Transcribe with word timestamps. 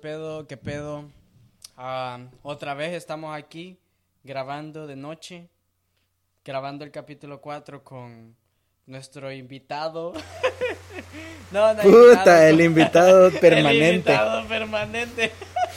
pedo? 0.00 0.46
¿Qué 0.46 0.56
pedo? 0.56 1.04
Ah, 1.76 2.18
otra 2.42 2.74
vez 2.74 2.94
estamos 2.94 3.36
aquí 3.36 3.78
grabando 4.24 4.86
de 4.86 4.96
noche, 4.96 5.48
grabando 6.44 6.84
el 6.84 6.90
capítulo 6.90 7.40
4 7.40 7.84
con 7.84 8.34
nuestro 8.86 9.30
invitado. 9.30 10.14
no, 11.52 11.74
no 11.74 11.82
Puta, 11.82 12.48
el 12.48 12.60
invitado 12.62 13.30
permanente. 13.40 13.88
el 13.88 13.94
invitado 13.96 14.48
permanente. 14.48 15.32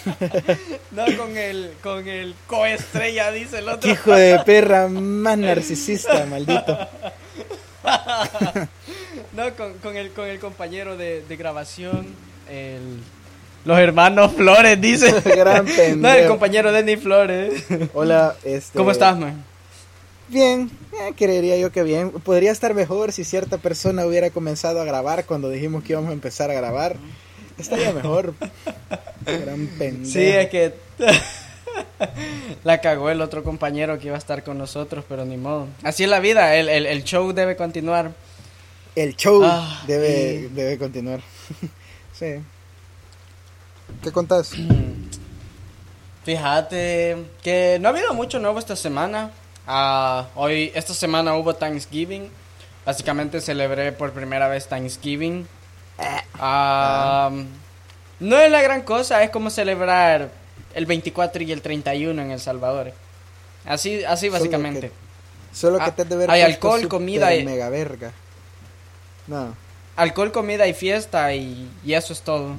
no, 0.91 1.05
con 1.17 1.37
el, 1.37 1.73
con 1.81 2.07
el 2.07 2.33
coestrella, 2.47 3.31
dice 3.31 3.59
el 3.59 3.69
otro. 3.69 3.89
Hijo 3.89 4.13
de 4.13 4.39
perra 4.39 4.87
más 4.87 5.37
narcisista, 5.37 6.25
maldito. 6.25 6.77
no, 9.33 9.53
con, 9.55 9.77
con, 9.79 9.97
el, 9.97 10.11
con 10.13 10.27
el 10.27 10.39
compañero 10.39 10.95
de, 10.95 11.21
de 11.21 11.35
grabación, 11.35 12.15
el 12.49 13.01
los 13.65 13.79
hermanos 13.79 14.33
Flores, 14.33 14.79
dice. 14.79 15.11
Gran 15.25 15.65
pendejo. 15.65 15.97
No, 15.97 16.13
el 16.13 16.27
compañero 16.27 16.71
Denny 16.71 16.97
Flores. 16.97 17.65
Hola, 17.93 18.35
este... 18.43 18.77
¿Cómo 18.77 18.91
estás, 18.91 19.17
man? 19.17 19.43
Bien, 20.29 20.71
eh, 20.93 21.13
creería 21.15 21.57
yo 21.57 21.71
que 21.71 21.83
bien. 21.83 22.11
Podría 22.11 22.51
estar 22.51 22.73
mejor 22.73 23.11
si 23.11 23.23
cierta 23.23 23.57
persona 23.57 24.05
hubiera 24.05 24.29
comenzado 24.29 24.81
a 24.81 24.85
grabar 24.85 25.25
cuando 25.25 25.49
dijimos 25.49 25.83
que 25.83 25.93
íbamos 25.93 26.09
a 26.09 26.13
empezar 26.13 26.49
a 26.49 26.53
grabar. 26.53 26.95
Estaría 27.57 27.93
mejor. 27.93 28.33
Gran 29.25 29.67
pendejo. 29.77 30.11
Sí, 30.11 30.23
es 30.23 30.49
que... 30.49 30.73
la 32.63 32.81
cagó 32.81 33.09
el 33.09 33.21
otro 33.21 33.43
compañero 33.43 33.97
que 33.99 34.07
iba 34.07 34.15
a 34.15 34.19
estar 34.19 34.43
con 34.43 34.57
nosotros, 34.57 35.05
pero 35.07 35.25
ni 35.25 35.37
modo. 35.37 35.67
Así 35.83 36.03
es 36.03 36.09
la 36.09 36.19
vida, 36.19 36.55
el, 36.55 36.69
el, 36.69 37.03
show 37.03 37.31
debe 37.33 37.55
continuar. 37.55 38.11
El 38.95 39.15
show 39.15 39.41
ah, 39.43 39.83
debe, 39.87 40.49
debe 40.49 40.77
continuar. 40.77 41.21
sí. 42.13 42.35
¿Qué 44.01 44.11
contás? 44.11 44.53
Fíjate 46.23 47.17
que 47.41 47.77
no 47.81 47.89
ha 47.89 47.91
habido 47.91 48.13
mucho 48.13 48.39
nuevo 48.39 48.57
esta 48.57 48.75
semana. 48.75 49.31
Ah, 49.67 50.27
hoy, 50.35 50.71
esta 50.73 50.93
semana 50.93 51.35
hubo 51.35 51.53
Thanksgiving. 51.53 52.29
Básicamente 52.85 53.41
celebré 53.41 53.91
por 53.91 54.11
primera 54.11 54.47
vez 54.47 54.67
Thanksgiving. 54.67 55.47
Ah, 56.39 57.29
no 58.19 58.37
es 58.37 58.51
la 58.51 58.61
gran 58.61 58.81
cosa, 58.83 59.23
es 59.23 59.29
como 59.31 59.49
celebrar 59.49 60.31
el 60.73 60.85
24 60.85 61.43
y 61.43 61.51
el 61.51 61.61
31 61.61 62.21
en 62.21 62.31
El 62.31 62.39
Salvador. 62.39 62.93
Así, 63.65 64.03
así 64.05 64.29
básicamente. 64.29 64.91
Solo 65.53 65.79
que, 65.79 65.91
te 65.91 66.31
Hay 66.31 66.41
alcohol, 66.41 66.87
comida 66.87 67.33
y... 67.35 67.45
Mega 67.45 67.69
verga. 67.69 68.11
No. 69.27 69.55
Alcohol, 69.95 70.31
comida 70.31 70.67
y 70.67 70.73
fiesta 70.73 71.33
y 71.33 71.69
eso 71.85 72.13
es 72.13 72.21
todo 72.21 72.55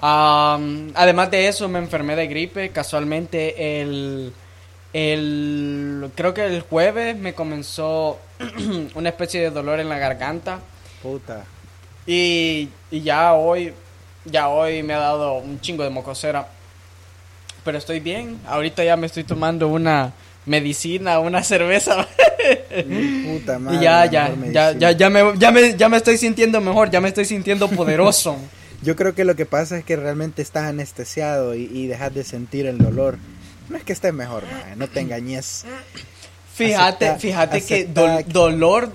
además 0.00 1.30
de 1.30 1.48
eso, 1.48 1.68
me 1.68 1.78
enfermé 1.78 2.16
de 2.16 2.26
gripe. 2.26 2.70
Casualmente, 2.70 3.80
el, 3.80 4.32
el. 4.92 6.10
Creo 6.14 6.34
que 6.34 6.46
el 6.46 6.62
jueves 6.62 7.16
me 7.16 7.34
comenzó 7.34 8.18
una 8.94 9.08
especie 9.08 9.40
de 9.40 9.50
dolor 9.50 9.80
en 9.80 9.88
la 9.88 9.98
garganta. 9.98 10.60
Puta. 11.02 11.44
Y, 12.06 12.68
y 12.90 13.00
ya 13.02 13.34
hoy. 13.34 13.72
Ya 14.24 14.48
hoy 14.48 14.82
me 14.82 14.94
ha 14.94 14.98
dado 14.98 15.34
un 15.34 15.60
chingo 15.60 15.84
de 15.84 15.90
mocosera. 15.90 16.48
Pero 17.64 17.78
estoy 17.78 18.00
bien. 18.00 18.40
Ahorita 18.46 18.84
ya 18.84 18.96
me 18.96 19.06
estoy 19.06 19.24
tomando 19.24 19.68
una 19.68 20.12
medicina, 20.46 21.18
una 21.18 21.42
cerveza. 21.42 22.06
Puta 23.24 23.58
madre. 23.58 23.76
Y 23.78 23.82
ya, 23.82 24.06
ya, 24.06 24.34
ya, 24.52 24.72
ya, 24.72 24.92
ya, 24.92 25.10
me, 25.10 25.38
ya, 25.38 25.50
me, 25.50 25.76
ya 25.76 25.88
me 25.88 25.96
estoy 25.96 26.16
sintiendo 26.16 26.60
mejor, 26.60 26.90
ya 26.90 27.00
me 27.00 27.08
estoy 27.08 27.24
sintiendo 27.24 27.68
poderoso. 27.68 28.36
Yo 28.82 28.96
creo 28.96 29.14
que 29.14 29.24
lo 29.24 29.34
que 29.34 29.46
pasa 29.46 29.78
es 29.78 29.84
que 29.84 29.96
realmente 29.96 30.42
estás 30.42 30.64
anestesiado 30.64 31.54
y, 31.54 31.86
dejas 31.86 32.14
de 32.14 32.24
sentir 32.24 32.66
el 32.66 32.78
dolor. 32.78 33.18
No 33.68 33.76
es 33.76 33.84
que 33.84 33.92
estés 33.92 34.14
mejor, 34.14 34.44
no 34.76 34.88
te 34.88 35.00
engañes. 35.00 35.64
Fíjate, 36.54 37.16
fíjate 37.16 37.62
que 37.62 37.84
dolor, 37.84 38.90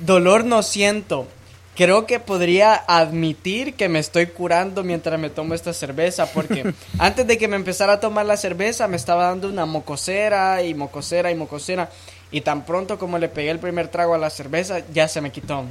dolor 0.00 0.44
no 0.44 0.62
siento. 0.62 1.28
Creo 1.76 2.06
que 2.06 2.20
podría 2.20 2.74
admitir 2.74 3.74
que 3.74 3.90
me 3.90 3.98
estoy 3.98 4.28
curando 4.28 4.82
mientras 4.82 5.20
me 5.20 5.28
tomo 5.28 5.52
esta 5.52 5.74
cerveza, 5.74 6.24
porque 6.32 6.72
antes 6.98 7.26
de 7.26 7.36
que 7.36 7.48
me 7.48 7.56
empezara 7.56 7.94
a 7.94 8.00
tomar 8.00 8.24
la 8.24 8.38
cerveza 8.38 8.88
me 8.88 8.96
estaba 8.96 9.24
dando 9.24 9.48
una 9.48 9.66
mocosera 9.66 10.62
y 10.62 10.74
mocosera 10.74 11.30
y 11.30 11.34
mocosera. 11.34 11.90
Y 12.30 12.40
tan 12.40 12.64
pronto 12.64 12.98
como 12.98 13.18
le 13.18 13.28
pegué 13.28 13.50
el 13.50 13.58
primer 13.58 13.88
trago 13.88 14.14
a 14.14 14.18
la 14.18 14.30
cerveza, 14.30 14.80
ya 14.92 15.06
se 15.06 15.20
me 15.20 15.30
quitó. 15.30 15.64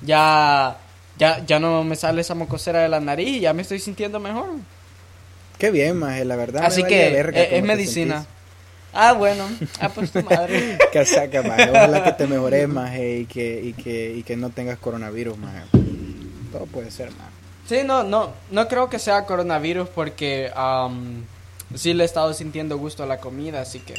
Ya 0.00 0.78
ya, 1.18 1.44
ya 1.44 1.58
no 1.58 1.84
me 1.84 1.96
sale 1.96 2.20
esa 2.20 2.34
mocosera 2.34 2.80
de 2.80 2.88
la 2.88 3.00
nariz 3.00 3.28
y 3.28 3.40
ya 3.40 3.52
me 3.52 3.62
estoy 3.62 3.78
sintiendo 3.78 4.20
mejor. 4.20 4.48
Qué 5.58 5.70
bien, 5.70 5.96
maje, 5.96 6.24
la 6.24 6.36
verdad. 6.36 6.64
Así 6.64 6.82
que 6.82 7.20
es, 7.52 7.62
medicina. 7.62 8.26
Ah, 8.92 9.12
bueno. 9.12 9.48
Ah, 9.80 9.88
pues 9.88 10.10
tu 10.10 10.22
madre. 10.22 10.78
saca, 11.06 11.42
maje. 11.42 11.70
Ojalá 11.70 12.04
que 12.04 12.12
te 12.12 12.26
mejores, 12.26 12.68
maje, 12.68 13.18
y 13.20 13.26
que, 13.26 13.60
y 13.62 13.72
que, 13.72 14.14
y 14.16 14.22
que 14.22 14.36
no 14.36 14.50
tengas 14.50 14.78
coronavirus, 14.78 15.38
maje. 15.38 15.62
Todo 16.50 16.66
puede 16.66 16.90
ser, 16.90 17.10
maje. 17.12 17.30
Sí, 17.66 17.82
no, 17.84 18.02
no, 18.02 18.32
no 18.50 18.68
creo 18.68 18.90
que 18.90 18.98
sea 18.98 19.24
coronavirus 19.24 19.88
porque 19.88 20.50
um, 20.56 21.22
sí 21.74 21.94
le 21.94 22.02
he 22.02 22.06
estado 22.06 22.34
sintiendo 22.34 22.76
gusto 22.76 23.02
a 23.02 23.06
la 23.06 23.18
comida, 23.18 23.60
así 23.60 23.78
que... 23.78 23.94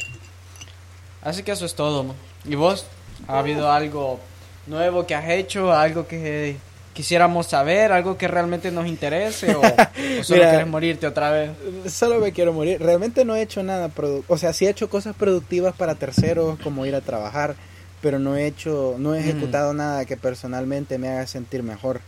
Así 1.22 1.42
que 1.42 1.52
eso 1.52 1.64
es 1.64 1.74
todo. 1.74 2.14
¿Y 2.44 2.54
vos? 2.54 2.86
¿Ha 3.26 3.38
habido 3.38 3.72
algo 3.72 4.20
nuevo 4.66 5.06
que 5.06 5.14
has 5.14 5.30
hecho? 5.30 5.72
¿Algo 5.72 6.06
que 6.06 6.58
quisiéramos 6.94 7.48
saber, 7.48 7.92
algo 7.92 8.16
que 8.16 8.28
realmente 8.28 8.70
nos 8.70 8.86
interese 8.86 9.54
o, 9.54 9.60
solo 10.22 10.42
quieres 10.42 10.66
morirte 10.66 11.06
otra 11.06 11.30
vez. 11.30 11.50
Solo 11.86 12.20
me 12.20 12.32
quiero 12.32 12.52
morir. 12.52 12.80
Realmente 12.80 13.24
no 13.24 13.36
he 13.36 13.42
hecho 13.42 13.62
nada, 13.62 13.90
o 14.28 14.38
sea, 14.38 14.52
sí 14.54 14.66
he 14.66 14.70
hecho 14.70 14.88
cosas 14.88 15.14
productivas 15.14 15.74
para 15.74 15.96
terceros 15.96 16.58
como 16.60 16.86
ir 16.86 16.94
a 16.94 17.02
trabajar, 17.02 17.56
pero 18.00 18.18
no 18.18 18.36
he 18.36 18.46
hecho, 18.46 18.94
no 18.98 19.14
he 19.14 19.20
mm. 19.20 19.28
ejecutado 19.28 19.74
nada 19.74 20.04
que 20.06 20.16
personalmente 20.16 20.96
me 20.96 21.08
haga 21.08 21.26
sentir 21.26 21.62
mejor. 21.62 22.00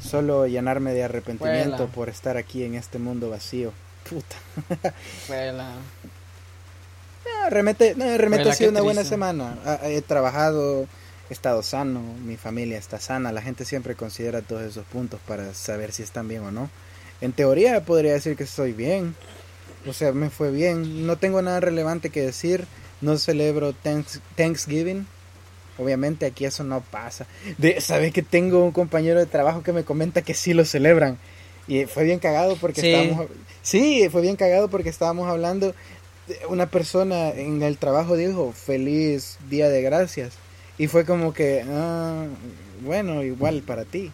Solo 0.00 0.46
llenarme 0.46 0.92
de 0.94 1.02
arrepentimiento 1.02 1.88
por 1.88 2.08
estar 2.08 2.36
aquí 2.36 2.62
en 2.62 2.76
este 2.76 3.00
mundo 3.00 3.30
vacío. 3.30 3.72
Puta. 4.08 4.36
realmente, 7.50 7.94
no, 7.96 8.04
realmente 8.16 8.48
ha 8.48 8.54
sido 8.54 8.70
una 8.70 8.80
buena 8.80 9.04
semana. 9.04 9.56
He 9.82 10.02
trabajado, 10.02 10.86
he 11.30 11.32
estado 11.34 11.62
sano, 11.62 12.00
mi 12.24 12.36
familia 12.36 12.78
está 12.78 12.98
sana, 12.98 13.32
la 13.32 13.42
gente 13.42 13.64
siempre 13.64 13.94
considera 13.94 14.40
todos 14.40 14.62
esos 14.62 14.86
puntos 14.86 15.20
para 15.26 15.52
saber 15.54 15.92
si 15.92 16.02
están 16.02 16.28
bien 16.28 16.42
o 16.42 16.50
no. 16.50 16.70
En 17.20 17.32
teoría 17.32 17.84
podría 17.84 18.12
decir 18.12 18.36
que 18.36 18.44
estoy 18.44 18.72
bien, 18.72 19.14
o 19.86 19.92
sea, 19.92 20.12
me 20.12 20.30
fue 20.30 20.50
bien, 20.50 21.06
no 21.06 21.16
tengo 21.16 21.42
nada 21.42 21.60
relevante 21.60 22.10
que 22.10 22.22
decir, 22.22 22.66
no 23.00 23.18
celebro 23.18 23.74
Thanksgiving, 24.36 25.06
obviamente 25.76 26.26
aquí 26.26 26.46
eso 26.46 26.64
no 26.64 26.80
pasa. 26.80 27.26
De, 27.58 27.80
¿Sabes 27.80 28.12
que 28.12 28.22
tengo 28.22 28.64
un 28.64 28.72
compañero 28.72 29.20
de 29.20 29.26
trabajo 29.26 29.62
que 29.62 29.72
me 29.72 29.84
comenta 29.84 30.22
que 30.22 30.34
sí 30.34 30.54
lo 30.54 30.64
celebran? 30.64 31.18
Y 31.66 31.84
fue 31.84 32.04
bien 32.04 32.18
cagado 32.18 32.56
porque 32.56 32.80
sí. 32.80 32.90
estábamos... 32.90 33.26
Sí, 33.60 34.08
fue 34.10 34.22
bien 34.22 34.36
cagado 34.36 34.68
porque 34.68 34.88
estábamos 34.88 35.28
hablando... 35.28 35.74
Una 36.48 36.66
persona 36.66 37.30
en 37.30 37.62
el 37.62 37.78
trabajo 37.78 38.14
dijo, 38.14 38.52
feliz 38.52 39.38
día 39.48 39.70
de 39.70 39.80
gracias 39.80 40.34
y 40.78 40.86
fue 40.86 41.04
como 41.04 41.34
que, 41.34 41.64
ah, 41.68 42.24
bueno, 42.82 43.22
igual 43.24 43.62
para 43.62 43.84
ti. 43.84 44.12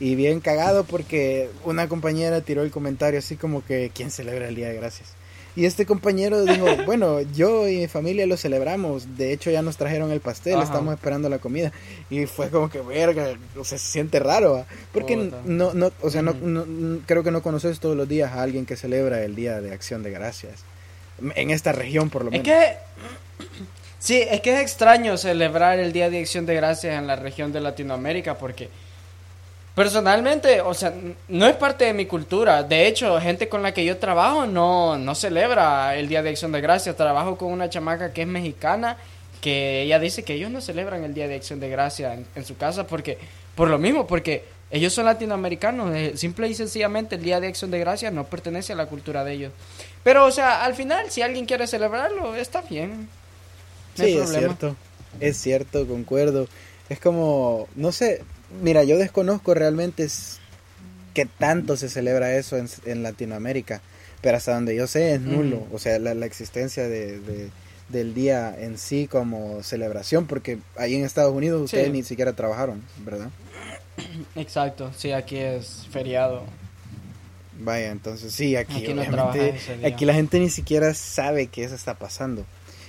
Y 0.00 0.16
bien 0.16 0.40
cagado 0.40 0.84
porque 0.84 1.48
una 1.64 1.88
compañera 1.88 2.40
tiró 2.42 2.62
el 2.62 2.70
comentario 2.70 3.18
así 3.18 3.36
como 3.36 3.64
que, 3.64 3.90
¿quién 3.94 4.10
celebra 4.10 4.48
el 4.48 4.54
Día 4.54 4.68
de 4.68 4.76
Gracias? 4.76 5.14
Y 5.56 5.66
este 5.66 5.86
compañero 5.86 6.44
dijo, 6.44 6.66
bueno, 6.86 7.20
yo 7.20 7.68
y 7.68 7.78
mi 7.78 7.86
familia 7.86 8.26
lo 8.26 8.36
celebramos, 8.36 9.16
de 9.16 9.32
hecho 9.32 9.50
ya 9.50 9.62
nos 9.62 9.76
trajeron 9.76 10.10
el 10.10 10.20
pastel, 10.20 10.60
estamos 10.60 10.92
esperando 10.94 11.28
la 11.28 11.38
comida. 11.38 11.72
Y 12.10 12.26
fue 12.26 12.50
como 12.50 12.68
que, 12.68 12.80
verga, 12.80 13.38
o 13.56 13.64
sea, 13.64 13.78
se 13.78 13.86
siente 13.86 14.18
raro, 14.18 14.66
porque 14.92 15.16
no, 15.16 15.72
no, 15.72 15.92
o 16.02 16.10
sea, 16.10 16.22
no, 16.22 16.34
creo 17.06 17.22
que 17.22 17.30
no 17.30 17.42
conoces 17.42 17.78
todos 17.78 17.96
los 17.96 18.08
días 18.08 18.32
a 18.32 18.42
alguien 18.42 18.66
que 18.66 18.76
celebra 18.76 19.22
el 19.22 19.36
Día 19.36 19.60
de 19.60 19.72
Acción 19.72 20.02
de 20.02 20.10
Gracias. 20.10 20.64
En 21.36 21.50
esta 21.50 21.70
región, 21.70 22.10
por 22.10 22.24
lo 22.24 22.32
menos. 22.32 22.46
Es 22.46 22.52
que 22.52 22.76
Sí, 24.04 24.20
es 24.20 24.42
que 24.42 24.52
es 24.52 24.60
extraño 24.60 25.16
celebrar 25.16 25.78
el 25.78 25.90
Día 25.90 26.10
de 26.10 26.20
Acción 26.20 26.44
de 26.44 26.54
Gracias 26.54 26.98
en 26.98 27.06
la 27.06 27.16
región 27.16 27.54
de 27.54 27.60
Latinoamérica 27.62 28.36
porque 28.36 28.68
personalmente, 29.74 30.60
o 30.60 30.74
sea, 30.74 30.92
no 31.28 31.46
es 31.46 31.56
parte 31.56 31.86
de 31.86 31.94
mi 31.94 32.04
cultura. 32.04 32.62
De 32.62 32.86
hecho, 32.86 33.18
gente 33.18 33.48
con 33.48 33.62
la 33.62 33.72
que 33.72 33.82
yo 33.82 33.96
trabajo 33.96 34.44
no, 34.44 34.98
no 34.98 35.14
celebra 35.14 35.96
el 35.96 36.06
Día 36.06 36.22
de 36.22 36.28
Acción 36.28 36.52
de 36.52 36.60
Gracias. 36.60 36.94
Trabajo 36.96 37.38
con 37.38 37.50
una 37.50 37.70
chamaca 37.70 38.12
que 38.12 38.20
es 38.20 38.28
mexicana 38.28 38.98
que 39.40 39.80
ella 39.80 39.98
dice 39.98 40.22
que 40.22 40.34
ellos 40.34 40.50
no 40.50 40.60
celebran 40.60 41.02
el 41.02 41.14
Día 41.14 41.26
de 41.26 41.36
Acción 41.36 41.58
de 41.58 41.70
Gracias 41.70 42.18
en, 42.34 42.44
su 42.44 42.58
casa 42.58 42.86
porque, 42.86 43.16
por 43.54 43.70
lo 43.70 43.78
mismo, 43.78 44.06
porque 44.06 44.44
ellos 44.70 44.92
son 44.92 45.06
latinoamericanos. 45.06 45.96
Eh, 45.96 46.12
simple 46.16 46.46
y 46.46 46.54
sencillamente 46.54 47.14
el 47.14 47.22
Día 47.22 47.40
de 47.40 47.46
Acción 47.46 47.70
de 47.70 47.78
Gracias 47.78 48.12
no 48.12 48.24
pertenece 48.24 48.74
a 48.74 48.76
la 48.76 48.84
cultura 48.84 49.24
de 49.24 49.32
ellos. 49.32 49.52
Pero, 50.02 50.26
o 50.26 50.30
sea, 50.30 50.62
al 50.62 50.74
final, 50.74 51.10
si 51.10 51.22
alguien 51.22 51.46
quiere 51.46 51.66
celebrarlo, 51.66 52.36
está 52.36 52.60
bien 52.60 53.08
sí, 53.94 54.16
es 54.16 54.30
cierto. 54.30 54.76
Es 55.20 55.36
cierto, 55.36 55.86
concuerdo. 55.86 56.48
Es 56.88 56.98
como, 57.00 57.68
no 57.76 57.92
sé, 57.92 58.22
mira, 58.62 58.84
yo 58.84 58.98
desconozco 58.98 59.54
realmente 59.54 60.06
qué 61.14 61.26
tanto 61.26 61.76
se 61.76 61.88
celebra 61.88 62.34
eso 62.36 62.56
en, 62.56 63.02
Latinoamérica, 63.02 63.80
pero 64.20 64.36
hasta 64.36 64.54
donde 64.54 64.74
yo 64.74 64.86
sé 64.86 65.14
es 65.14 65.20
nulo, 65.20 65.66
o 65.72 65.78
sea, 65.78 65.98
la, 65.98 66.26
existencia 66.26 66.88
de, 66.88 67.50
del 67.88 68.14
día 68.14 68.54
en 68.58 68.76
sí 68.78 69.06
como 69.06 69.62
celebración, 69.62 70.26
porque 70.26 70.58
ahí 70.76 70.94
en 70.94 71.04
Estados 71.04 71.32
Unidos 71.32 71.62
ustedes 71.62 71.90
ni 71.90 72.02
siquiera 72.02 72.32
trabajaron, 72.32 72.82
¿verdad? 73.04 73.30
Exacto, 74.34 74.90
sí, 74.96 75.12
aquí 75.12 75.36
es 75.36 75.86
feriado. 75.90 76.42
Vaya, 77.60 77.92
entonces 77.92 78.32
sí, 78.32 78.56
aquí, 78.56 78.84
aquí 79.84 80.04
la 80.04 80.14
gente 80.14 80.40
ni 80.40 80.50
siquiera 80.50 80.92
sabe 80.92 81.46
que 81.46 81.62
eso 81.62 81.76
está 81.76 81.94
pasando. 81.94 82.44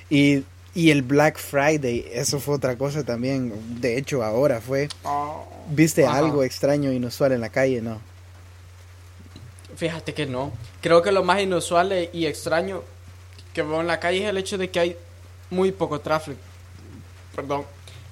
Y, 0.10 0.44
y 0.76 0.92
el 0.92 1.04
Black 1.04 1.38
Friday, 1.38 2.06
eso 2.12 2.42
fue 2.42 2.56
otra 2.56 2.78
cosa 2.78 3.06
también. 3.06 3.80
De 3.80 3.98
hecho, 3.98 4.22
ahora 4.24 4.60
fue... 4.60 4.90
Oh. 5.04 5.48
¿Viste 5.70 6.06
algo 6.06 6.44
extraño, 6.44 6.92
inusual 6.92 7.32
en 7.32 7.40
la 7.40 7.50
calle? 7.50 7.82
No. 7.82 8.02
Fíjate 9.78 10.14
que 10.14 10.26
no. 10.26 10.52
Creo 10.82 11.02
que 11.02 11.14
lo 11.14 11.24
más 11.24 11.42
inusual 11.42 12.10
y 12.12 12.26
extraño 12.26 12.84
que 13.54 13.62
veo 13.62 13.80
en 13.80 13.88
la 13.88 14.02
calle 14.02 14.24
es 14.24 14.30
el 14.30 14.38
hecho 14.38 14.58
de 14.58 14.70
que 14.70 14.80
hay 14.82 14.98
muy 15.50 15.72
poco 15.72 16.02
tráfico. 16.02 16.40
Perdón. 17.34 17.64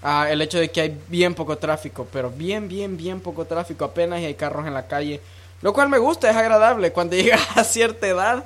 Ah, 0.01 0.27
el 0.30 0.42
hecho 0.42 0.57
de 0.57 0.71
que 0.71 0.81
hay 0.81 0.98
bien 1.09 1.36
poco 1.36 1.57
tráfico, 1.57 2.07
pero 2.13 2.30
bien, 2.30 2.69
bien, 2.69 2.95
bien 2.95 3.19
poco 3.19 3.44
tráfico. 3.44 3.83
Apenas 3.83 4.19
hay 4.19 4.36
carros 4.36 4.66
en 4.66 4.74
la 4.74 4.88
calle. 4.88 5.19
Lo 5.62 5.74
cual 5.74 5.89
me 5.89 5.98
gusta, 5.98 6.30
es 6.30 6.36
agradable. 6.38 6.94
Cuando 6.94 7.16
llegas 7.18 7.57
a 7.57 7.66
cierta 7.66 8.07
edad, 8.07 8.45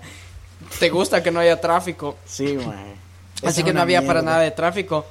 te 0.80 0.90
gusta 0.90 1.22
que 1.22 1.30
no 1.30 1.40
haya 1.40 1.62
tráfico. 1.62 2.18
Sí, 2.26 2.58
man. 2.58 3.07
Así 3.44 3.64
que 3.64 3.74
no 3.74 3.82
había 3.82 4.06
para 4.06 4.22
nada 4.22 4.40
de 4.40 4.52
tráfico. 4.52 5.06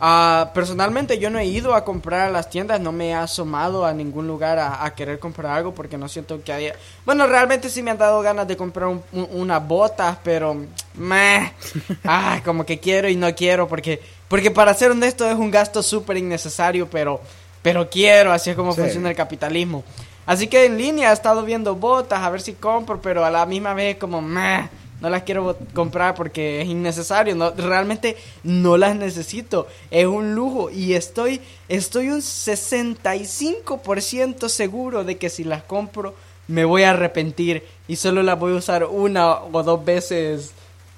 Uh, 0.00 0.52
personalmente 0.52 1.18
yo 1.18 1.30
no 1.30 1.38
he 1.38 1.46
ido 1.46 1.74
a 1.74 1.84
comprar 1.84 2.22
a 2.22 2.30
las 2.30 2.50
tiendas, 2.50 2.80
no 2.80 2.90
me 2.90 3.10
he 3.10 3.14
asomado 3.14 3.86
a 3.86 3.92
ningún 3.92 4.26
lugar 4.26 4.58
a, 4.58 4.92
querer 4.94 5.20
comprar 5.20 5.52
algo 5.52 5.72
porque 5.72 5.96
no 5.96 6.08
siento 6.08 6.42
que 6.42 6.52
haya... 6.52 6.74
Bueno, 7.06 7.28
realmente 7.28 7.70
sí 7.70 7.80
me 7.80 7.92
han 7.92 7.98
dado 7.98 8.20
ganas 8.20 8.48
de 8.48 8.56
comprar 8.56 8.88
un, 8.88 9.02
unas 9.12 9.66
botas, 9.66 10.18
pero... 10.24 10.56
Meh, 10.94 11.52
ah, 12.04 12.40
como 12.44 12.66
que 12.66 12.80
quiero 12.80 13.08
y 13.08 13.16
no 13.16 13.32
quiero 13.34 13.68
porque... 13.68 14.02
Porque 14.26 14.50
para 14.50 14.74
ser 14.74 14.90
honesto 14.90 15.30
es 15.30 15.36
un 15.36 15.50
gasto 15.50 15.82
súper 15.82 16.16
innecesario, 16.16 16.88
pero... 16.90 17.20
Pero 17.62 17.88
quiero, 17.88 18.30
así 18.32 18.50
es 18.50 18.56
como 18.56 18.74
funciona 18.74 19.08
el 19.08 19.16
capitalismo. 19.16 19.84
Así 20.26 20.48
que 20.48 20.66
en 20.66 20.76
línea 20.76 21.10
he 21.10 21.14
estado 21.14 21.44
viendo 21.44 21.76
botas 21.76 22.20
a 22.20 22.28
ver 22.28 22.42
si 22.42 22.52
compro, 22.54 23.00
pero 23.00 23.24
a 23.24 23.30
la 23.30 23.46
misma 23.46 23.74
vez 23.74 23.96
como... 23.96 24.20
Meh, 24.20 24.68
no 25.04 25.10
las 25.10 25.22
quiero 25.24 25.58
comprar 25.74 26.14
porque 26.14 26.62
es 26.62 26.68
innecesario, 26.68 27.34
no, 27.34 27.50
realmente 27.50 28.16
no 28.42 28.78
las 28.78 28.96
necesito, 28.96 29.66
es 29.90 30.06
un 30.06 30.34
lujo 30.34 30.70
y 30.70 30.94
estoy, 30.94 31.42
estoy 31.68 32.08
un 32.08 32.22
65% 32.22 34.48
seguro 34.48 35.04
de 35.04 35.18
que 35.18 35.28
si 35.28 35.44
las 35.44 35.62
compro 35.62 36.14
me 36.48 36.64
voy 36.64 36.84
a 36.84 36.92
arrepentir 36.92 37.64
y 37.86 37.96
solo 37.96 38.22
las 38.22 38.38
voy 38.38 38.54
a 38.54 38.56
usar 38.56 38.84
una 38.84 39.42
o 39.42 39.62
dos 39.62 39.84
veces 39.84 40.52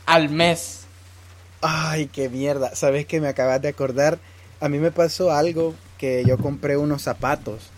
al 0.05 0.29
mes. 0.29 0.83
Ay, 1.61 2.07
qué 2.07 2.29
mierda, 2.29 2.77
¿sabes 2.77 3.07
que 3.07 3.21
me 3.21 3.27
acabas 3.27 3.61
de 3.61 3.67
acordar? 3.67 4.21
A 4.61 4.69
mí 4.69 4.79
me 4.79 4.93
pasó 4.93 5.33
algo 5.33 5.75
que 5.99 6.25
yo 6.25 6.39
compré 6.39 6.77
unos 6.77 7.03
zapatos 7.03 7.73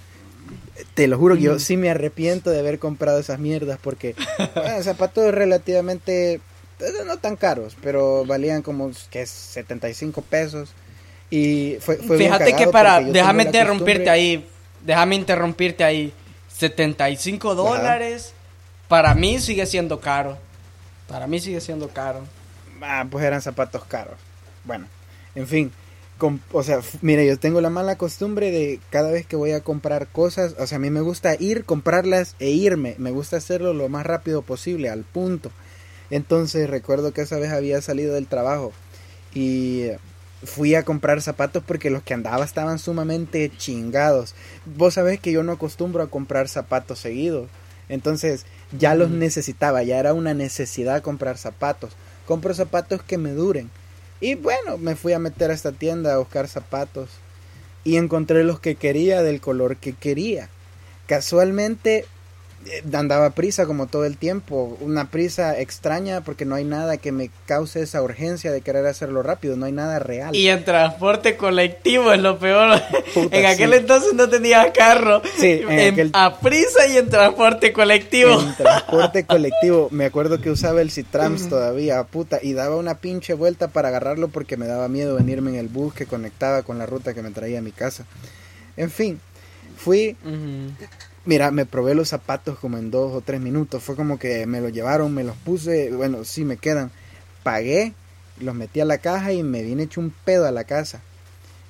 te 0.94 1.06
lo 1.06 1.18
juro 1.18 1.36
que 1.36 1.42
yo 1.42 1.58
sí 1.58 1.76
me 1.76 1.90
arrepiento 1.90 2.50
de 2.50 2.58
haber 2.58 2.78
comprado 2.78 3.18
esas 3.18 3.38
mierdas 3.38 3.78
porque 3.82 4.14
bueno, 4.54 4.82
zapatos 4.82 5.32
relativamente 5.32 6.34
eh, 6.34 6.92
no 7.06 7.18
tan 7.18 7.36
caros, 7.36 7.76
pero 7.82 8.24
valían 8.24 8.62
como 8.62 8.90
que 9.10 9.26
75 9.26 10.22
pesos 10.22 10.70
y 11.30 11.76
fue, 11.80 11.96
Fíjate 11.96 12.54
que 12.54 12.68
para 12.68 13.00
déjame 13.00 13.44
interrumpirte 13.44 14.08
ahí, 14.08 14.48
déjame 14.84 15.16
interrumpirte 15.16 15.84
ahí. 15.84 16.12
75 16.48 17.54
dólares 17.54 18.32
para 18.88 19.14
mí 19.14 19.38
sigue 19.38 19.66
siendo 19.66 20.00
caro. 20.00 20.38
Para 21.06 21.26
mí 21.26 21.38
sigue 21.40 21.60
siendo 21.60 21.88
caro. 21.88 22.24
Ah, 22.80 23.06
pues 23.08 23.24
eran 23.24 23.42
zapatos 23.42 23.84
caros. 23.84 24.16
Bueno, 24.64 24.86
en 25.34 25.46
fin, 25.46 25.72
o 26.52 26.62
sea, 26.62 26.80
mire, 27.02 27.26
yo 27.26 27.38
tengo 27.38 27.60
la 27.60 27.70
mala 27.70 27.96
costumbre 27.96 28.50
de 28.50 28.80
cada 28.90 29.10
vez 29.10 29.26
que 29.26 29.36
voy 29.36 29.52
a 29.52 29.62
comprar 29.62 30.08
cosas, 30.08 30.54
o 30.58 30.66
sea, 30.66 30.76
a 30.76 30.80
mí 30.80 30.90
me 30.90 31.00
gusta 31.00 31.36
ir, 31.38 31.64
comprarlas 31.64 32.34
e 32.38 32.50
irme, 32.50 32.94
me 32.98 33.10
gusta 33.10 33.36
hacerlo 33.36 33.72
lo 33.72 33.88
más 33.88 34.04
rápido 34.04 34.42
posible, 34.42 34.90
al 34.90 35.04
punto. 35.04 35.50
Entonces 36.10 36.68
recuerdo 36.68 37.12
que 37.12 37.22
esa 37.22 37.38
vez 37.38 37.52
había 37.52 37.82
salido 37.82 38.14
del 38.14 38.26
trabajo 38.26 38.72
y 39.34 39.88
fui 40.42 40.74
a 40.74 40.84
comprar 40.84 41.20
zapatos 41.20 41.62
porque 41.66 41.90
los 41.90 42.02
que 42.02 42.14
andaba 42.14 42.44
estaban 42.44 42.78
sumamente 42.78 43.50
chingados. 43.56 44.34
Vos 44.64 44.94
sabés 44.94 45.20
que 45.20 45.32
yo 45.32 45.42
no 45.42 45.52
acostumbro 45.52 46.02
a 46.02 46.10
comprar 46.10 46.48
zapatos 46.48 46.98
seguidos, 46.98 47.48
entonces 47.88 48.46
ya 48.76 48.94
los 48.94 49.10
necesitaba, 49.10 49.82
ya 49.82 49.98
era 49.98 50.14
una 50.14 50.34
necesidad 50.34 51.02
comprar 51.02 51.38
zapatos. 51.38 51.92
Compro 52.26 52.54
zapatos 52.54 53.02
que 53.02 53.18
me 53.18 53.32
duren 53.32 53.70
y 54.20 54.34
bueno, 54.34 54.78
me 54.78 54.96
fui 54.96 55.12
a 55.12 55.18
meter 55.18 55.50
a 55.50 55.54
esta 55.54 55.72
tienda 55.72 56.14
a 56.14 56.18
buscar 56.18 56.48
zapatos 56.48 57.08
y 57.84 57.96
encontré 57.96 58.44
los 58.44 58.60
que 58.60 58.74
quería 58.74 59.22
del 59.22 59.40
color 59.40 59.76
que 59.76 59.92
quería. 59.92 60.48
Casualmente 61.06 62.04
andaba 62.92 63.30
prisa 63.30 63.66
como 63.66 63.86
todo 63.86 64.04
el 64.04 64.16
tiempo, 64.16 64.76
una 64.80 65.10
prisa 65.10 65.58
extraña 65.58 66.22
porque 66.22 66.44
no 66.44 66.54
hay 66.54 66.64
nada 66.64 66.96
que 66.96 67.12
me 67.12 67.30
cause 67.46 67.82
esa 67.82 68.02
urgencia 68.02 68.52
de 68.52 68.60
querer 68.60 68.86
hacerlo 68.86 69.22
rápido, 69.22 69.56
no 69.56 69.66
hay 69.66 69.72
nada 69.72 69.98
real. 69.98 70.34
Y 70.34 70.48
el 70.48 70.64
transporte 70.64 71.36
colectivo 71.36 72.12
es 72.12 72.20
lo 72.20 72.38
peor. 72.38 72.80
en 73.30 73.46
aquel 73.46 73.72
entonces 73.74 74.14
no 74.14 74.28
tenía 74.28 74.72
carro. 74.72 75.22
Sí, 75.36 75.62
en, 75.68 76.10
a 76.12 76.38
prisa 76.38 76.86
y 76.88 76.96
en 76.96 77.08
transporte 77.08 77.72
colectivo. 77.72 78.40
En 78.40 78.54
transporte 78.54 79.24
colectivo, 79.26 79.88
me 79.90 80.04
acuerdo 80.04 80.40
que 80.40 80.50
usaba 80.50 80.80
el 80.80 80.90
Citrams 80.90 81.48
todavía, 81.48 82.02
puta, 82.04 82.38
y 82.42 82.52
daba 82.52 82.76
una 82.76 82.98
pinche 82.98 83.34
vuelta 83.34 83.68
para 83.68 83.88
agarrarlo 83.88 84.28
porque 84.28 84.56
me 84.56 84.66
daba 84.66 84.88
miedo 84.88 85.16
venirme 85.16 85.50
en 85.50 85.56
el 85.56 85.68
bus 85.68 85.94
que 85.94 86.06
conectaba 86.06 86.62
con 86.62 86.78
la 86.78 86.86
ruta 86.86 87.14
que 87.14 87.22
me 87.22 87.30
traía 87.30 87.58
a 87.58 87.62
mi 87.62 87.72
casa. 87.72 88.04
En 88.76 88.90
fin, 88.90 89.20
fui 89.76 90.16
Mira, 91.28 91.50
me 91.50 91.66
probé 91.66 91.94
los 91.94 92.08
zapatos 92.08 92.58
como 92.58 92.78
en 92.78 92.90
dos 92.90 93.14
o 93.14 93.20
tres 93.20 93.38
minutos. 93.38 93.82
Fue 93.82 93.94
como 93.96 94.18
que 94.18 94.46
me 94.46 94.62
los 94.62 94.72
llevaron, 94.72 95.12
me 95.12 95.24
los 95.24 95.36
puse. 95.36 95.90
Bueno, 95.90 96.24
sí 96.24 96.42
me 96.42 96.56
quedan. 96.56 96.90
Pagué, 97.42 97.92
los 98.40 98.54
metí 98.54 98.80
a 98.80 98.86
la 98.86 98.96
caja 98.96 99.34
y 99.34 99.42
me 99.42 99.62
vine 99.62 99.82
hecho 99.82 100.00
un 100.00 100.10
pedo 100.24 100.46
a 100.46 100.52
la 100.52 100.64
casa. 100.64 101.02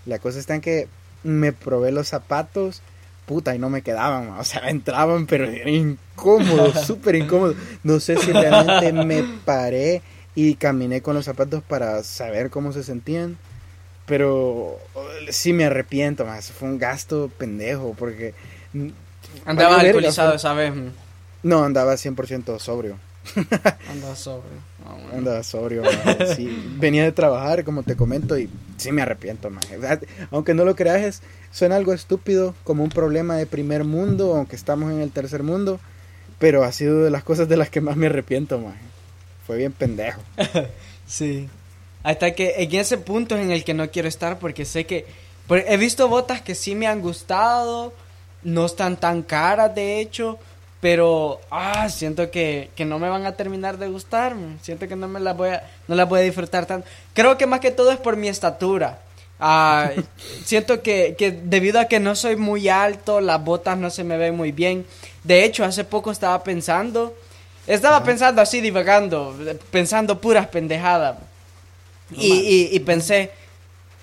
La 0.07 0.21
cosa 0.21 0.39
está 0.39 0.55
en 0.55 0.61
que 0.61 0.87
me 1.25 1.53
probé 1.53 1.91
los 1.91 2.07
zapatos, 2.07 2.83
puta, 3.27 3.53
y 3.53 3.59
no 3.59 3.69
me 3.69 3.83
quedaban. 3.83 4.29
O 4.38 4.45
sea, 4.45 4.61
entraban, 4.71 5.27
pero 5.27 5.47
era 5.47 5.69
incómodo, 5.69 6.73
súper 6.87 7.17
incómodo. 7.17 7.57
No 7.83 7.99
sé 7.99 8.17
si 8.17 8.31
realmente 8.31 8.93
me 8.93 9.25
paré 9.45 10.03
y 10.37 10.55
caminé 10.55 11.03
con 11.03 11.17
los 11.17 11.25
zapatos 11.25 11.65
para 11.65 12.05
saber 12.05 12.50
cómo 12.50 12.73
se 12.73 12.85
sentían. 12.85 13.37
Pero 14.07 14.79
sí 15.31 15.53
me 15.53 15.65
arrepiento, 15.65 16.25
más. 16.25 16.53
Fue 16.53 16.69
un 16.69 16.79
gasto 16.79 17.29
pendejo 17.37 17.97
porque 17.99 18.35
Andaba 19.45 19.81
alcoholizado 19.81 20.35
esa 20.35 20.53
vez. 20.55 20.73
No, 21.43 21.65
andaba 21.65 21.95
100% 21.95 22.59
sobrio. 22.59 22.99
andaba 23.91 24.17
sobrio. 24.17 24.59
Ah, 24.87 25.17
andaba 25.17 25.43
sobrio, 25.43 25.83
sí. 26.37 26.75
Venía 26.79 27.05
de 27.05 27.13
trabajar, 27.13 27.65
como 27.65 27.83
te 27.83 27.97
comento, 27.97 28.39
y 28.39 28.49
sí 28.77 28.93
me 28.93 29.03
arrepiento, 29.03 29.51
man. 29.51 29.63
Aunque 30.31 30.55
no 30.55 30.65
lo 30.65 30.75
creas, 30.75 31.23
suena 31.53 31.77
algo 31.77 31.93
estúpido, 31.93 32.55
como 32.65 32.83
un 32.83 32.91
problema 32.91 33.37
de 33.37 33.47
primer 33.47 33.85
mundo, 33.85 34.35
aunque 34.35 34.57
estamos 34.57 34.91
en 34.93 35.01
el 35.01 35.11
tercer 35.11 35.43
mundo. 35.43 35.81
Pero 36.39 36.63
ha 36.63 36.73
sido 36.73 37.03
de 37.03 37.11
las 37.11 37.25
cosas 37.25 37.49
de 37.49 37.57
las 37.57 37.69
que 37.69 37.81
más 37.81 37.97
me 37.97 38.07
arrepiento, 38.07 38.59
man. 38.59 38.77
Fue 39.47 39.57
bien 39.57 39.73
pendejo. 39.73 40.21
sí. 41.07 41.49
Hasta 42.03 42.33
que 42.33 42.55
en 42.59 42.75
ese 42.75 42.99
punto 42.99 43.37
es 43.37 43.43
en 43.43 43.51
el 43.51 43.65
que 43.65 43.75
no 43.75 43.91
quiero 43.91 44.09
estar 44.09 44.39
porque 44.39 44.65
sé 44.65 44.87
que... 44.87 45.07
He 45.51 45.79
visto 45.79 46.09
botas 46.09 46.43
que 46.43 46.55
sí 46.55 46.75
me 46.75 46.87
han 46.87 47.01
gustado 47.01 47.95
no 48.49 48.67
están 48.67 48.97
tan 48.97 49.23
caras, 49.23 49.75
de 49.75 50.00
hecho. 50.00 50.38
Pero, 50.81 51.40
ah, 51.50 51.88
siento 51.88 52.31
que, 52.31 52.71
no 52.78 52.99
me 52.99 53.09
van 53.09 53.26
a 53.26 53.33
terminar 53.33 53.78
de 53.78 53.88
gustar. 53.88 54.35
Siento 54.62 54.87
que 54.87 54.97
no 54.97 55.09
me 55.09 55.21
las 55.21 55.37
voy 55.37 55.50
a, 55.50 55.62
no 55.88 55.95
las 55.95 56.09
voy 56.09 56.21
a 56.21 56.23
disfrutar 56.23 56.67
tanto. 56.67 56.87
Creo 57.14 57.37
que 57.37 57.47
más 57.47 57.61
que 57.61 57.73
todo 57.73 57.90
es 57.90 57.99
por 57.99 58.17
mi 58.17 58.28
estatura. 58.28 59.00
Ah, 59.40 59.90
siento 60.45 60.83
que, 60.83 61.17
que 61.19 61.33
debido 61.33 61.81
a 61.81 61.87
que 61.87 62.00
no 62.00 62.14
soy 62.14 62.37
muy 62.37 62.69
alto, 62.69 63.21
las 63.21 63.43
botas 63.43 63.76
no 63.76 63.90
se 63.90 64.05
me 64.05 64.17
ven 64.17 64.37
muy 64.37 64.52
bien. 64.52 64.87
De 65.25 65.45
hecho, 65.45 65.64
hace 65.64 65.85
poco 65.85 66.12
estaba 66.12 66.43
pensando, 66.45 67.14
estaba 67.67 68.02
pensando 68.05 68.40
así, 68.40 68.61
divagando, 68.61 69.37
pensando 69.71 70.21
puras 70.21 70.47
pendejadas. 70.47 71.17
y, 72.12 72.33
y, 72.33 72.69
y 72.73 72.81
pensé, 72.81 73.33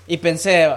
y 0.06 0.18
pensé, 0.18 0.68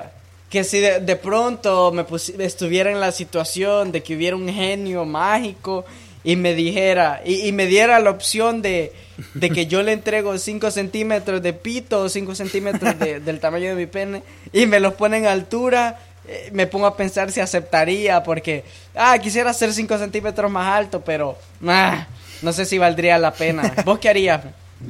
que 0.49 0.63
si 0.63 0.79
de, 0.79 1.15
pronto 1.15 1.91
me 1.91 2.05
estuviera 2.43 2.91
en 2.91 2.99
la 2.99 3.11
situación 3.11 3.91
de 3.91 4.01
que 4.01 4.15
hubiera 4.15 4.35
un 4.35 4.49
genio 4.49 5.05
mágico 5.05 5.85
y 6.23 6.35
me 6.35 6.53
dijera, 6.53 7.21
y, 7.23 7.51
me 7.51 7.65
diera 7.65 7.99
la 7.99 8.09
opción 8.09 8.61
de, 8.61 8.91
de, 9.35 9.49
que 9.51 9.67
yo 9.67 9.83
le 9.83 9.93
entrego 9.93 10.37
5 10.37 10.71
centímetros 10.71 11.41
de 11.41 11.53
pito 11.53 12.01
o 12.01 12.09
5 12.09 12.35
centímetros 12.35 12.97
del 12.99 13.39
tamaño 13.39 13.69
de 13.69 13.75
mi 13.75 13.85
pene 13.85 14.23
y 14.51 14.65
me 14.65 14.79
los 14.79 14.95
pone 14.95 15.17
en 15.17 15.27
altura, 15.27 15.99
eh, 16.27 16.49
me 16.51 16.67
pongo 16.67 16.87
a 16.87 16.97
pensar 16.97 17.31
si 17.31 17.39
aceptaría 17.39 18.21
porque, 18.23 18.65
ah, 18.95 19.17
quisiera 19.19 19.53
ser 19.53 19.71
5 19.71 19.97
centímetros 19.97 20.51
más 20.51 20.75
alto, 20.75 21.01
pero, 21.01 21.37
ah, 21.65 22.07
no 22.41 22.53
sé 22.53 22.65
si 22.65 22.77
valdría 22.77 23.17
la 23.17 23.33
pena. 23.33 23.73
¿Vos 23.85 23.99
qué 23.99 24.09
harías? 24.09 24.41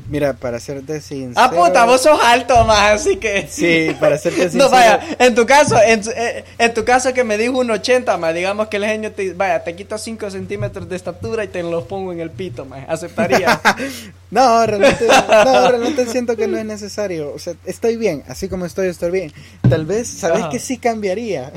Mira, 0.07 0.33
para 0.33 0.59
serte 0.59 1.01
sincero. 1.01 1.33
Ah, 1.35 1.49
puta, 1.49 1.85
vos 1.85 2.01
sos 2.01 2.19
alto 2.23 2.63
más, 2.65 3.01
así 3.01 3.17
que. 3.17 3.47
Sí, 3.49 3.95
para 3.99 4.19
serte 4.19 4.41
sincero. 4.49 4.65
No, 4.65 4.69
vaya, 4.69 4.99
en 5.17 5.33
tu 5.33 5.47
caso, 5.47 5.81
en, 5.81 6.01
eh, 6.15 6.43
en 6.59 6.73
tu 6.75 6.85
caso 6.85 7.11
que 7.11 7.23
me 7.23 7.37
dijo 7.39 7.57
un 7.57 7.71
80, 7.71 8.15
más, 8.17 8.35
digamos 8.35 8.67
que 8.67 8.77
el 8.77 8.85
genio 8.85 9.11
te. 9.11 9.33
Vaya, 9.33 9.63
te 9.63 9.75
quito 9.75 9.97
5 9.97 10.29
centímetros 10.29 10.87
de 10.87 10.95
estatura 10.95 11.43
y 11.43 11.47
te 11.47 11.63
los 11.63 11.85
pongo 11.85 12.11
en 12.11 12.19
el 12.19 12.29
pito, 12.29 12.65
más. 12.65 12.87
¿Aceptaría? 12.87 13.59
no, 14.31 14.65
realmente, 14.67 15.07
no, 15.07 15.71
realmente 15.71 16.05
siento 16.05 16.35
que 16.35 16.47
no 16.47 16.57
es 16.59 16.65
necesario. 16.65 17.33
O 17.33 17.39
sea, 17.39 17.55
estoy 17.65 17.97
bien, 17.97 18.23
así 18.27 18.47
como 18.47 18.65
estoy, 18.65 18.89
estoy 18.89 19.09
bien. 19.09 19.33
Tal 19.67 19.87
vez, 19.87 20.07
¿sabes 20.07 20.45
que 20.51 20.59
sí 20.59 20.77
cambiaría? 20.77 21.51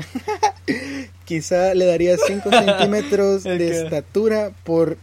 Quizá 1.25 1.75
le 1.75 1.85
daría 1.85 2.17
5 2.17 2.49
centímetros 2.49 3.43
de 3.43 3.83
estatura 3.83 4.51
por 4.63 4.97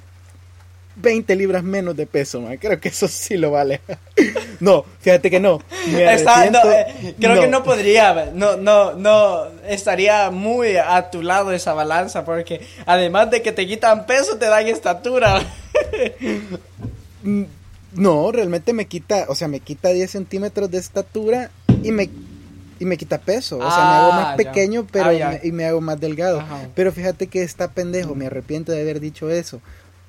20 1.00 1.34
libras 1.36 1.62
menos 1.62 1.96
de 1.96 2.06
peso, 2.06 2.40
man. 2.40 2.56
Creo 2.56 2.80
que 2.80 2.88
eso 2.88 3.08
sí 3.08 3.36
lo 3.36 3.50
vale. 3.50 3.80
no, 4.60 4.84
fíjate 5.00 5.30
que 5.30 5.40
no. 5.40 5.60
Eh, 5.86 7.14
creo 7.18 7.40
que 7.40 7.48
no 7.48 7.62
podría. 7.62 8.30
No, 8.34 8.56
no, 8.56 8.94
no. 8.94 9.46
Estaría 9.68 10.30
muy 10.30 10.76
a 10.76 11.10
tu 11.10 11.22
lado 11.22 11.52
esa 11.52 11.74
balanza 11.74 12.24
porque 12.24 12.66
además 12.86 13.30
de 13.30 13.42
que 13.42 13.52
te 13.52 13.66
quitan 13.66 14.06
peso, 14.06 14.36
te 14.36 14.46
dan 14.46 14.66
estatura. 14.66 15.42
Mm, 17.22 17.44
no, 17.92 18.32
realmente 18.32 18.72
me 18.72 18.86
quita, 18.86 19.26
o 19.28 19.34
sea, 19.34 19.46
me 19.46 19.60
quita 19.60 19.90
10 19.90 20.10
centímetros 20.10 20.70
de 20.70 20.78
estatura 20.78 21.50
y 21.82 21.92
me 21.92 22.08
y 22.78 22.86
me 22.86 22.96
quita 22.96 23.18
peso. 23.18 23.58
O 23.58 23.70
sea, 23.70 23.84
me 23.84 23.94
hago 23.94 24.12
más 24.12 24.26
ah, 24.28 24.36
pequeño 24.36 24.86
pero 24.90 25.10
ah, 25.10 25.38
y 25.42 25.52
me 25.52 25.66
hago 25.66 25.82
más 25.82 26.00
delgado. 26.00 26.42
Pero 26.74 26.92
fíjate 26.92 27.26
que 27.26 27.42
está 27.42 27.68
pendejo, 27.68 28.14
me 28.14 28.26
arrepiento 28.26 28.72
de 28.72 28.80
haber 28.80 29.00
dicho 29.00 29.30
eso 29.30 29.60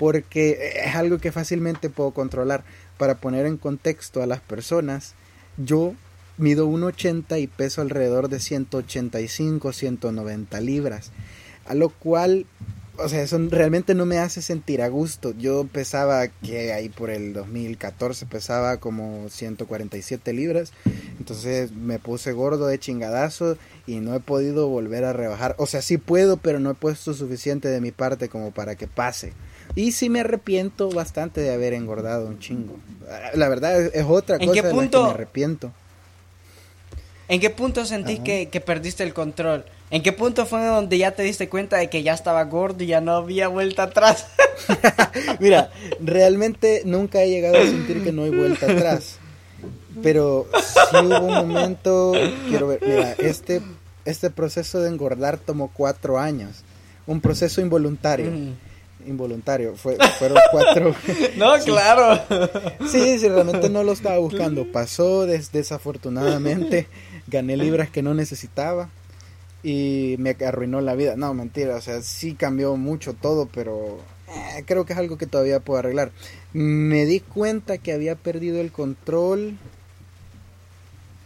porque 0.01 0.81
es 0.84 0.96
algo 0.96 1.20
que 1.20 1.31
fácilmente 1.31 1.91
puedo 1.91 2.10
controlar. 2.10 2.63
Para 2.98 3.20
poner 3.20 3.46
en 3.46 3.58
contexto 3.58 4.24
a 4.24 4.25
las 4.25 4.39
personas, 4.39 5.13
yo 5.58 5.93
mido 6.39 6.67
1,80 6.67 7.39
y 7.39 7.46
peso 7.46 7.81
alrededor 7.81 8.27
de 8.27 8.39
185, 8.39 9.72
190 9.72 10.60
libras, 10.60 11.12
a 11.67 11.75
lo 11.75 11.89
cual, 11.89 12.48
o 12.98 13.08
sea, 13.10 13.22
eso 13.22 13.38
realmente 13.51 13.93
no 13.93 14.08
me 14.08 14.17
hace 14.17 14.41
sentir 14.41 14.81
a 14.81 14.88
gusto. 14.88 15.36
Yo 15.38 15.67
pesaba, 15.72 16.29
que 16.29 16.74
ahí 16.74 16.89
por 16.89 17.12
el 17.12 17.34
2014 17.34 18.25
pesaba 18.25 18.77
como 18.77 19.29
147 19.29 20.34
libras, 20.34 20.74
entonces 21.20 21.74
me 21.74 22.00
puse 22.00 22.31
gordo 22.31 22.65
de 22.65 22.79
chingadazo 22.79 23.55
y 23.86 23.98
no 23.98 24.15
he 24.15 24.20
podido 24.20 24.67
volver 24.67 25.05
a 25.05 25.13
rebajar. 25.13 25.53
O 25.60 25.67
sea, 25.67 25.84
sí 25.84 26.00
puedo, 26.00 26.38
pero 26.38 26.60
no 26.60 26.72
he 26.72 26.74
puesto 26.74 27.13
suficiente 27.13 27.67
de 27.67 27.81
mi 27.81 27.91
parte 27.91 28.29
como 28.29 28.50
para 28.50 28.75
que 28.75 28.88
pase. 28.88 29.34
Y 29.75 29.92
sí 29.94 30.10
me 30.10 30.22
arrepiento 30.22 30.90
bastante 30.90 31.42
de 31.42 31.54
haber 31.54 31.74
engordado 31.74 32.28
un 32.28 32.40
chingo. 32.40 32.78
La 33.34 33.50
verdad 33.50 33.82
es, 33.82 34.06
otra 34.08 34.38
cosa 34.38 34.54
qué 34.54 34.63
punto, 34.63 34.74
de 34.74 34.84
la 34.84 34.90
que 34.90 34.98
me 35.00 35.24
arrepiento. 35.24 35.72
¿En 37.28 37.40
qué 37.40 37.50
punto 37.50 37.86
sentís 37.86 38.20
que, 38.20 38.63
perdiste 38.66 39.04
el 39.04 39.13
control? 39.13 39.66
¿En 39.90 40.04
qué 40.04 40.12
punto 40.12 40.46
fue 40.46 40.66
donde 40.66 40.98
ya 40.98 41.12
te 41.12 41.24
diste 41.24 41.50
cuenta 41.50 41.78
de 41.78 41.90
que 41.90 42.04
ya 42.04 42.13
estaba 42.13 42.44
gordo 42.44 42.84
y 42.84 42.88
ya 42.88 43.01
no 43.01 43.13
había 43.13 43.48
vuelta 43.48 43.84
atrás? 43.84 44.28
Mira, 45.40 45.72
realmente 46.00 46.82
nunca 46.86 47.24
he 47.24 47.30
llegado 47.30 47.58
a 47.58 47.63
sentir 47.63 48.04
que 48.04 48.12
no 48.12 48.24
hay 48.24 48.32
vuelta 48.32 48.66
atrás. 48.72 49.18
Pero 50.01 50.48
sí 50.54 50.98
hubo 50.98 51.25
un 51.25 51.48
momento, 51.48 52.13
quiero 52.48 52.68
ver, 52.68 52.80
mira, 52.82 53.12
este, 53.13 53.62
este 54.06 54.30
proceso 54.30 54.80
de 54.80 54.90
engordar 54.90 55.38
tomó 55.38 55.70
cuatro 55.74 56.20
años. 56.20 56.63
Un 57.06 57.20
proceso 57.20 57.62
involuntario 57.62 58.32
involuntario. 59.08 59.75
Fue, 59.75 59.98
fueron 60.17 60.38
cuatro. 60.51 60.96
no, 61.38 61.53
claro. 61.63 62.22
Sí, 62.88 63.20
sí, 63.20 63.27
realmente 63.27 63.70
no 63.70 63.84
lo 63.84 63.91
estaba 63.91 64.17
buscando. 64.20 64.72
Pasó 64.72 65.25
desafortunadamente. 65.25 66.88
Gané 67.27 67.58
libras 67.58 67.89
que 67.89 68.01
no 68.01 68.13
necesitaba 68.13 68.89
y 69.63 70.15
me 70.20 70.36
arruinó 70.46 70.81
la 70.81 70.96
vida. 70.96 71.15
No, 71.15 71.34
mentira, 71.34 71.75
o 71.75 71.81
sea, 71.81 72.01
sí 72.01 72.34
cambió 72.34 72.75
mucho 72.75 73.13
todo, 73.13 73.48
pero 73.53 74.00
eh, 74.29 74.63
creo 74.65 74.86
que 74.86 74.93
es 74.93 75.00
algo 75.00 75.17
que 75.17 75.27
todavía 75.27 75.60
puedo 75.60 75.79
arreglar. 75.79 76.12
Me 76.53 77.05
di 77.05 77.20
cuenta 77.20 77.77
que 77.77 77.93
había 77.93 78.15
perdido 78.15 78.60
el 78.60 78.72
control 78.72 79.58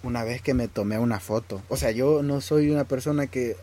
una 0.03 0.23
vez 0.23 0.41
que 0.41 0.53
me 0.53 0.67
tomé 0.67 0.99
una 0.99 1.19
foto. 1.19 1.61
O 1.69 1.77
sea, 1.77 1.91
yo 1.91 2.23
no 2.23 2.41
soy 2.41 2.69
una 2.69 2.83
persona 2.83 3.27
que, 3.27 3.55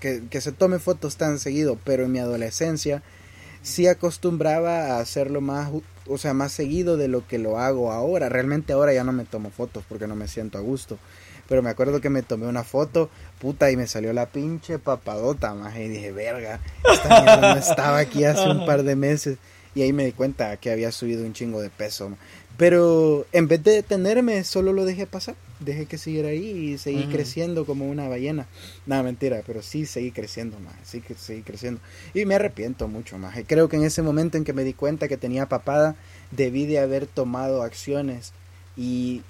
que, 0.00 0.22
que 0.28 0.40
se 0.40 0.52
tome 0.52 0.78
fotos 0.78 1.16
tan 1.16 1.38
seguido, 1.38 1.78
pero 1.82 2.04
en 2.04 2.12
mi 2.12 2.18
adolescencia 2.18 3.02
sí 3.62 3.86
acostumbraba 3.86 4.96
a 4.96 5.00
hacerlo 5.00 5.40
más, 5.40 5.70
o 6.06 6.18
sea, 6.18 6.34
más 6.34 6.52
seguido 6.52 6.96
de 6.96 7.08
lo 7.08 7.26
que 7.26 7.38
lo 7.38 7.58
hago 7.58 7.92
ahora. 7.92 8.28
Realmente 8.28 8.72
ahora 8.72 8.92
ya 8.92 9.04
no 9.04 9.12
me 9.12 9.24
tomo 9.24 9.50
fotos 9.50 9.84
porque 9.88 10.06
no 10.06 10.16
me 10.16 10.28
siento 10.28 10.58
a 10.58 10.60
gusto. 10.60 10.98
Pero 11.48 11.62
me 11.62 11.70
acuerdo 11.70 12.00
que 12.00 12.10
me 12.10 12.22
tomé 12.22 12.46
una 12.46 12.64
foto, 12.64 13.10
puta, 13.40 13.70
y 13.70 13.76
me 13.76 13.86
salió 13.86 14.12
la 14.12 14.26
pinche 14.26 14.78
papadota, 14.78 15.54
más. 15.54 15.76
Y 15.76 15.88
dije, 15.88 16.12
verga, 16.12 16.60
esta 16.90 17.22
mierda 17.22 17.54
no 17.54 17.60
estaba 17.60 17.98
aquí 17.98 18.24
hace 18.24 18.48
un 18.48 18.64
par 18.64 18.82
de 18.82 18.96
meses. 18.96 19.38
Y 19.74 19.82
ahí 19.82 19.92
me 19.92 20.04
di 20.04 20.12
cuenta 20.12 20.56
que 20.58 20.70
había 20.70 20.92
subido 20.92 21.24
un 21.24 21.32
chingo 21.32 21.60
de 21.60 21.70
peso. 21.70 22.10
Pero 22.56 23.26
en 23.32 23.48
vez 23.48 23.62
de 23.62 23.72
detenerme, 23.72 24.44
solo 24.44 24.72
lo 24.72 24.84
dejé 24.84 25.06
pasar. 25.06 25.34
Dejé 25.60 25.86
que 25.86 25.98
siguiera 25.98 26.28
ahí 26.28 26.72
y 26.72 26.78
seguí 26.78 27.06
creciendo 27.06 27.64
como 27.64 27.88
una 27.88 28.08
ballena. 28.08 28.46
Nada, 28.84 29.02
mentira, 29.02 29.42
pero 29.46 29.62
sí 29.62 29.86
seguí 29.86 30.10
creciendo 30.10 30.58
más. 30.60 30.74
Sí 30.84 31.00
que 31.00 31.14
seguí 31.14 31.42
creciendo. 31.42 31.80
Y 32.14 32.24
me 32.24 32.34
arrepiento 32.34 32.88
mucho 32.88 33.16
más. 33.18 33.36
Creo 33.46 33.68
que 33.68 33.76
en 33.76 33.84
ese 33.84 34.02
momento 34.02 34.36
en 34.36 34.44
que 34.44 34.52
me 34.52 34.64
di 34.64 34.74
cuenta 34.74 35.08
que 35.08 35.16
tenía 35.16 35.48
papada, 35.48 35.96
debí 36.30 36.66
de 36.66 36.78
haber 36.78 37.06
tomado 37.06 37.62
acciones 37.62 38.32
y, 38.76 39.22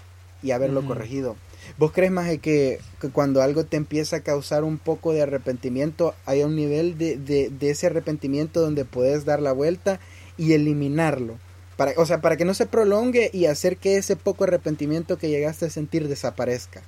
y 0.42 0.50
haberlo 0.50 0.84
corregido. 0.86 1.36
¿Vos 1.78 1.92
crees 1.92 2.10
más 2.10 2.28
que, 2.38 2.80
que, 3.00 3.08
cuando 3.10 3.40
algo 3.40 3.64
te 3.64 3.76
empieza 3.76 4.16
a 4.16 4.20
causar 4.20 4.64
un 4.64 4.78
poco 4.78 5.12
de 5.12 5.22
arrepentimiento, 5.22 6.14
hay 6.26 6.42
un 6.42 6.56
nivel 6.56 6.98
de, 6.98 7.16
de, 7.16 7.50
de 7.50 7.70
ese 7.70 7.86
arrepentimiento 7.86 8.60
donde 8.60 8.84
puedes 8.84 9.24
dar 9.24 9.40
la 9.40 9.52
vuelta 9.52 10.00
y 10.36 10.54
eliminarlo? 10.54 11.38
Para, 11.82 12.00
o 12.00 12.06
sea, 12.06 12.20
para 12.20 12.36
que 12.36 12.44
no 12.44 12.54
se 12.54 12.66
prolongue 12.66 13.28
y 13.32 13.46
hacer 13.46 13.76
que 13.76 13.96
ese 13.96 14.14
poco 14.14 14.44
arrepentimiento 14.44 15.18
que 15.18 15.28
llegaste 15.28 15.66
a 15.66 15.70
sentir 15.70 16.06
desaparezca. 16.06 16.80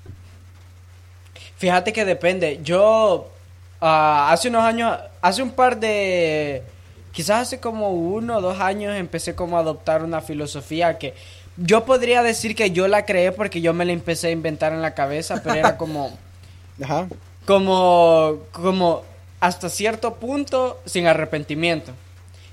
Fíjate 1.56 1.92
que 1.92 2.04
depende. 2.04 2.60
Yo 2.62 3.28
ah, 3.80 4.28
hace 4.30 4.50
unos 4.50 4.62
años, 4.62 4.96
hace 5.20 5.42
un 5.42 5.50
par 5.50 5.80
de, 5.80 6.62
quizás 7.10 7.48
hace 7.48 7.58
como 7.58 7.90
uno 7.90 8.36
o 8.36 8.40
dos 8.40 8.60
años 8.60 8.94
empecé 8.94 9.34
como 9.34 9.56
a 9.56 9.62
adoptar 9.62 10.04
una 10.04 10.20
filosofía 10.20 10.96
que 10.96 11.14
yo 11.56 11.84
podría 11.84 12.22
decir 12.22 12.54
que 12.54 12.70
yo 12.70 12.86
la 12.86 13.04
creé 13.04 13.32
porque 13.32 13.60
yo 13.60 13.74
me 13.74 13.84
la 13.84 13.90
empecé 13.90 14.28
a 14.28 14.30
inventar 14.30 14.72
en 14.72 14.80
la 14.80 14.94
cabeza, 14.94 15.40
pero 15.42 15.56
era 15.56 15.76
como, 15.76 16.16
Ajá. 16.80 17.08
como, 17.46 18.38
como 18.52 19.02
hasta 19.40 19.68
cierto 19.68 20.14
punto 20.14 20.80
sin 20.86 21.08
arrepentimiento 21.08 21.90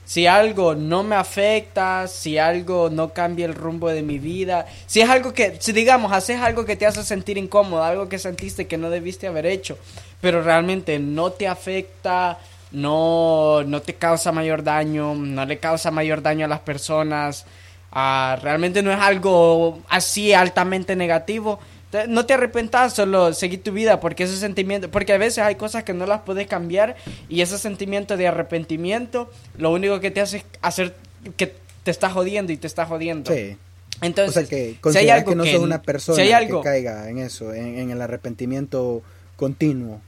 si 0.05 0.27
algo 0.27 0.75
no 0.75 1.03
me 1.03 1.15
afecta, 1.15 2.07
si 2.07 2.37
algo 2.37 2.89
no 2.89 3.13
cambia 3.13 3.45
el 3.45 3.55
rumbo 3.55 3.89
de 3.89 4.01
mi 4.01 4.19
vida, 4.19 4.65
si 4.85 5.01
es 5.01 5.09
algo 5.09 5.33
que, 5.33 5.57
si 5.59 5.71
digamos, 5.71 6.11
haces 6.11 6.41
algo 6.41 6.65
que 6.65 6.75
te 6.75 6.85
hace 6.85 7.03
sentir 7.03 7.37
incómodo, 7.37 7.83
algo 7.83 8.09
que 8.09 8.19
sentiste 8.19 8.67
que 8.67 8.77
no 8.77 8.89
debiste 8.89 9.27
haber 9.27 9.45
hecho, 9.45 9.77
pero 10.19 10.41
realmente 10.43 10.99
no 10.99 11.31
te 11.31 11.47
afecta, 11.47 12.39
no, 12.71 13.63
no 13.63 13.81
te 13.81 13.95
causa 13.95 14.31
mayor 14.31 14.63
daño, 14.63 15.15
no 15.15 15.45
le 15.45 15.59
causa 15.59 15.91
mayor 15.91 16.21
daño 16.21 16.45
a 16.45 16.49
las 16.49 16.59
personas, 16.59 17.45
ah, 17.91 18.37
realmente 18.41 18.81
no 18.81 18.91
es 18.91 18.99
algo 18.99 19.79
así 19.89 20.33
altamente 20.33 20.95
negativo, 20.95 21.59
no 22.07 22.25
te 22.25 22.33
arrepentas, 22.33 22.93
solo 22.93 23.33
seguí 23.33 23.57
tu 23.57 23.71
vida, 23.71 23.99
porque 23.99 24.23
ese 24.23 24.37
sentimiento, 24.37 24.89
porque 24.89 25.13
a 25.13 25.17
veces 25.17 25.39
hay 25.39 25.55
cosas 25.55 25.83
que 25.83 25.93
no 25.93 26.05
las 26.05 26.21
puedes 26.21 26.47
cambiar 26.47 26.95
y 27.29 27.41
ese 27.41 27.57
sentimiento 27.57 28.17
de 28.17 28.27
arrepentimiento, 28.27 29.29
lo 29.57 29.71
único 29.71 29.99
que 29.99 30.11
te 30.11 30.21
hace 30.21 30.37
es 30.37 30.45
hacer 30.61 30.95
que 31.37 31.53
te 31.83 31.91
está 31.91 32.09
jodiendo 32.09 32.51
y 32.51 32.57
te 32.57 32.67
está 32.67 32.85
jodiendo. 32.85 33.33
Sí. 33.33 33.57
Entonces, 34.01 34.45
o 34.45 34.47
sea 34.47 34.49
que 34.49 34.77
si 34.91 34.97
hay 34.97 35.09
algo 35.09 35.31
que 35.31 35.35
no 35.35 35.45
sos 35.45 35.61
una 35.61 35.81
persona 35.81 36.17
que 36.17 36.59
caiga 36.63 37.09
en 37.09 37.19
eso, 37.19 37.53
en, 37.53 37.91
el 37.91 38.01
arrepentimiento 38.01 39.03
continuo. 39.35 40.01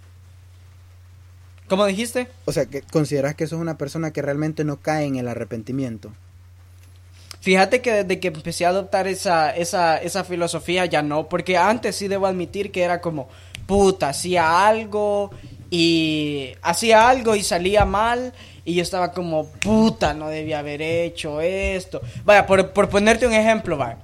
¿Cómo 1.68 1.86
dijiste? 1.86 2.28
O 2.46 2.52
sea, 2.52 2.66
que 2.66 2.82
consideras 2.82 3.36
que 3.36 3.46
sos 3.46 3.60
una 3.60 3.78
persona 3.78 4.12
que 4.12 4.22
realmente 4.22 4.63
no 4.63 4.78
cae 4.78 5.06
en 5.06 5.18
el 5.18 5.28
arrepentimiento. 5.28 6.12
Fíjate 7.44 7.82
que 7.82 7.92
desde 7.92 8.22
que 8.22 8.30
empecé 8.30 8.66
a 8.66 8.70
adoptar 8.70 9.06
esa, 9.06 9.54
esa, 9.54 9.98
esa 9.98 10.24
filosofía 10.24 10.86
ya 10.86 11.02
no, 11.02 11.28
porque 11.28 11.58
antes 11.58 11.98
sí 11.98 12.08
debo 12.08 12.26
admitir 12.26 12.72
que 12.72 12.84
era 12.84 13.02
como, 13.02 13.28
puta, 13.66 14.08
hacía 14.08 14.66
algo 14.66 15.30
y 15.70 16.54
hacía 16.62 17.10
algo 17.10 17.36
y 17.36 17.44
salía 17.44 17.84
mal 17.84 18.32
y 18.64 18.76
yo 18.76 18.82
estaba 18.82 19.12
como, 19.12 19.48
puta, 19.60 20.14
no 20.14 20.30
debía 20.30 20.60
haber 20.60 20.82
hecho 20.82 21.42
esto. 21.42 22.02
Vaya, 22.24 22.46
por, 22.48 22.72
ponerte 22.90 23.28
un 23.28 23.34
ejemplo, 23.34 23.76
vaya. 23.76 23.98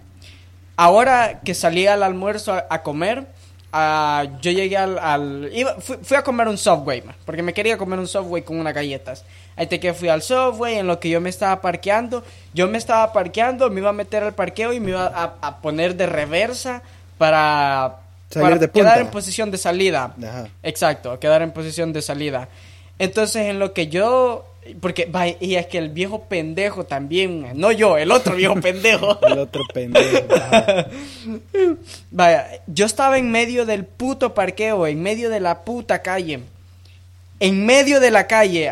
Ahora 0.75 1.39
que 1.39 1.53
salía 1.53 1.93
al 1.93 2.03
almuerzo 2.03 2.62
a, 2.69 2.84
comer, 2.84 3.25
yo 3.71 4.51
llegué 4.51 4.77
al... 4.77 5.51
fui, 5.79 6.17
a 6.17 6.23
comer 6.23 6.47
un 6.47 6.57
Subway, 6.57 7.03
porque 7.25 7.43
me 7.43 7.53
quería 7.53 7.77
comer 7.77 7.99
un 7.99 8.07
Subway 8.07 8.41
con 8.41 8.59
unas 8.59 8.73
galletas. 8.73 9.23
Ahí 9.55 9.67
te 9.67 9.79
que 9.79 9.93
fui 9.93 10.09
al 10.09 10.21
Subway, 10.21 10.77
en 10.77 10.88
lo 10.88 10.99
que 10.99 11.09
yo 11.09 11.21
me 11.21 11.29
estaba 11.29 11.61
parqueando. 11.61 12.23
Yo 12.53 12.67
me 12.67 12.77
estaba 12.77 13.13
parqueando, 13.13 13.69
me 13.69 13.81
iba 13.81 13.89
a 13.89 13.93
meter 13.93 14.23
al 14.23 14.33
parqueo 14.33 14.73
y 14.73 14.79
me 14.79 14.91
iba 14.91 15.05
a, 15.41 15.61
poner 15.61 15.95
de 15.95 16.07
reversa 16.07 16.81
para, 17.17 17.97
quedar 18.29 18.99
en 18.99 19.07
posición 19.07 19.51
de 19.51 19.57
salida. 19.57 20.15
Exacto, 20.63 21.19
quedar 21.19 21.41
en 21.41 21.51
posición 21.51 21.93
de 21.93 22.01
salida. 22.01 22.47
Entonces, 22.97 23.47
en 23.47 23.59
lo 23.59 23.73
que 23.73 23.88
yo 23.88 24.48
porque, 24.81 25.09
y 25.39 25.55
es 25.55 25.67
que 25.67 25.77
el 25.77 25.89
viejo 25.89 26.23
pendejo 26.23 26.85
también, 26.85 27.47
no 27.55 27.71
yo, 27.71 27.97
el 27.97 28.11
otro 28.11 28.35
viejo 28.35 28.55
pendejo. 28.55 29.17
el 29.27 29.39
otro 29.39 29.63
pendejo. 29.73 30.27
Vaya, 32.11 32.61
yo 32.67 32.85
estaba 32.85 33.17
en 33.17 33.31
medio 33.31 33.65
del 33.65 33.85
puto 33.85 34.33
parqueo, 34.33 34.85
en 34.87 35.01
medio 35.01 35.29
de 35.29 35.39
la 35.39 35.63
puta 35.63 36.01
calle. 36.01 36.41
En 37.39 37.65
medio 37.65 37.99
de 37.99 38.11
la 38.11 38.27
calle. 38.27 38.71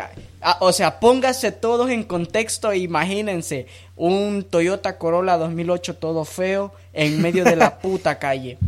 O 0.60 0.72
sea, 0.72 1.00
póngase 1.00 1.52
todos 1.52 1.90
en 1.90 2.04
contexto 2.04 2.70
e 2.70 2.78
imagínense 2.78 3.66
un 3.96 4.44
Toyota 4.44 4.98
Corolla 4.98 5.36
2008 5.36 5.96
todo 5.96 6.24
feo 6.24 6.72
en 6.92 7.20
medio 7.20 7.44
de 7.44 7.56
la 7.56 7.78
puta 7.80 8.18
calle. 8.18 8.58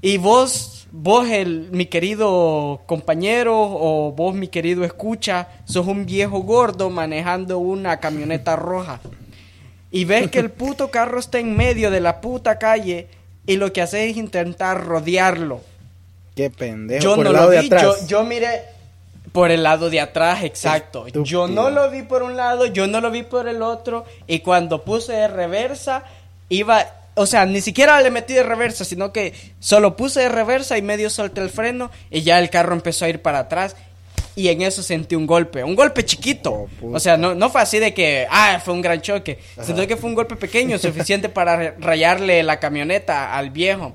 Y 0.00 0.16
vos 0.16 0.77
vos, 0.90 1.28
el, 1.28 1.68
mi 1.70 1.86
querido 1.86 2.82
compañero, 2.86 3.54
o 3.58 4.12
vos, 4.12 4.34
mi 4.34 4.48
querido 4.48 4.84
escucha, 4.84 5.48
sos 5.64 5.86
un 5.86 6.06
viejo 6.06 6.40
gordo 6.40 6.90
manejando 6.90 7.58
una 7.58 8.00
camioneta 8.00 8.56
roja. 8.56 9.00
Y 9.90 10.04
ves 10.04 10.30
que 10.30 10.38
el 10.38 10.50
puto 10.50 10.90
carro 10.90 11.18
está 11.18 11.38
en 11.38 11.56
medio 11.56 11.90
de 11.90 12.00
la 12.00 12.20
puta 12.20 12.58
calle 12.58 13.08
y 13.46 13.56
lo 13.56 13.72
que 13.72 13.80
haces 13.80 14.10
es 14.10 14.16
intentar 14.18 14.84
rodearlo. 14.84 15.62
Qué 16.36 16.50
pendejo. 16.50 17.02
Yo 17.02 17.16
no 17.16 17.32
lo 17.32 17.48
vi, 17.48 17.70
yo, 18.06 18.22
miré 18.24 18.62
por 19.32 19.50
el 19.50 19.62
lado 19.62 19.88
de 19.88 20.00
atrás, 20.00 20.44
exacto. 20.44 21.08
Yo 21.08 21.48
no 21.48 21.70
lo 21.70 21.90
vi 21.90 22.02
por 22.02 22.22
un 22.22 22.36
lado, 22.36 22.66
yo 22.66 22.86
no 22.86 23.00
lo 23.00 23.10
vi 23.10 23.22
por 23.22 23.48
el 23.48 23.62
otro. 23.62 24.04
Y 24.26 24.40
cuando 24.40 24.84
puse 24.84 25.14
de 25.14 25.28
reversa, 25.28 26.04
iba 26.50 26.86
o 27.18 27.26
sea, 27.26 27.44
ni 27.46 27.60
siquiera 27.60 28.00
le 28.00 28.10
metí 28.10 28.32
de 28.32 28.42
reversa, 28.42 28.84
sino 28.84 29.12
que 29.12 29.34
solo 29.58 29.96
puse 29.96 30.20
de 30.20 30.28
reversa 30.28 30.78
y 30.78 30.82
medio 30.82 31.10
solté 31.10 31.40
el 31.40 31.50
freno 31.50 31.90
y 32.10 32.22
ya 32.22 32.38
el 32.38 32.48
carro 32.48 32.74
empezó 32.74 33.04
a 33.04 33.08
ir 33.08 33.20
para 33.22 33.40
atrás 33.40 33.76
y 34.36 34.48
en 34.48 34.62
eso 34.62 34.84
sentí 34.84 35.16
un 35.16 35.26
golpe, 35.26 35.64
un 35.64 35.74
golpe 35.74 36.04
chiquito. 36.04 36.68
Oh, 36.80 36.92
o 36.92 37.00
sea, 37.00 37.16
no, 37.16 37.34
no 37.34 37.50
fue 37.50 37.60
así 37.60 37.80
de 37.80 37.92
que, 37.92 38.26
ah, 38.30 38.60
fue 38.64 38.72
un 38.72 38.82
gran 38.82 39.00
choque, 39.00 39.40
sino 39.62 39.84
que 39.86 39.96
fue 39.96 40.08
un 40.08 40.14
golpe 40.14 40.36
pequeño, 40.36 40.78
suficiente 40.78 41.28
para 41.28 41.72
rayarle 41.72 42.44
la 42.44 42.60
camioneta 42.60 43.36
al 43.36 43.50
viejo. 43.50 43.94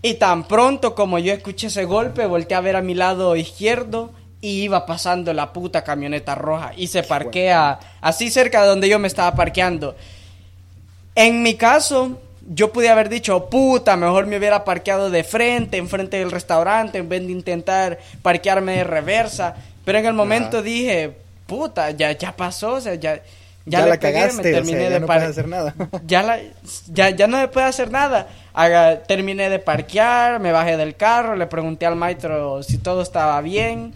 Y 0.00 0.14
tan 0.14 0.48
pronto 0.48 0.94
como 0.94 1.18
yo 1.18 1.34
escuché 1.34 1.66
ese 1.66 1.84
golpe, 1.84 2.24
volteé 2.24 2.56
a 2.56 2.62
ver 2.62 2.76
a 2.76 2.82
mi 2.82 2.94
lado 2.94 3.36
izquierdo 3.36 4.12
y 4.40 4.62
iba 4.62 4.86
pasando 4.86 5.34
la 5.34 5.52
puta 5.52 5.84
camioneta 5.84 6.34
roja 6.34 6.72
y 6.76 6.88
se 6.88 7.02
parquea 7.02 7.78
así 8.00 8.30
cerca 8.30 8.62
de 8.62 8.68
donde 8.68 8.88
yo 8.88 8.98
me 8.98 9.06
estaba 9.06 9.34
parqueando. 9.36 9.94
En 11.14 11.42
mi 11.42 11.56
caso, 11.56 12.18
yo 12.48 12.72
pude 12.72 12.88
haber 12.88 13.08
dicho, 13.08 13.48
puta, 13.48 13.96
mejor 13.96 14.26
me 14.26 14.38
hubiera 14.38 14.64
parqueado 14.64 15.10
de 15.10 15.24
frente, 15.24 15.76
enfrente 15.76 16.18
del 16.18 16.30
restaurante, 16.30 16.98
en 16.98 17.08
vez 17.08 17.24
de 17.26 17.32
intentar 17.32 17.98
parquearme 18.22 18.76
de 18.76 18.84
reversa. 18.84 19.54
Pero 19.84 19.98
en 19.98 20.06
el 20.06 20.14
momento 20.14 20.62
dije, 20.62 21.12
puta, 21.46 21.90
ya, 21.90 22.12
ya 22.12 22.34
pasó, 22.34 22.74
o 22.74 22.80
sea, 22.80 22.94
ya, 22.94 23.20
ya, 23.66 23.86
la 23.86 23.98
cagaste, 23.98 24.52
terminé 24.52 24.90
ya 24.90 25.00
no 25.00 25.06
puedes 25.06 25.22
hacer 25.22 25.48
nada. 25.48 25.74
ya, 26.06 26.22
la, 26.22 26.38
ya, 26.88 27.10
ya 27.10 27.26
no 27.26 27.38
me 27.38 27.48
puede 27.48 27.66
hacer 27.66 27.90
nada. 27.90 28.28
terminé 29.06 29.50
de 29.50 29.58
parquear, 29.58 30.40
me 30.40 30.52
bajé 30.52 30.76
del 30.76 30.96
carro, 30.96 31.36
le 31.36 31.46
pregunté 31.46 31.86
al 31.86 31.96
maestro 31.96 32.62
si 32.62 32.78
todo 32.78 33.02
estaba 33.02 33.40
bien 33.40 33.92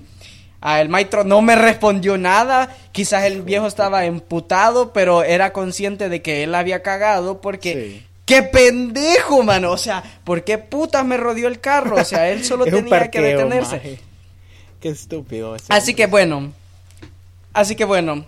el 0.66 0.88
maestro 0.88 1.24
no 1.24 1.42
me 1.42 1.54
respondió 1.54 2.18
nada. 2.18 2.76
Quizás 2.92 3.24
el 3.24 3.42
viejo 3.42 3.66
estaba 3.66 4.04
emputado, 4.04 4.92
pero 4.92 5.22
era 5.22 5.52
consciente 5.52 6.08
de 6.08 6.22
que 6.22 6.42
él 6.42 6.54
había 6.54 6.82
cagado 6.82 7.40
porque... 7.40 8.02
¡Qué 8.26 8.42
pendejo, 8.42 9.44
mano! 9.44 9.70
O 9.70 9.78
sea, 9.78 10.02
¿por 10.24 10.42
qué 10.42 10.58
putas 10.58 11.06
me 11.06 11.16
rodeó 11.16 11.46
el 11.46 11.60
carro? 11.60 11.94
O 11.94 12.04
sea, 12.04 12.28
él 12.28 12.44
solo 12.44 12.64
tenía 12.64 13.08
que 13.08 13.20
detenerse. 13.20 14.00
Qué 14.80 14.88
estúpido. 14.88 15.56
Así 15.68 15.94
que 15.94 16.06
bueno. 16.06 16.52
Así 17.52 17.76
que 17.76 17.84
bueno. 17.84 18.26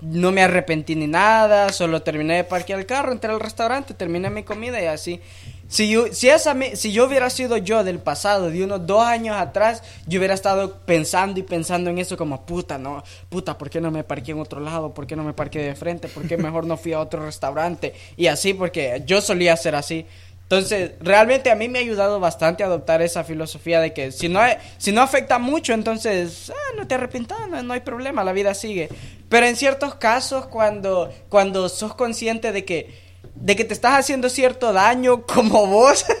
no 0.00 0.32
me 0.32 0.42
arrepentí 0.42 0.94
ni 0.94 1.08
nada. 1.08 1.72
Solo 1.72 2.02
terminé 2.02 2.36
de 2.36 2.44
parquear 2.44 2.78
el 2.78 2.86
carro, 2.86 3.10
entré 3.10 3.32
al 3.32 3.40
restaurante, 3.40 3.94
terminé 3.94 4.30
mi 4.30 4.44
comida 4.44 4.80
y 4.80 4.86
así. 4.86 5.20
Si 5.68 5.90
yo, 5.90 6.12
si, 6.12 6.30
esa, 6.30 6.56
si 6.74 6.92
yo 6.92 7.04
hubiera 7.04 7.28
sido 7.28 7.58
yo 7.58 7.84
del 7.84 7.98
pasado, 7.98 8.50
de 8.50 8.64
unos 8.64 8.86
dos 8.86 9.04
años 9.04 9.36
atrás, 9.36 9.82
yo 10.06 10.18
hubiera 10.18 10.32
estado 10.32 10.78
pensando 10.86 11.38
y 11.38 11.42
pensando 11.42 11.90
en 11.90 11.98
eso 11.98 12.16
como, 12.16 12.46
puta, 12.46 12.78
no, 12.78 13.04
puta, 13.28 13.58
¿por 13.58 13.68
qué 13.68 13.78
no 13.78 13.90
me 13.90 14.02
parqué 14.02 14.32
en 14.32 14.40
otro 14.40 14.60
lado? 14.60 14.94
¿Por 14.94 15.06
qué 15.06 15.14
no 15.14 15.22
me 15.22 15.34
parqué 15.34 15.58
de 15.60 15.74
frente? 15.74 16.08
¿Por 16.08 16.26
qué 16.26 16.38
mejor 16.38 16.66
no 16.66 16.78
fui 16.78 16.94
a 16.94 17.00
otro 17.00 17.24
restaurante? 17.24 17.94
Y 18.16 18.28
así, 18.28 18.54
porque 18.54 19.02
yo 19.06 19.20
solía 19.20 19.54
ser 19.58 19.74
así. 19.74 20.06
Entonces, 20.44 20.92
realmente 21.00 21.50
a 21.50 21.54
mí 21.54 21.68
me 21.68 21.78
ha 21.78 21.82
ayudado 21.82 22.18
bastante 22.18 22.62
a 22.62 22.66
adoptar 22.66 23.02
esa 23.02 23.22
filosofía 23.22 23.82
de 23.82 23.92
que 23.92 24.10
si 24.12 24.30
no, 24.30 24.40
si 24.78 24.92
no 24.92 25.02
afecta 25.02 25.38
mucho, 25.38 25.74
entonces 25.74 26.50
ah, 26.50 26.74
no 26.74 26.86
te 26.86 26.94
arrepientas, 26.94 27.46
no, 27.50 27.62
no, 27.62 27.74
hay 27.74 27.80
problema, 27.80 28.24
la 28.24 28.32
vida 28.32 28.54
sigue. 28.54 28.88
Pero 29.28 29.44
en 29.44 29.56
ciertos 29.56 29.96
casos, 29.96 30.46
cuando, 30.46 31.12
cuando 31.28 31.68
sos 31.68 31.94
consciente 31.94 32.52
de 32.52 32.64
que 32.64 33.07
de 33.40 33.56
que 33.56 33.64
te 33.64 33.74
estás 33.74 33.98
haciendo 33.98 34.28
cierto 34.28 34.72
daño 34.72 35.22
como 35.22 35.66
vos. 35.66 36.04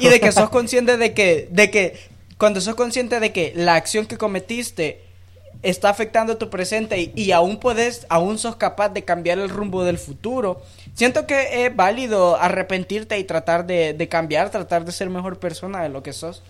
Y 0.00 0.08
de 0.08 0.18
que 0.20 0.32
sos 0.32 0.50
consciente 0.50 0.96
de 0.96 1.14
que 1.14 1.46
de 1.50 1.70
que 1.70 1.94
cuando 2.36 2.60
sos 2.60 2.74
consciente 2.74 3.20
de 3.20 3.32
que 3.32 3.52
la 3.54 3.76
acción 3.76 4.06
que 4.06 4.18
cometiste 4.18 5.00
está 5.62 5.88
afectando 5.88 6.36
tu 6.36 6.50
presente 6.50 7.12
y, 7.14 7.30
aún 7.30 7.58
puedes 7.58 8.06
aún 8.08 8.38
sos 8.38 8.56
capaz 8.56 8.88
de 8.88 9.04
cambiar 9.04 9.38
el 9.38 9.48
rumbo 9.48 9.84
del 9.84 9.98
futuro 9.98 10.62
siento 10.94 11.26
que 11.26 11.64
es 11.64 11.76
válido 11.76 12.36
arrepentirte 12.36 13.18
y 13.18 13.24
tratar 13.24 13.66
de, 13.66 13.92
de 13.92 14.08
cambiar 14.08 14.50
tratar 14.50 14.84
de 14.84 14.90
ser 14.90 15.10
mejor 15.10 15.38
persona 15.38 15.82
de 15.82 15.90
lo 15.90 16.02
que 16.02 16.12
sos 16.12 16.42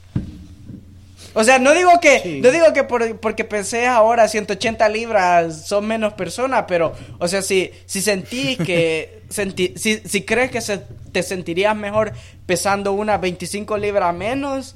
o 1.34 1.44
sea, 1.44 1.58
no 1.58 1.74
digo 1.74 1.90
que, 2.00 2.40
no 2.42 2.50
digo 2.50 2.72
que 2.72 2.84
por, 2.84 3.18
porque 3.18 3.44
pensé 3.44 3.86
ahora 3.86 4.28
180 4.28 4.88
libras 4.88 5.66
son 5.66 5.86
menos 5.86 6.14
personas, 6.14 6.64
pero, 6.66 6.92
o 7.18 7.28
sea, 7.28 7.42
si, 7.42 7.70
si 7.86 8.00
sentí 8.02 8.56
que, 8.64 9.22
sentí, 9.28 9.74
si, 9.76 9.98
si 9.98 10.22
crees 10.22 10.50
que 10.50 10.60
se, 10.60 10.82
te 11.12 11.22
sentirías 11.22 11.76
mejor 11.76 12.12
pesando 12.46 12.92
unas 12.92 13.20
25 13.20 13.78
libras 13.78 14.14
menos, 14.14 14.74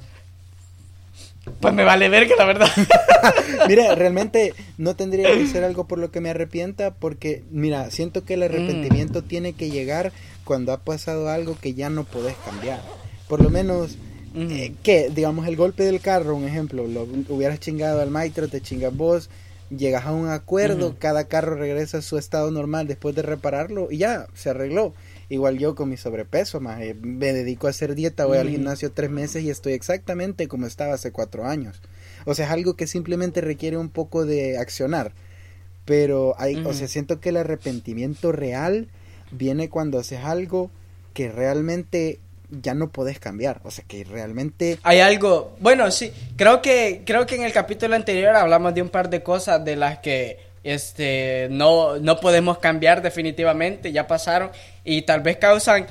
pues 1.59 1.73
me 1.73 1.83
vale 1.83 2.09
ver 2.09 2.27
que 2.27 2.35
la 2.35 2.45
verdad. 2.45 2.69
mira, 3.67 3.93
realmente 3.95 4.53
no 4.77 4.95
tendría 4.95 5.31
que 5.33 5.47
ser 5.47 5.63
algo 5.63 5.87
por 5.87 5.99
lo 5.99 6.11
que 6.11 6.21
me 6.21 6.29
arrepienta, 6.29 6.93
porque, 6.93 7.43
mira, 7.51 7.91
siento 7.91 8.25
que 8.25 8.35
el 8.35 8.43
arrepentimiento 8.43 9.21
mm. 9.21 9.27
tiene 9.27 9.53
que 9.53 9.69
llegar 9.69 10.11
cuando 10.43 10.73
ha 10.73 10.77
pasado 10.77 11.29
algo 11.29 11.57
que 11.59 11.73
ya 11.73 11.89
no 11.89 12.03
podés 12.03 12.35
cambiar. 12.45 12.81
Por 13.27 13.41
lo 13.41 13.49
menos 13.49 13.97
eh, 14.35 14.73
que, 14.83 15.09
digamos, 15.09 15.47
el 15.47 15.55
golpe 15.55 15.83
del 15.83 16.01
carro, 16.01 16.35
un 16.35 16.45
ejemplo, 16.45 16.87
lo 16.87 17.07
hubieras 17.29 17.59
chingado 17.59 18.01
al 18.01 18.11
maestro, 18.11 18.47
te 18.47 18.61
chingas 18.61 18.95
vos, 18.95 19.29
llegas 19.69 20.05
a 20.05 20.13
un 20.13 20.29
acuerdo, 20.29 20.95
cada 20.99 21.25
carro 21.25 21.55
regresa 21.55 21.99
a 21.99 22.01
su 22.01 22.17
estado 22.17 22.51
normal 22.51 22.87
después 22.87 23.15
de 23.15 23.21
repararlo 23.21 23.87
y 23.91 23.97
ya, 23.97 24.27
se 24.33 24.49
arregló. 24.49 24.93
Igual 25.27 25.57
yo 25.57 25.73
con 25.73 25.89
mi 25.89 25.97
sobrepeso, 25.97 26.59
más 26.59 26.81
eh, 26.81 26.95
me 27.01 27.33
dedico 27.33 27.67
a 27.67 27.71
hacer 27.71 27.95
dieta, 27.95 28.25
voy 28.25 28.37
al 28.37 28.49
gimnasio 28.49 28.91
tres 28.91 29.09
meses 29.09 29.43
y 29.43 29.49
estoy 29.49 29.73
exactamente 29.73 30.47
como 30.47 30.67
estaba 30.67 30.93
hace 30.93 31.11
cuatro 31.11 31.45
años. 31.45 31.81
O 32.25 32.35
sea, 32.35 32.45
es 32.45 32.51
algo 32.51 32.75
que 32.75 32.85
simplemente 32.87 33.41
requiere 33.41 33.77
un 33.77 33.89
poco 33.89 34.25
de 34.25 34.57
accionar. 34.57 35.13
Pero 35.85 36.35
hay, 36.37 36.55
o 36.65 36.73
sea, 36.73 36.87
siento 36.87 37.19
que 37.19 37.29
el 37.29 37.37
arrepentimiento 37.37 38.31
real 38.31 38.87
viene 39.31 39.69
cuando 39.69 39.99
haces 39.99 40.23
algo 40.23 40.71
que 41.13 41.31
realmente 41.31 42.19
ya 42.49 42.73
no 42.73 42.89
podés 42.89 43.19
cambiar, 43.19 43.61
o 43.63 43.71
sea 43.71 43.85
que 43.87 44.03
realmente 44.03 44.77
hay 44.83 44.99
algo, 44.99 45.55
bueno, 45.59 45.89
sí, 45.91 46.11
creo 46.35 46.61
que 46.61 47.03
creo 47.05 47.25
que 47.25 47.35
en 47.35 47.43
el 47.43 47.53
capítulo 47.53 47.95
anterior 47.95 48.35
hablamos 48.35 48.73
de 48.73 48.81
un 48.81 48.89
par 48.89 49.09
de 49.09 49.23
cosas 49.23 49.63
de 49.63 49.75
las 49.75 49.99
que 49.99 50.39
este 50.63 51.47
no 51.51 51.97
no 51.97 52.19
podemos 52.19 52.57
cambiar 52.59 53.01
definitivamente, 53.01 53.91
ya 53.91 54.07
pasaron 54.07 54.51
y 54.83 55.03
tal 55.03 55.21
vez 55.21 55.37
causan 55.37 55.87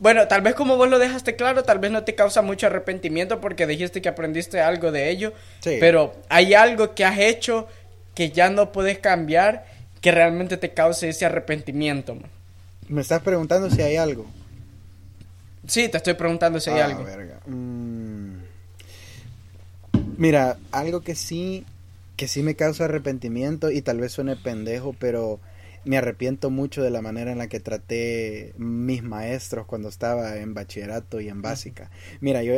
bueno, 0.00 0.26
tal 0.26 0.40
vez 0.40 0.54
como 0.54 0.76
vos 0.76 0.88
lo 0.88 0.98
dejaste 0.98 1.36
claro, 1.36 1.62
tal 1.62 1.78
vez 1.78 1.90
no 1.90 2.02
te 2.02 2.14
causa 2.14 2.42
mucho 2.42 2.66
arrepentimiento 2.66 3.40
porque 3.40 3.66
dijiste 3.66 4.02
que 4.02 4.08
aprendiste 4.08 4.60
algo 4.60 4.90
de 4.90 5.10
ello, 5.10 5.32
pero 5.62 6.14
hay 6.28 6.54
algo 6.54 6.94
que 6.94 7.04
has 7.04 7.18
hecho 7.18 7.68
que 8.14 8.30
ya 8.30 8.50
no 8.50 8.72
puedes 8.72 8.98
cambiar 8.98 9.66
que 10.00 10.10
realmente 10.10 10.56
te 10.56 10.72
cause 10.72 11.08
ese 11.08 11.26
arrepentimiento. 11.26 12.16
Me 12.88 13.02
estás 13.02 13.22
preguntando 13.22 13.70
si 13.70 13.82
hay 13.82 13.96
algo. 13.96 14.26
Sí, 15.68 15.88
te 15.88 15.98
estoy 15.98 16.14
preguntando 16.14 16.58
si 16.60 16.70
hay 16.70 16.80
ah, 16.80 16.86
algo. 16.86 17.04
Mm. 17.46 18.38
Mira, 20.16 20.56
algo 20.72 21.02
que 21.02 21.14
sí, 21.14 21.64
que 22.16 22.26
sí 22.26 22.42
me 22.42 22.56
causa 22.56 22.86
arrepentimiento 22.86 23.70
y 23.70 23.82
tal 23.82 24.00
vez 24.00 24.12
suene 24.12 24.34
pendejo, 24.34 24.96
pero 24.98 25.38
me 25.84 25.98
arrepiento 25.98 26.50
mucho 26.50 26.82
de 26.82 26.90
la 26.90 27.02
manera 27.02 27.32
en 27.32 27.38
la 27.38 27.48
que 27.48 27.60
traté 27.60 28.54
mis 28.56 29.02
maestros 29.02 29.66
cuando 29.66 29.88
estaba 29.88 30.38
en 30.38 30.54
bachillerato 30.54 31.20
y 31.20 31.28
en 31.28 31.42
básica. 31.42 31.90
Mira, 32.20 32.42
yo, 32.42 32.54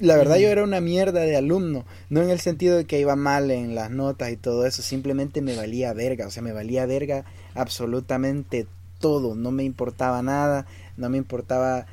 la 0.00 0.16
verdad 0.16 0.36
yo 0.36 0.48
era 0.48 0.64
una 0.64 0.80
mierda 0.80 1.20
de 1.20 1.36
alumno, 1.36 1.86
no 2.10 2.22
en 2.22 2.30
el 2.30 2.40
sentido 2.40 2.76
de 2.76 2.84
que 2.84 3.00
iba 3.00 3.16
mal 3.16 3.50
en 3.52 3.74
las 3.74 3.90
notas 3.90 4.30
y 4.30 4.36
todo 4.36 4.66
eso, 4.66 4.82
simplemente 4.82 5.42
me 5.42 5.56
valía 5.56 5.92
verga, 5.92 6.26
o 6.26 6.30
sea, 6.30 6.42
me 6.42 6.52
valía 6.52 6.86
verga 6.86 7.24
absolutamente 7.54 8.66
todo, 8.98 9.34
no 9.34 9.52
me 9.52 9.64
importaba 9.64 10.22
nada, 10.22 10.66
no 10.96 11.08
me 11.08 11.18
importaba 11.18 11.86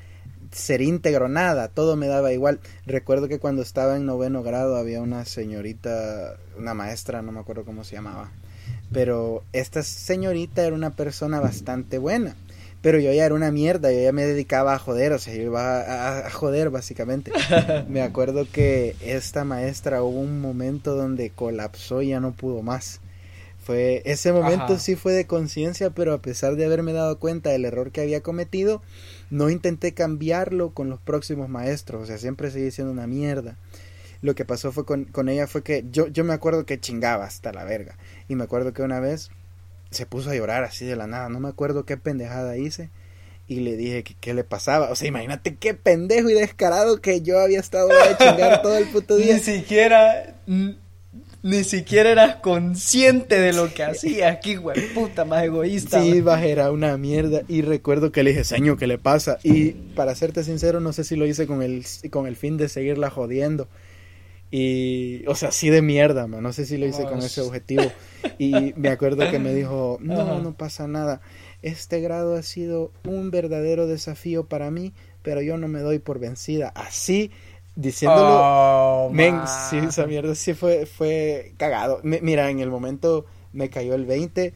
ser 0.51 0.81
íntegro, 0.81 1.27
nada, 1.27 1.67
todo 1.67 1.95
me 1.95 2.07
daba 2.07 2.31
igual. 2.33 2.59
Recuerdo 2.85 3.27
que 3.27 3.39
cuando 3.39 3.62
estaba 3.62 3.97
en 3.97 4.05
noveno 4.05 4.43
grado 4.43 4.77
había 4.77 5.01
una 5.01 5.25
señorita, 5.25 6.38
una 6.57 6.73
maestra, 6.73 7.21
no 7.21 7.31
me 7.31 7.39
acuerdo 7.39 7.65
cómo 7.65 7.83
se 7.83 7.95
llamaba, 7.95 8.31
pero 8.91 9.43
esta 9.53 9.83
señorita 9.83 10.63
era 10.63 10.75
una 10.75 10.91
persona 10.91 11.39
bastante 11.39 11.97
buena. 11.97 12.35
Pero 12.81 12.97
yo 12.97 13.12
ya 13.12 13.25
era 13.25 13.35
una 13.35 13.51
mierda, 13.51 13.91
yo 13.91 13.99
ya 13.99 14.13
me 14.13 14.25
dedicaba 14.25 14.73
a 14.73 14.79
joder, 14.79 15.12
o 15.12 15.19
sea, 15.19 15.35
yo 15.35 15.41
iba 15.41 16.25
a, 16.25 16.29
joder 16.29 16.69
básicamente. 16.69 17.31
me 17.89 18.01
acuerdo 18.01 18.47
que 18.49 18.95
esta 19.01 19.43
maestra 19.43 20.01
hubo 20.01 20.19
un 20.19 20.39
momento 20.39 20.95
donde 20.95 21.29
colapsó 21.29 22.01
y 22.01 22.09
ya 22.09 22.21
no 22.21 22.31
pudo 22.31 22.62
más. 22.62 23.01
Fue, 23.62 24.01
ese 24.05 24.31
momento 24.31 24.79
sí 24.79 24.95
fue 24.95 25.12
de 25.12 25.27
conciencia, 25.27 25.89
pero 25.89 26.13
a 26.13 26.21
pesar 26.21 26.55
de 26.55 26.65
haberme 26.65 26.93
dado 26.93 27.19
cuenta 27.19 27.49
del 27.49 27.65
error 27.65 27.91
que 27.91 28.01
había 28.01 28.21
cometido, 28.21 28.81
no 29.29 29.49
intenté 29.49 29.93
cambiarlo 29.93 30.71
con 30.71 30.89
los 30.89 30.99
próximos 30.99 31.49
maestros, 31.49 32.03
o 32.03 32.05
sea, 32.05 32.17
siempre 32.17 32.51
seguí 32.51 32.71
siendo 32.71 32.91
una 32.91 33.07
mierda 33.07 33.57
lo 34.21 34.35
que 34.35 34.45
pasó 34.45 34.71
fue 34.71 34.85
con, 34.85 35.05
con 35.05 35.29
ella 35.29 35.47
fue 35.47 35.63
que 35.63 35.85
yo, 35.91 36.07
yo 36.07 36.23
me 36.23 36.33
acuerdo 36.33 36.65
que 36.65 36.79
chingaba 36.79 37.25
hasta 37.25 37.53
la 37.53 37.63
verga. 37.63 37.95
Y 38.27 38.35
me 38.35 38.43
acuerdo 38.43 38.73
que 38.73 38.81
una 38.81 38.99
vez 38.99 39.29
se 39.91 40.05
puso 40.05 40.29
a 40.29 40.35
llorar 40.35 40.63
así 40.63 40.85
de 40.85 40.95
la 40.95 41.07
nada. 41.07 41.29
No 41.29 41.39
me 41.39 41.49
acuerdo 41.49 41.85
qué 41.85 41.97
pendejada 41.97 42.57
hice. 42.57 42.89
Y 43.47 43.61
le 43.61 43.77
dije 43.77 44.03
que 44.03 44.15
qué 44.19 44.33
le 44.33 44.43
pasaba. 44.43 44.91
O 44.91 44.95
sea, 44.95 45.07
imagínate 45.07 45.55
qué 45.55 45.73
pendejo 45.73 46.29
y 46.29 46.33
descarado 46.33 47.01
que 47.01 47.21
yo 47.21 47.39
había 47.39 47.59
estado 47.59 47.89
a 47.91 48.17
chingar 48.17 48.61
todo 48.61 48.77
el 48.77 48.87
puto 48.89 49.15
día. 49.17 49.35
Ni 49.35 49.39
siquiera. 49.39 50.35
Ni 51.41 51.63
siquiera 51.63 52.12
eras 52.12 52.36
consciente 52.38 53.39
de 53.39 53.54
lo 53.54 53.73
que 53.73 53.84
hacías. 53.84 54.32
Aquí, 54.32 54.56
güey, 54.56 54.93
puta, 54.93 55.23
más 55.23 55.43
egoísta. 55.43 56.02
Sí, 56.02 56.19
baja, 56.21 56.45
era 56.45 56.71
una 56.71 56.97
mierda. 56.97 57.43
Y 57.47 57.62
recuerdo 57.62 58.12
que 58.12 58.23
le 58.23 58.32
dije, 58.32 58.43
señor, 58.43 58.78
¿qué 58.78 58.88
le 58.88 58.97
pasa? 58.97 59.38
Y 59.43 59.71
para 59.95 60.15
serte 60.15 60.43
sincero, 60.43 60.82
no 60.82 60.91
sé 60.91 61.04
si 61.04 61.15
lo 61.15 61.25
hice 61.25 61.47
con 61.47 61.62
el, 61.62 61.86
con 62.12 62.28
el 62.28 62.36
fin 62.36 62.58
de 62.58 62.67
seguirla 62.67 63.10
jodiendo. 63.10 63.69
Y, 64.52 65.25
o 65.28 65.36
sea, 65.36 65.49
así 65.49 65.69
de 65.69 65.82
mierda, 65.82 66.28
man. 66.28 66.43
No 66.43 66.52
sé 66.54 66.65
si 66.65 66.78
lo 66.78 66.88
hice 66.88 67.04
con 67.04 67.19
ese 67.19 67.41
objetivo. 67.41 67.84
Y 68.38 68.73
me 68.75 68.89
acuerdo 68.89 69.30
que 69.30 69.39
me 69.39 69.54
dijo, 69.54 69.97
no, 70.02 70.41
no 70.41 70.54
pasa 70.54 70.88
nada. 70.88 71.21
Este 71.62 72.02
grado 72.02 72.36
ha 72.36 72.41
sido 72.41 72.91
un 73.06 73.32
verdadero 73.32 73.86
desafío 73.86 74.47
para 74.47 74.71
mí, 74.71 74.93
pero 75.21 75.41
yo 75.41 75.58
no 75.58 75.67
me 75.67 75.80
doy 75.80 75.99
por 75.99 76.19
vencida. 76.19 76.69
Así, 76.69 77.32
diciéndolo, 77.79 78.39
oh, 78.41 79.09
men, 79.11 79.41
sí, 79.69 79.77
esa 79.77 80.05
mierda 80.05 80.35
sí 80.35 80.53
fue, 80.53 80.85
fue 80.85 81.53
cagado. 81.57 82.01
mira, 82.03 82.49
en 82.49 82.59
el 82.59 82.69
momento 82.69 83.25
me 83.53 83.69
cayó 83.69 83.95
el 83.95 84.05
20 84.05 84.53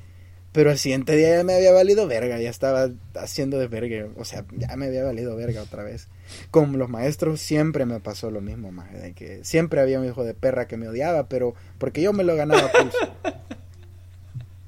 pero 0.53 0.69
el 0.69 0.77
siguiente 0.77 1.15
día 1.15 1.37
ya 1.37 1.43
me 1.43 1.55
había 1.55 1.71
valido 1.71 2.07
verga, 2.07 2.37
ya 2.37 2.51
estaba 2.51 2.87
haciendo 3.15 3.57
de 3.57 3.67
verga, 3.67 4.07
o 4.17 4.23
sea, 4.23 4.45
ya 4.51 4.75
me 4.75 4.85
había 4.85 5.03
valido 5.03 5.35
verga 5.35 5.63
otra 5.63 5.81
vez. 5.83 6.07
Con 6.51 6.77
los 6.77 6.89
maestros 6.89 7.41
siempre 7.41 7.87
me 7.87 7.99
pasó 7.99 8.29
lo 8.29 8.39
mismo, 8.39 8.71
más 8.71 8.93
de 8.93 9.13
que 9.13 9.43
siempre 9.43 9.81
había 9.81 9.99
un 9.99 10.05
hijo 10.05 10.23
de 10.23 10.35
perra 10.35 10.67
que 10.67 10.77
me 10.77 10.87
odiaba, 10.87 11.27
pero 11.27 11.55
porque 11.79 12.03
yo 12.03 12.13
me 12.13 12.23
lo 12.23 12.35
ganaba 12.35 12.71
pulso. 12.71 12.97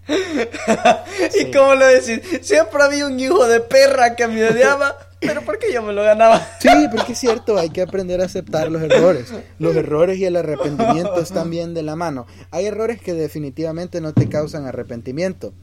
¿Y 1.40 1.52
cómo 1.52 1.76
lo 1.76 1.88
decís? 1.88 2.22
Siempre 2.42 2.84
había 2.84 3.06
un 3.06 3.20
hijo 3.20 3.48
de 3.48 3.60
perra 3.60 4.16
que 4.16 4.28
me 4.28 4.44
odiaba, 4.44 4.98
pero 5.26 5.42
porque 5.44 5.72
yo 5.74 5.82
me 5.82 5.94
lo 5.94 6.04
ganaba. 6.04 6.46
Sí, 6.60 6.70
porque 6.92 7.14
es 7.14 7.20
cierto, 7.20 7.58
hay 7.58 7.70
que 7.70 7.82
aprender 7.82 8.22
a 8.22 8.26
aceptar 8.26 8.72
los 8.72 8.82
errores. 8.82 9.34
Los 9.60 9.76
errores 9.76 10.18
y 10.20 10.26
el 10.26 10.36
arrepentimiento 10.36 11.20
están 11.20 11.50
bien 11.50 11.74
de 11.74 11.84
la 11.84 11.96
mano. 11.96 12.26
Hay 12.52 12.66
errores 12.66 13.02
que 13.02 13.14
definitivamente 13.14 14.02
no 14.02 14.14
te 14.14 14.28
causan 14.30 14.66
arrepentimiento, 14.66 15.54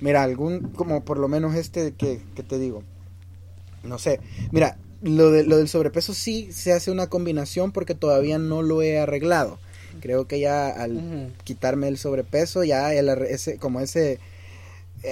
Mira, 0.00 0.22
algún, 0.22 0.60
como 0.70 1.04
por 1.04 1.18
lo 1.18 1.28
menos 1.28 1.54
este 1.54 1.92
que, 1.92 2.20
te 2.48 2.58
digo. 2.58 2.82
No 3.84 3.98
sé. 3.98 4.20
Mira, 4.50 4.76
lo, 5.02 5.30
de, 5.30 5.44
lo 5.44 5.56
del 5.56 5.68
sobrepeso 5.68 6.14
sí 6.14 6.52
se 6.52 6.72
hace 6.72 6.90
una 6.90 7.08
combinación 7.08 7.72
porque 7.72 7.94
todavía 7.94 8.38
no 8.38 8.62
lo 8.62 8.82
he 8.82 8.98
arreglado. 8.98 9.58
Creo 10.00 10.26
que 10.26 10.40
ya 10.40 10.68
al 10.68 11.32
quitarme 11.44 11.88
el 11.88 11.98
sobrepeso, 11.98 12.64
ya 12.64 12.94
el, 12.94 13.08
ese, 13.08 13.58
como 13.58 13.80
ese 13.80 14.18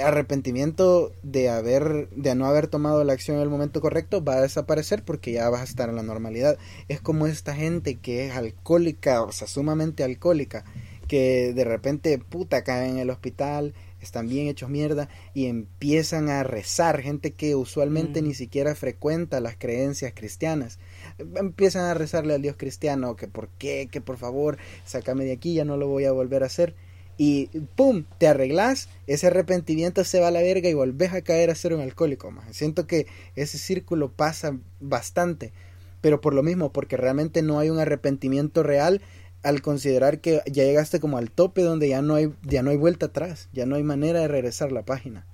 arrepentimiento 0.03 1.13
de 1.23 1.49
haber 1.49 2.09
de 2.11 2.35
no 2.35 2.47
haber 2.47 2.69
tomado 2.69 3.03
la 3.05 3.13
acción 3.13 3.37
en 3.37 3.43
el 3.43 3.51
momento 3.51 3.81
correcto 3.81 4.23
va 4.23 4.35
a 4.35 4.41
desaparecer 4.43 5.05
porque 5.05 5.33
ya 5.33 5.49
vas 5.51 5.63
a 5.63 5.65
estar 5.65 5.89
en 5.89 5.97
la 5.97 6.03
normalidad. 6.03 6.59
Es 6.89 7.01
como 7.01 7.27
esta 7.27 7.55
gente 7.55 7.97
que 7.97 8.27
es 8.27 8.37
alcohólica, 8.37 9.23
o 9.23 9.33
sea, 9.33 9.49
sumamente 9.49 10.05
alcohólica, 10.05 10.65
que 11.09 11.53
de 11.55 11.65
repente 11.65 12.19
puta 12.19 12.63
cae 12.63 12.89
en 12.89 12.99
el 12.99 13.11
hospital, 13.11 13.75
están 14.01 14.29
bien 14.29 14.49
hechos 14.49 14.71
mierda 14.71 15.09
y 15.35 15.47
empiezan 15.47 16.29
a 16.29 16.43
rezar, 16.43 17.01
gente 17.01 17.33
que 17.33 17.55
usualmente 17.55 18.23
mm. 18.23 18.25
ni 18.25 18.35
siquiera 18.35 18.75
frecuenta 18.75 19.41
las 19.41 19.57
creencias 19.57 20.13
cristianas. 20.15 20.79
Empiezan 21.19 21.85
a 21.85 21.95
rezarle 21.95 22.35
al 22.35 22.43
Dios 22.43 22.57
cristiano 22.57 23.17
que 23.17 23.29
por 23.29 23.49
qué, 23.59 23.89
que 23.91 24.01
por 24.01 24.17
favor, 24.17 24.59
sácame 24.85 25.25
de 25.25 25.33
aquí, 25.33 25.55
ya 25.55 25.65
no 25.65 25.77
lo 25.77 25.89
voy 25.89 26.05
a 26.05 26.13
volver 26.13 26.43
a 26.43 26.47
hacer. 26.47 26.75
Y 27.23 27.49
pum, 27.77 28.05
te 28.17 28.29
arreglas, 28.29 28.89
ese 29.07 29.27
arrepentimiento 29.27 30.05
se 30.05 30.21
va 30.21 30.29
a 30.29 30.31
la 30.31 30.41
verga 30.41 30.71
y 30.71 30.73
volvés 30.73 31.13
a 31.13 31.21
caer 31.21 31.51
a 31.51 31.55
ser 31.55 31.75
un 31.75 31.83
alcohólico. 31.83 32.31
Más. 32.31 32.57
Siento 32.57 32.87
que 32.87 33.07
ese 33.37 33.59
círculo 33.59 34.11
pasa 34.11 34.57
bastante, 34.81 35.53
pero 36.01 36.23
por 36.23 36.33
lo 36.33 36.43
mismo, 36.43 36.73
porque 36.73 36.97
realmente 36.97 37.43
no 37.43 37.59
hay 37.59 37.69
un 37.69 37.79
arrepentimiento 37.79 38.63
real, 38.63 39.03
al 39.43 39.61
considerar 39.61 40.23
que 40.23 40.41
ya 40.47 40.65
llegaste 40.65 40.99
como 40.99 41.19
al 41.19 41.31
tope 41.31 41.61
donde 41.61 41.91
ya 41.91 42.01
no 42.01 42.15
hay 42.15 42.33
ya 42.41 42.63
no 42.63 42.71
hay 42.71 42.79
vuelta 42.79 43.07
atrás, 43.07 43.51
ya 43.53 43.67
no 43.67 43.77
hay 43.77 43.83
manera 43.83 44.21
de 44.21 44.29
regresar 44.29 44.73
la 44.73 44.87
página. 44.87 45.27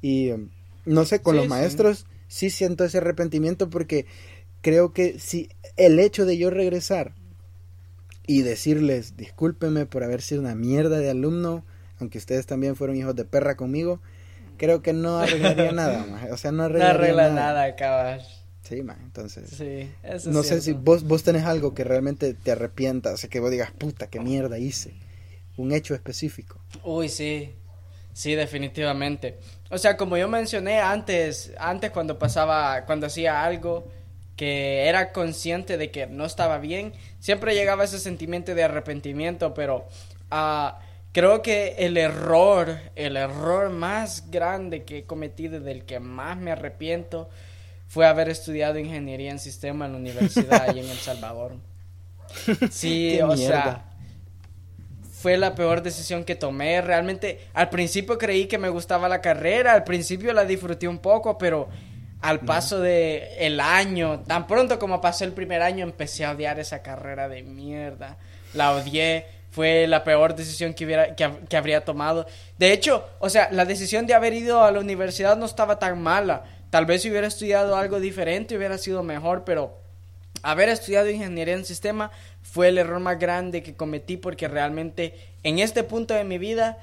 Y 0.00 0.30
um, 0.30 0.50
no 0.84 1.04
sé, 1.06 1.22
con 1.22 1.34
los 1.34 1.48
maestros 1.48 2.06
sí. 2.28 2.50
siento 2.50 2.84
ese 2.84 2.98
arrepentimiento 2.98 3.68
porque 3.68 4.06
creo 4.60 4.92
que 4.92 5.18
si 5.18 5.48
el 5.76 5.98
hecho 5.98 6.24
de 6.24 6.38
yo 6.38 6.50
regresar 6.50 7.16
y 8.26 8.42
decirles 8.42 9.16
discúlpeme 9.16 9.86
por 9.86 10.04
haber 10.04 10.22
sido 10.22 10.40
una 10.40 10.54
mierda 10.54 10.98
de 10.98 11.10
alumno, 11.10 11.64
aunque 11.98 12.18
ustedes 12.18 12.46
también 12.46 12.76
fueron 12.76 12.96
hijos 12.96 13.14
de 13.16 13.24
perra 13.24 13.56
conmigo, 13.56 14.00
creo 14.56 14.82
que 14.82 14.92
no 14.92 15.18
arreglaría 15.18 15.72
nada, 15.72 16.28
o 16.30 16.36
sea, 16.36 16.52
no 16.52 16.64
arreglaría 16.64 16.92
no 16.92 16.98
arregla 16.98 17.28
nada, 17.30 17.74
nada 17.76 18.18
Sí, 18.62 18.82
man, 18.82 18.98
entonces. 19.02 19.50
Sí, 19.50 19.90
eso 20.02 20.30
No 20.30 20.44
sé 20.44 20.60
si 20.60 20.72
vos, 20.72 21.02
vos 21.02 21.24
tenés 21.24 21.44
algo 21.44 21.74
que 21.74 21.82
realmente 21.82 22.34
te 22.34 22.52
arrepientas, 22.52 23.14
o 23.14 23.16
sea, 23.16 23.28
que 23.28 23.40
vos 23.40 23.50
digas, 23.50 23.72
puta, 23.72 24.06
qué 24.06 24.20
mierda 24.20 24.58
hice. 24.58 24.94
Un 25.56 25.72
hecho 25.72 25.94
específico. 25.94 26.60
Uy, 26.84 27.08
sí. 27.08 27.56
Sí, 28.12 28.34
definitivamente. 28.34 29.38
O 29.70 29.78
sea, 29.78 29.96
como 29.96 30.16
yo 30.16 30.28
mencioné 30.28 30.78
antes, 30.78 31.52
antes 31.58 31.90
cuando 31.90 32.18
pasaba, 32.18 32.84
cuando 32.84 33.06
hacía 33.06 33.42
algo 33.42 33.88
que 34.40 34.88
era 34.88 35.12
consciente 35.12 35.76
de 35.76 35.90
que 35.90 36.06
no 36.06 36.24
estaba 36.24 36.56
bien, 36.56 36.94
siempre 37.18 37.54
llegaba 37.54 37.84
ese 37.84 37.98
sentimiento 37.98 38.54
de 38.54 38.64
arrepentimiento, 38.64 39.52
pero 39.52 39.86
uh, 40.32 40.70
creo 41.12 41.42
que 41.42 41.74
el 41.80 41.98
error, 41.98 42.78
el 42.96 43.18
error 43.18 43.68
más 43.68 44.30
grande 44.30 44.84
que 44.84 45.00
he 45.00 45.04
cometido, 45.04 45.60
del 45.60 45.84
que 45.84 46.00
más 46.00 46.38
me 46.38 46.52
arrepiento, 46.52 47.28
fue 47.86 48.06
haber 48.06 48.30
estudiado 48.30 48.78
ingeniería 48.78 49.30
en 49.30 49.40
sistema 49.40 49.84
en 49.84 49.92
la 49.92 49.98
universidad 49.98 50.74
y 50.74 50.78
en 50.78 50.88
El 50.88 50.96
Salvador. 50.96 51.56
Sí, 52.70 53.20
o 53.20 53.36
sea, 53.36 53.90
fue 55.12 55.36
la 55.36 55.54
peor 55.54 55.82
decisión 55.82 56.24
que 56.24 56.34
tomé. 56.34 56.80
Realmente, 56.80 57.46
al 57.52 57.68
principio 57.68 58.16
creí 58.16 58.46
que 58.46 58.56
me 58.56 58.70
gustaba 58.70 59.06
la 59.06 59.20
carrera, 59.20 59.74
al 59.74 59.84
principio 59.84 60.32
la 60.32 60.46
disfruté 60.46 60.88
un 60.88 60.98
poco, 60.98 61.36
pero 61.36 61.68
al 62.20 62.40
paso 62.40 62.80
de 62.80 63.36
el 63.38 63.60
año, 63.60 64.20
tan 64.26 64.46
pronto 64.46 64.78
como 64.78 65.00
pasó 65.00 65.24
el 65.24 65.32
primer 65.32 65.62
año, 65.62 65.84
empecé 65.84 66.24
a 66.24 66.32
odiar 66.32 66.58
esa 66.58 66.82
carrera 66.82 67.28
de 67.28 67.42
mierda. 67.42 68.16
La 68.54 68.72
odié, 68.72 69.26
fue 69.50 69.86
la 69.86 70.04
peor 70.04 70.36
decisión 70.36 70.74
que, 70.74 70.84
hubiera, 70.84 71.16
que, 71.16 71.28
que 71.48 71.56
habría 71.56 71.84
tomado. 71.84 72.26
De 72.58 72.72
hecho, 72.72 73.08
o 73.18 73.28
sea, 73.28 73.48
la 73.50 73.64
decisión 73.64 74.06
de 74.06 74.14
haber 74.14 74.32
ido 74.34 74.62
a 74.62 74.70
la 74.70 74.80
universidad 74.80 75.36
no 75.36 75.46
estaba 75.46 75.78
tan 75.78 76.00
mala 76.00 76.44
Tal 76.70 76.86
vez 76.86 77.02
si 77.02 77.10
hubiera 77.10 77.26
estudiado 77.26 77.76
algo 77.76 77.98
diferente 77.98 78.56
hubiera 78.56 78.78
sido 78.78 79.02
mejor, 79.02 79.42
pero 79.44 79.76
haber 80.42 80.68
estudiado 80.68 81.10
ingeniería 81.10 81.54
en 81.54 81.64
sistema 81.64 82.12
fue 82.42 82.68
el 82.68 82.78
error 82.78 83.00
más 83.00 83.18
grande 83.18 83.64
que 83.64 83.74
cometí 83.74 84.16
porque 84.16 84.46
realmente 84.46 85.14
en 85.42 85.58
este 85.58 85.82
punto 85.82 86.14
de 86.14 86.22
mi 86.22 86.38
vida 86.38 86.78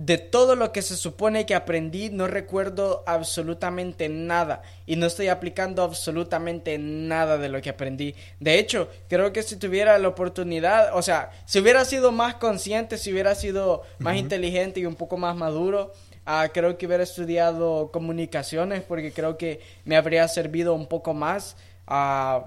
de 0.00 0.16
todo 0.16 0.56
lo 0.56 0.72
que 0.72 0.80
se 0.80 0.96
supone 0.96 1.44
que 1.44 1.54
aprendí 1.54 2.08
no 2.08 2.26
recuerdo 2.26 3.04
absolutamente 3.06 4.08
nada. 4.08 4.62
Y 4.86 4.96
no 4.96 5.04
estoy 5.04 5.28
aplicando 5.28 5.82
absolutamente 5.82 6.78
nada 6.78 7.36
de 7.36 7.50
lo 7.50 7.60
que 7.60 7.68
aprendí. 7.68 8.14
De 8.38 8.58
hecho, 8.58 8.88
creo 9.08 9.30
que 9.34 9.42
si 9.42 9.56
tuviera 9.56 9.98
la 9.98 10.08
oportunidad, 10.08 10.96
o 10.96 11.02
sea, 11.02 11.30
si 11.44 11.60
hubiera 11.60 11.84
sido 11.84 12.12
más 12.12 12.36
consciente, 12.36 12.96
si 12.96 13.12
hubiera 13.12 13.34
sido 13.34 13.82
más 13.98 14.16
inteligente 14.16 14.80
y 14.80 14.86
un 14.86 14.94
poco 14.94 15.18
más 15.18 15.36
maduro, 15.36 15.92
Ah, 16.26 16.48
creo 16.52 16.76
que 16.76 16.86
hubiera 16.86 17.02
estudiado 17.02 17.90
comunicaciones 17.90 18.82
porque 18.82 19.10
creo 19.10 19.38
que 19.38 19.60
me 19.84 19.96
habría 19.96 20.28
servido 20.28 20.74
un 20.74 20.86
poco 20.86 21.14
más 21.14 21.56
uh, 21.90 22.44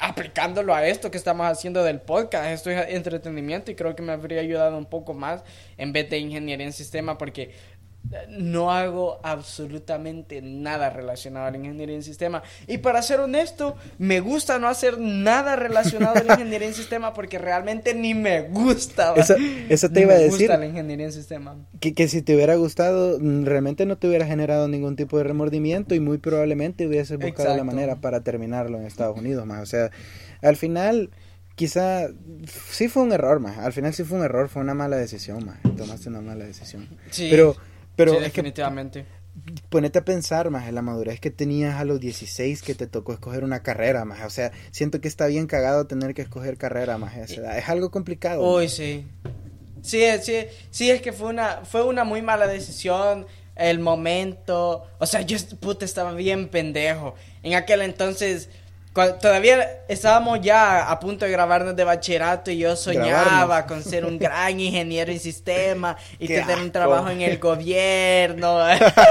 aplicándolo 0.00 0.74
a 0.74 0.86
esto 0.86 1.10
que 1.10 1.18
estamos 1.18 1.46
haciendo 1.46 1.82
del 1.82 2.00
podcast. 2.00 2.46
Esto 2.46 2.70
es 2.70 2.94
entretenimiento 2.94 3.70
y 3.70 3.74
creo 3.74 3.96
que 3.96 4.02
me 4.02 4.12
habría 4.12 4.40
ayudado 4.40 4.78
un 4.78 4.86
poco 4.86 5.12
más 5.12 5.42
en 5.76 5.92
vez 5.92 6.08
de 6.08 6.18
ingeniería 6.18 6.66
en 6.66 6.72
sistema 6.72 7.18
porque 7.18 7.52
no 8.28 8.72
hago 8.72 9.20
absolutamente 9.22 10.40
nada 10.42 10.90
relacionado 10.90 11.46
a 11.46 11.50
la 11.50 11.56
ingeniería 11.56 11.96
en 11.96 12.02
sistema. 12.02 12.42
Y 12.66 12.78
para 12.78 13.02
ser 13.02 13.20
honesto, 13.20 13.76
me 13.98 14.20
gusta 14.20 14.58
no 14.58 14.68
hacer 14.68 14.98
nada 14.98 15.56
relacionado 15.56 16.16
a 16.16 16.22
la 16.22 16.34
ingeniería 16.34 16.68
en 16.68 16.74
sistema 16.86 17.12
porque 17.12 17.38
realmente 17.38 17.94
ni 17.94 18.14
me 18.14 18.42
gusta. 18.42 19.14
Eso, 19.14 19.90
te 19.90 20.02
iba 20.02 20.14
a 20.14 20.18
decir. 20.18 20.32
Me 20.32 20.38
gusta 20.38 20.56
la 20.58 20.66
ingeniería 20.66 21.06
en 21.06 21.12
sistema. 21.12 21.56
Que, 21.80 21.94
que, 21.94 22.08
si 22.08 22.22
te 22.22 22.34
hubiera 22.34 22.54
gustado, 22.56 23.18
mm, 23.20 23.44
realmente 23.44 23.86
no 23.86 23.96
te 23.96 24.08
hubiera 24.08 24.26
generado 24.26 24.68
ningún 24.68 24.96
tipo 24.96 25.18
de 25.18 25.24
remordimiento 25.24 25.94
y 25.94 26.00
muy 26.00 26.18
probablemente 26.18 26.86
hubieses 26.86 27.18
buscado 27.18 27.56
la 27.56 27.64
manera 27.64 27.96
para 27.96 28.20
terminarlo 28.22 28.78
en 28.78 28.86
Estados 28.86 29.18
Unidos. 29.18 29.46
Más. 29.46 29.62
O 29.62 29.66
sea, 29.66 29.90
al 30.42 30.56
final 30.56 31.10
quizá 31.56 32.08
sí 32.70 32.88
fue 32.88 33.02
un 33.02 33.12
error 33.12 33.40
más. 33.40 33.58
Al 33.58 33.72
final 33.72 33.92
sí 33.92 34.04
fue 34.04 34.18
un 34.18 34.24
error, 34.24 34.48
fue 34.48 34.62
una 34.62 34.74
mala 34.74 34.96
decisión 34.96 35.44
más. 35.44 35.58
Tomaste 35.76 36.08
una 36.08 36.20
mala 36.20 36.44
decisión. 36.44 36.88
Sí. 37.10 37.28
Pero 37.30 37.56
pero 37.96 38.14
sí, 38.14 38.20
definitivamente. 38.20 39.06
ponete 39.68 39.98
a 39.98 40.04
pensar, 40.04 40.50
más 40.50 40.68
en 40.68 40.74
la 40.74 40.82
madurez 40.82 41.18
que 41.18 41.30
tenías 41.30 41.80
a 41.80 41.84
los 41.84 41.98
16 41.98 42.62
que 42.62 42.74
te 42.74 42.86
tocó 42.86 43.12
escoger 43.12 43.42
una 43.42 43.62
carrera, 43.62 44.04
más. 44.04 44.24
O 44.24 44.30
sea, 44.30 44.52
siento 44.70 45.00
que 45.00 45.08
está 45.08 45.26
bien 45.26 45.46
cagado 45.46 45.86
tener 45.86 46.14
que 46.14 46.22
escoger 46.22 46.56
carrera, 46.56 46.98
más. 46.98 47.16
Es 47.16 47.68
algo 47.68 47.90
complicado. 47.90 48.42
Uy, 48.42 48.68
sí. 48.68 49.06
Sí, 49.82 50.02
sí, 50.22 50.46
sí, 50.70 50.90
es 50.90 51.00
que 51.00 51.12
fue 51.12 51.28
una, 51.28 51.64
fue 51.64 51.82
una 51.84 52.04
muy 52.04 52.22
mala 52.22 52.46
decisión. 52.46 53.26
El 53.54 53.78
momento. 53.78 54.84
O 54.98 55.06
sea, 55.06 55.22
yo 55.22 55.38
puta 55.60 55.86
estaba 55.86 56.12
bien 56.12 56.48
pendejo. 56.48 57.14
En 57.42 57.54
aquel 57.54 57.80
entonces 57.80 58.50
todavía 59.20 59.82
estábamos 59.88 60.40
ya 60.40 60.90
a 60.90 60.98
punto 60.98 61.24
de 61.24 61.30
grabarnos 61.30 61.76
de 61.76 61.84
bachillerato 61.84 62.50
y 62.50 62.58
yo 62.58 62.76
soñaba 62.76 63.66
con 63.66 63.82
ser 63.82 64.04
un 64.04 64.18
gran 64.18 64.58
ingeniero 64.58 65.12
en 65.12 65.20
sistema 65.20 65.96
y 66.18 66.26
tener 66.26 66.58
un 66.58 66.72
trabajo 66.72 67.10
en 67.10 67.20
el 67.20 67.38
gobierno. 67.40 68.58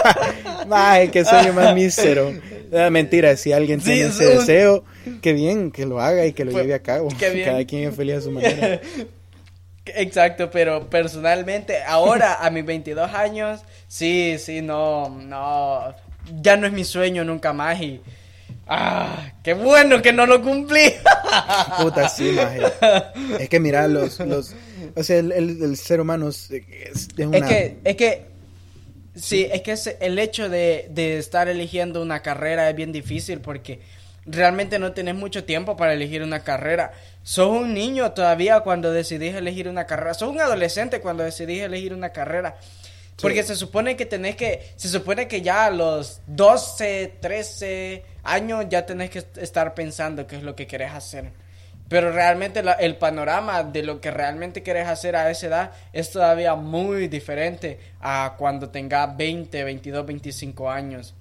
Ay, 0.71 1.10
qué 1.10 1.24
sueño 1.24 1.54
más 1.54 1.74
mísero. 1.76 2.34
mentira, 2.91 3.38
si 3.38 3.54
alguien 3.54 3.80
tiene 3.80 4.08
ese 4.08 4.26
deseo, 4.26 4.84
qué 5.21 5.34
bien 5.34 5.71
que 5.71 5.86
lo 5.86 6.02
haga 6.02 6.26
y 6.26 6.34
que 6.34 6.45
lo 6.45 6.52
lleve 6.52 6.74
a 6.74 6.80
cabo. 6.80 7.10
Cada 7.19 7.63
quien 7.65 7.89
es 7.89 7.95
feliz 7.95 8.15
a 8.15 8.21
su 8.21 8.32
manera. 8.32 8.82
Exacto, 9.86 10.50
pero 10.50 10.89
personalmente, 10.89 11.84
ahora 11.84 12.43
a 12.43 12.50
mis 12.50 12.65
22 12.65 13.13
años, 13.13 13.62
sí, 13.88 14.38
sí, 14.39 14.62
no, 14.62 15.10
no, 15.10 15.93
ya 16.41 16.58
no 16.58 16.65
es 16.65 16.74
mi 16.74 16.84
sueño 16.84 17.24
nunca 17.24 17.54
más 17.54 17.80
y 17.82 18.02
Ah, 18.67 19.34
qué 19.43 19.54
bueno 19.54 20.01
que 20.01 20.12
no 20.12 20.25
lo 20.25 20.41
cumplí. 20.41 20.93
Puta, 21.82 22.10
sí, 22.10 22.32
maje. 22.32 22.62
Es 23.39 23.49
que 23.49 23.60
mira, 23.60 23.88
los, 23.88 24.19
los, 24.19 24.56
o 24.95 25.04
sea, 25.04 25.17
el, 25.17 25.32
el, 25.32 25.78
ser 25.78 26.01
humano 26.01 26.30
es, 26.30 26.49
es, 26.51 27.10
una... 27.17 27.38
es 27.38 27.43
que, 27.43 27.78
es 27.84 27.95
que, 27.95 28.25
sí, 29.15 29.47
es 29.51 29.62
que 29.62 29.75
el 29.99 30.17
hecho 30.17 30.49
de, 30.49 30.88
de 30.89 31.19
estar 31.19 31.47
eligiendo 31.47 32.01
una 32.01 32.21
carrera 32.21 32.69
es 32.69 32.75
bien 32.75 32.91
difícil 32.91 33.39
porque 33.39 33.82
realmente 34.25 34.80
no 34.80 34.93
tenés 34.93 35.15
mucho 35.15 35.43
tiempo 35.43 35.78
para 35.78 35.93
elegir 35.93 36.23
una 36.23 36.43
carrera. 36.43 36.91
Sos 37.23 37.49
un 37.49 37.73
niño 37.73 38.12
todavía 38.13 38.62
cuando 38.62 38.91
decidís 38.91 39.36
elegir 39.36 39.67
una 39.67 39.86
carrera. 39.86 40.13
Sos 40.13 40.30
un 40.30 40.41
adolescente 40.41 41.01
cuando 41.01 41.23
decidís 41.23 41.62
elegir 41.62 41.93
una 41.93 42.10
carrera. 42.10 42.58
Porque 43.21 43.43
se 43.43 43.56
supone 43.56 43.95
que 43.95 44.06
tenés 44.06 44.36
que, 44.36 44.73
se 44.75 44.89
supone 44.89 45.28
que 45.28 45.41
ya 45.41 45.65
a 45.65 45.71
los 45.71 46.21
12, 46.28 47.13
13 47.21 48.04
años 48.23 48.65
ya 48.69 48.86
tenés 48.86 49.10
que 49.10 49.23
estar 49.38 49.73
pensando 49.73 50.28
qué 50.28 50.36
es 50.36 50.43
lo 50.43 50.56
que 50.56 50.67
querés 50.67 50.91
hacer. 50.91 51.32
Pero 51.88 52.12
realmente 52.12 52.63
el 52.80 52.97
panorama 52.97 53.63
de 53.63 53.84
lo 53.84 54.01
que 54.01 54.10
realmente 54.10 54.63
querés 54.63 54.88
hacer 54.88 55.15
a 55.15 55.30
esa 55.30 55.47
edad 55.47 55.71
es 55.93 56.12
todavía 56.12 56.56
muy 56.56 57.08
diferente 57.08 57.80
a 58.01 58.36
cuando 58.38 58.69
tengas 58.69 59.15
20, 59.15 59.63
22, 59.63 60.06
25 60.06 60.69
años. 60.69 61.13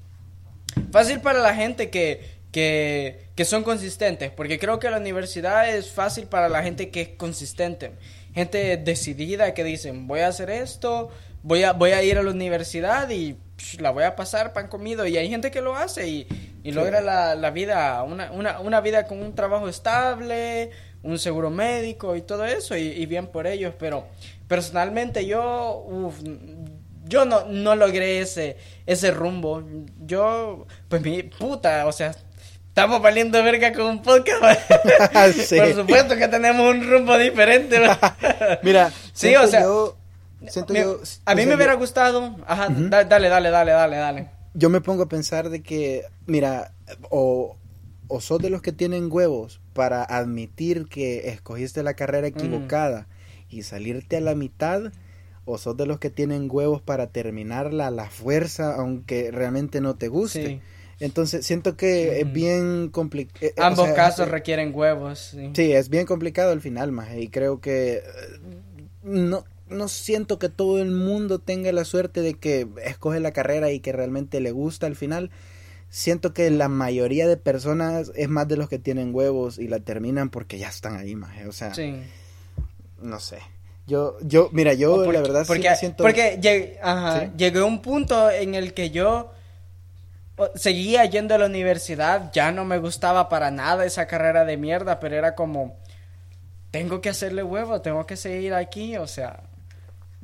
Fácil 0.90 1.20
para 1.20 1.40
la 1.40 1.54
gente 1.54 1.90
que, 1.90 2.38
que, 2.50 3.28
que 3.36 3.44
son 3.44 3.62
consistentes, 3.62 4.30
porque 4.30 4.58
creo 4.58 4.78
que 4.78 4.90
la 4.90 4.96
universidad 4.96 5.68
es 5.68 5.92
fácil 5.92 6.26
para 6.26 6.48
la 6.48 6.62
gente 6.62 6.88
que 6.88 7.02
es 7.02 7.08
consistente. 7.10 7.92
Gente 8.34 8.78
decidida 8.78 9.54
que 9.54 9.64
dicen, 9.64 10.06
voy 10.08 10.20
a 10.20 10.28
hacer 10.28 10.50
esto, 10.50 11.10
voy 11.44 11.62
a, 11.62 11.72
voy 11.72 11.92
a 11.92 12.02
ir 12.02 12.18
a 12.18 12.22
la 12.22 12.30
universidad 12.30 13.08
y 13.10 13.36
la 13.78 13.90
voy 13.90 14.04
a 14.04 14.16
pasar 14.16 14.52
pan 14.52 14.66
comido. 14.66 15.06
Y 15.06 15.16
hay 15.16 15.28
gente 15.28 15.52
que 15.52 15.60
lo 15.60 15.76
hace 15.76 16.08
y, 16.08 16.26
logra 16.64 17.00
la, 17.00 17.50
vida, 17.50 18.02
una, 18.02 18.32
una, 18.32 18.58
una, 18.60 18.80
vida 18.80 19.06
con 19.06 19.22
un 19.22 19.34
trabajo 19.34 19.68
estable, 19.68 20.70
un 21.02 21.18
seguro 21.18 21.50
médico 21.50 22.16
y 22.16 22.22
todo 22.22 22.44
eso, 22.46 22.76
y, 22.76 23.06
bien 23.06 23.28
por 23.28 23.46
ellos. 23.46 23.74
Pero 23.78 24.06
personalmente 24.48 25.26
yo, 25.26 25.84
uf, 25.86 26.16
yo 27.04 27.26
no, 27.26 27.44
no 27.44 27.76
logré 27.76 28.20
ese, 28.20 28.56
ese 28.86 29.10
rumbo. 29.10 29.62
Yo, 30.00 30.66
pues 30.88 31.02
mi 31.02 31.22
puta, 31.24 31.86
o 31.86 31.92
sea, 31.92 32.14
estamos 32.68 33.02
valiendo 33.02 33.42
verga 33.42 33.70
con 33.74 33.84
un 33.84 34.02
podcast. 34.02 34.60
Por 35.12 35.74
supuesto 35.74 36.16
que 36.16 36.28
tenemos 36.28 36.74
un 36.74 36.90
rumbo 36.90 37.18
diferente. 37.18 37.78
Mira, 38.62 38.90
sí, 39.12 39.36
o 39.36 39.46
sea 39.46 39.66
a 41.24 41.34
mí 41.34 41.46
me 41.46 41.54
hubiera 41.54 41.74
gustado. 41.74 42.36
Ajá, 42.46 42.68
dale, 42.70 43.28
dale, 43.28 43.50
dale, 43.50 43.70
dale, 43.70 43.96
dale. 43.96 44.30
Yo 44.54 44.70
me 44.70 44.80
pongo 44.80 45.04
a 45.04 45.08
pensar 45.08 45.50
de 45.50 45.62
que, 45.62 46.04
mira, 46.26 46.72
o, 47.10 47.56
o 48.08 48.20
sos 48.20 48.40
de 48.40 48.50
los 48.50 48.62
que 48.62 48.72
tienen 48.72 49.08
huevos 49.10 49.60
para 49.72 50.04
admitir 50.04 50.86
que 50.86 51.28
escogiste 51.28 51.82
la 51.82 51.94
carrera 51.94 52.28
equivocada 52.28 53.08
y 53.48 53.62
salirte 53.62 54.16
a 54.16 54.20
la 54.20 54.34
mitad, 54.34 54.92
o 55.44 55.58
sos 55.58 55.76
de 55.76 55.86
los 55.86 55.98
que 55.98 56.10
tienen 56.10 56.48
huevos 56.50 56.80
para 56.80 57.08
terminarla 57.08 57.88
a 57.88 57.90
la 57.90 58.08
fuerza, 58.08 58.74
aunque 58.76 59.30
realmente 59.30 59.80
no 59.80 59.96
te 59.96 60.08
guste. 60.08 60.60
Entonces 61.00 61.44
siento 61.44 61.76
que 61.76 62.20
es 62.20 62.32
bien 62.32 62.88
complicado. 62.88 63.46
Eh, 63.46 63.54
Ambos 63.58 63.90
casos 63.90 64.28
requieren 64.28 64.72
huevos. 64.74 65.34
Sí. 65.54 65.72
es 65.72 65.88
bien 65.88 66.06
complicado 66.06 66.52
al 66.52 66.60
final, 66.60 66.92
más 66.92 67.08
y 67.16 67.28
creo 67.28 67.60
que 67.60 67.96
eh, 67.96 68.02
no 69.02 69.44
no 69.74 69.88
siento 69.88 70.38
que 70.38 70.48
todo 70.48 70.80
el 70.80 70.90
mundo 70.90 71.38
tenga 71.38 71.70
la 71.72 71.84
suerte 71.84 72.20
de 72.20 72.34
que 72.34 72.66
escoge 72.84 73.20
la 73.20 73.32
carrera 73.32 73.70
y 73.70 73.80
que 73.80 73.92
realmente 73.92 74.40
le 74.40 74.50
gusta 74.50 74.86
al 74.86 74.96
final. 74.96 75.30
Siento 75.90 76.34
que 76.34 76.50
la 76.50 76.68
mayoría 76.68 77.28
de 77.28 77.36
personas 77.36 78.10
es 78.16 78.28
más 78.28 78.48
de 78.48 78.56
los 78.56 78.68
que 78.68 78.78
tienen 78.78 79.14
huevos 79.14 79.58
y 79.58 79.68
la 79.68 79.80
terminan 79.80 80.30
porque 80.30 80.58
ya 80.58 80.68
están 80.68 80.96
ahí, 80.96 81.14
más. 81.14 81.46
O 81.46 81.52
sea, 81.52 81.72
no 83.00 83.20
sé. 83.20 83.38
Yo, 83.86 84.16
yo, 84.22 84.48
mira, 84.52 84.72
yo 84.72 85.12
la 85.12 85.20
verdad 85.20 85.44
porque, 85.46 85.68
sí 85.70 85.76
siento... 85.80 86.02
Porque 86.02 86.38
llegué, 86.40 86.80
llegué 87.36 87.58
a 87.58 87.64
un 87.64 87.82
punto 87.82 88.30
en 88.30 88.54
el 88.54 88.72
que 88.72 88.90
yo 88.90 89.30
seguía 90.54 91.04
yendo 91.04 91.34
a 91.34 91.38
la 91.38 91.46
universidad, 91.46 92.32
ya 92.32 92.50
no 92.50 92.64
me 92.64 92.78
gustaba 92.78 93.28
para 93.28 93.50
nada 93.50 93.84
esa 93.84 94.06
carrera 94.06 94.44
de 94.44 94.56
mierda, 94.56 95.00
pero 95.00 95.16
era 95.16 95.34
como, 95.34 95.76
tengo 96.70 97.00
que 97.00 97.08
hacerle 97.08 97.42
huevo, 97.42 97.80
tengo 97.82 98.06
que 98.06 98.16
seguir 98.16 98.54
aquí, 98.54 98.96
o 98.96 99.06
sea, 99.06 99.43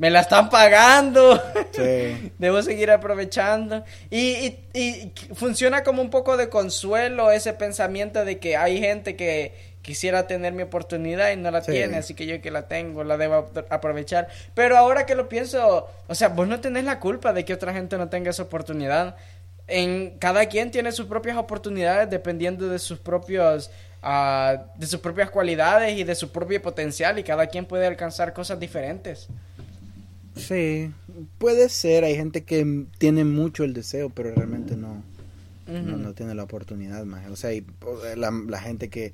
me 0.01 0.09
la 0.09 0.21
están 0.21 0.49
pagando. 0.49 1.41
Sí. 1.73 2.33
Debo 2.39 2.63
seguir 2.63 2.91
aprovechando. 2.91 3.85
Y, 4.09 4.57
y, 4.73 5.13
funciona 5.35 5.85
como 5.85 6.01
un 6.01 6.09
poco 6.09 6.39
de 6.39 6.49
consuelo 6.49 7.31
ese 7.31 7.53
pensamiento 7.53 8.25
de 8.25 8.39
que 8.39 8.57
hay 8.57 8.81
gente 8.81 9.15
que 9.15 9.53
quisiera 9.83 10.27
tener 10.27 10.55
mi 10.55 10.63
oportunidad 10.63 11.31
y 11.33 11.37
no 11.37 11.51
la 11.51 11.61
tiene, 11.61 11.99
así 11.99 12.15
que 12.15 12.25
yo 12.25 12.41
que 12.41 12.51
la 12.51 12.67
tengo, 12.67 13.05
la 13.05 13.19
debo 13.19 13.51
aprovechar. 13.69 14.29
Pero 14.55 14.79
ahora 14.79 15.05
que 15.05 15.15
lo 15.15 15.29
pienso, 15.29 15.91
o 16.07 16.15
sea, 16.15 16.29
vos 16.29 16.49
no 16.49 16.61
tenés 16.61 16.85
la 16.85 16.99
culpa 16.99 17.35
de 17.35 17.45
que 17.45 17.53
otra 17.53 17.75
gente 17.75 17.99
no 17.99 18.09
tenga 18.09 18.31
esa 18.31 18.45
oportunidad. 18.45 19.17
En 19.67 20.19
cada 20.19 20.47
quien 20.47 20.71
tiene 20.71 20.93
sus 20.93 21.07
propias 21.07 21.37
oportunidades 21.37 22.09
dependiendo 22.09 22.71
de 22.71 22.79
sus 22.79 22.99
propios 22.99 23.71
uh, 24.03 24.59
de 24.77 24.87
sus 24.87 25.01
propias 25.01 25.29
cualidades 25.31 25.99
y 25.99 26.05
de 26.05 26.15
su 26.15 26.33
propio 26.33 26.63
potencial 26.63 27.19
y 27.19 27.23
cada 27.23 27.49
quien 27.49 27.67
puede 27.67 27.87
alcanzar 27.87 28.33
cosas 28.33 28.59
diferentes. 28.59 29.29
Sí, 30.41 30.91
puede 31.39 31.69
ser. 31.69 32.05
Hay 32.05 32.17
gente 32.17 32.43
que 32.45 32.87
tiene 32.99 33.25
mucho 33.25 33.65
el 33.65 33.75
deseo, 33.75 34.11
pero 34.11 34.35
realmente 34.35 34.77
no, 34.77 35.03
no, 35.67 36.15
tiene 36.15 36.35
la 36.35 36.43
oportunidad 36.43 37.05
más. 37.05 37.31
O 37.31 37.37
sea, 37.37 37.51
la, 38.17 38.31
la, 38.31 38.61
gente 38.61 38.89
que 38.89 39.13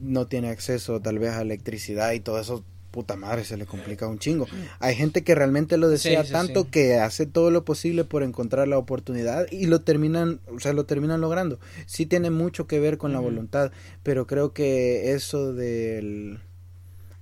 no 0.00 0.26
tiene 0.26 0.48
acceso 0.48 1.00
tal 1.00 1.18
vez 1.18 1.32
a 1.32 1.42
electricidad 1.42 2.12
y 2.12 2.20
todo 2.20 2.40
eso, 2.40 2.64
puta 2.94 3.16
madre, 3.16 3.44
se 3.44 3.56
le 3.56 3.66
complica 3.66 4.06
un 4.06 4.20
chingo. 4.20 4.46
Hay 4.78 4.94
gente 4.94 5.24
que 5.24 5.34
realmente 5.34 5.76
lo 5.76 5.88
desea 5.88 6.22
tanto 6.22 6.70
que 6.70 6.94
hace 6.94 7.26
todo 7.26 7.50
lo 7.50 7.64
posible 7.64 8.04
por 8.04 8.22
encontrar 8.22 8.68
la 8.68 8.78
oportunidad 8.78 9.50
y 9.50 9.66
lo 9.66 9.80
terminan, 9.80 10.38
o 10.46 10.60
sea, 10.60 10.72
lo 10.72 10.84
terminan 10.84 11.20
logrando. 11.20 11.58
Sí 11.86 12.06
tiene 12.06 12.30
mucho 12.30 12.68
que 12.68 12.78
ver 12.78 12.96
con 12.96 13.12
la 13.12 13.18
voluntad, 13.18 13.72
pero 14.04 14.28
creo 14.28 14.52
que 14.52 15.12
eso 15.12 15.52
del, 15.52 16.38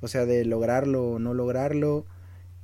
o 0.02 0.08
sea, 0.08 0.26
de 0.26 0.44
lograrlo 0.44 1.12
o 1.12 1.18
no 1.18 1.32
lograrlo, 1.32 2.04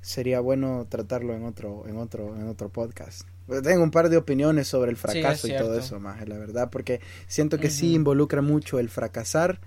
sería 0.00 0.40
bueno 0.40 0.86
tratarlo 0.88 1.34
en 1.34 1.44
otro, 1.44 1.86
en 1.86 1.96
otro, 1.96 2.36
en 2.36 2.48
otro 2.48 2.68
podcast. 2.68 3.22
Tengo 3.62 3.82
un 3.82 3.90
par 3.90 4.10
de 4.10 4.18
opiniones 4.18 4.68
sobre 4.68 4.90
el 4.90 4.96
fracaso 4.96 5.48
y 5.48 5.56
todo 5.56 5.78
eso, 5.78 5.98
más, 6.00 6.26
la 6.28 6.36
verdad, 6.36 6.68
porque 6.70 7.00
siento 7.26 7.58
que 7.58 7.70
sí 7.70 7.94
involucra 7.94 8.42
mucho 8.42 8.78
el 8.78 8.90
fracasar, 8.90 9.60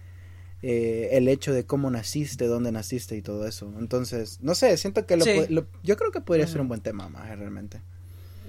eh, 0.61 1.09
el 1.13 1.27
hecho 1.27 1.51
de 1.51 1.65
cómo 1.65 1.89
naciste, 1.89 2.45
dónde 2.45 2.71
naciste 2.71 3.15
y 3.15 3.23
todo 3.23 3.47
eso. 3.47 3.73
Entonces, 3.79 4.37
no 4.41 4.53
sé, 4.53 4.77
siento 4.77 5.07
que 5.07 5.17
lo, 5.17 5.65
yo 5.83 5.97
creo 5.97 6.11
que 6.11 6.21
podría 6.21 6.45
ser 6.45 6.61
un 6.61 6.67
buen 6.67 6.81
tema, 6.81 7.09
más, 7.09 7.35
realmente. 7.35 7.81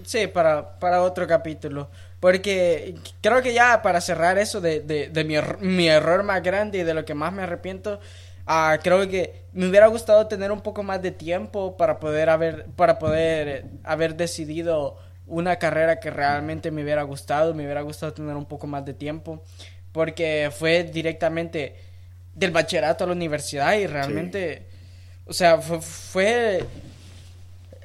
Sí, 0.04 0.26
para, 0.26 0.78
para 0.78 1.02
otro 1.02 1.26
capítulo. 1.26 1.90
Porque 2.20 2.94
creo 3.20 3.42
que 3.42 3.54
ya 3.54 3.82
para 3.82 4.00
cerrar 4.00 4.38
eso 4.38 4.60
de, 4.60 4.80
de, 4.80 5.08
de 5.08 5.24
mi, 5.24 5.34
mi, 5.60 5.88
error 5.88 6.22
más 6.22 6.42
grande 6.42 6.78
y 6.78 6.82
de 6.82 6.94
lo 6.94 7.04
que 7.04 7.14
más 7.14 7.32
me 7.32 7.42
arrepiento, 7.42 8.00
uh, 8.46 8.80
creo 8.82 9.08
que 9.08 9.42
me 9.52 9.68
hubiera 9.68 9.86
gustado 9.86 10.26
tener 10.26 10.50
un 10.52 10.60
poco 10.60 10.82
más 10.82 11.02
de 11.02 11.10
tiempo 11.10 11.76
para 11.76 12.00
poder 12.00 12.28
haber, 12.28 12.66
para 12.76 12.98
poder 12.98 13.66
haber 13.84 14.16
decidido 14.16 14.96
una 15.26 15.56
carrera 15.56 16.00
que 16.00 16.10
realmente 16.10 16.70
me 16.70 16.82
hubiera 16.82 17.02
gustado, 17.02 17.54
me 17.54 17.64
hubiera 17.64 17.82
gustado 17.82 18.12
tener 18.12 18.36
un 18.36 18.46
poco 18.46 18.66
más 18.66 18.84
de 18.84 18.94
tiempo, 18.94 19.42
porque 19.92 20.50
fue 20.56 20.84
directamente 20.84 21.76
del 22.34 22.50
bachillerato 22.50 23.04
a 23.04 23.06
la 23.06 23.12
universidad 23.12 23.74
y 23.74 23.86
realmente, 23.86 24.66
o 25.26 25.32
sea, 25.32 25.58
fue, 25.58 25.80
fue 25.80 26.66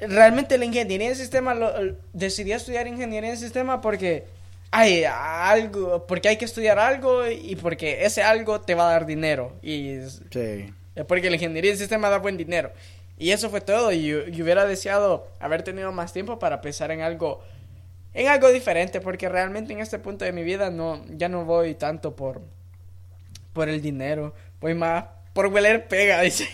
realmente 0.01 0.57
la 0.57 0.65
ingeniería 0.65 1.09
en 1.09 1.15
sistema, 1.15 1.53
lo, 1.53 1.71
decidí 2.13 2.51
estudiar 2.51 2.87
ingeniería 2.87 3.31
en 3.31 3.37
sistema 3.37 3.81
porque 3.81 4.25
hay 4.77 5.05
algo, 5.05 6.05
porque 6.05 6.29
hay 6.29 6.37
que 6.37 6.45
estudiar 6.45 6.77
algo 6.77 7.27
y 7.27 7.55
porque 7.55 8.05
ese 8.05 8.21
algo 8.21 8.61
te 8.61 8.75
va 8.75 8.87
a 8.87 8.91
dar 8.91 9.07
dinero. 9.07 9.53
Y 9.63 9.97
sí. 10.31 10.71
porque 11.07 11.31
la 11.31 11.35
ingeniería 11.35 11.71
en 11.71 11.79
sistema 11.79 12.09
da 12.09 12.19
buen 12.19 12.37
dinero. 12.37 12.71
Y 13.17 13.31
eso 13.31 13.49
fue 13.49 13.61
todo. 13.61 13.91
Y 13.91 14.05
yo, 14.05 14.19
hubiera 14.43 14.65
deseado 14.65 15.27
haber 15.39 15.63
tenido 15.63 15.91
más 15.91 16.13
tiempo 16.13 16.37
para 16.37 16.61
pensar 16.61 16.91
en 16.91 17.01
algo, 17.01 17.41
en 18.13 18.27
algo 18.27 18.51
diferente, 18.51 19.01
porque 19.01 19.27
realmente 19.27 19.73
en 19.73 19.79
este 19.79 19.97
punto 19.97 20.25
de 20.25 20.31
mi 20.31 20.43
vida 20.43 20.69
no, 20.69 21.03
ya 21.09 21.27
no 21.27 21.43
voy 21.43 21.73
tanto 21.73 22.15
por, 22.15 22.41
por 23.53 23.69
el 23.69 23.81
dinero, 23.81 24.35
voy 24.61 24.75
más 24.75 25.05
por 25.37 25.53
hueler 25.53 25.87
pega, 25.87 26.19
dice. 26.21 26.47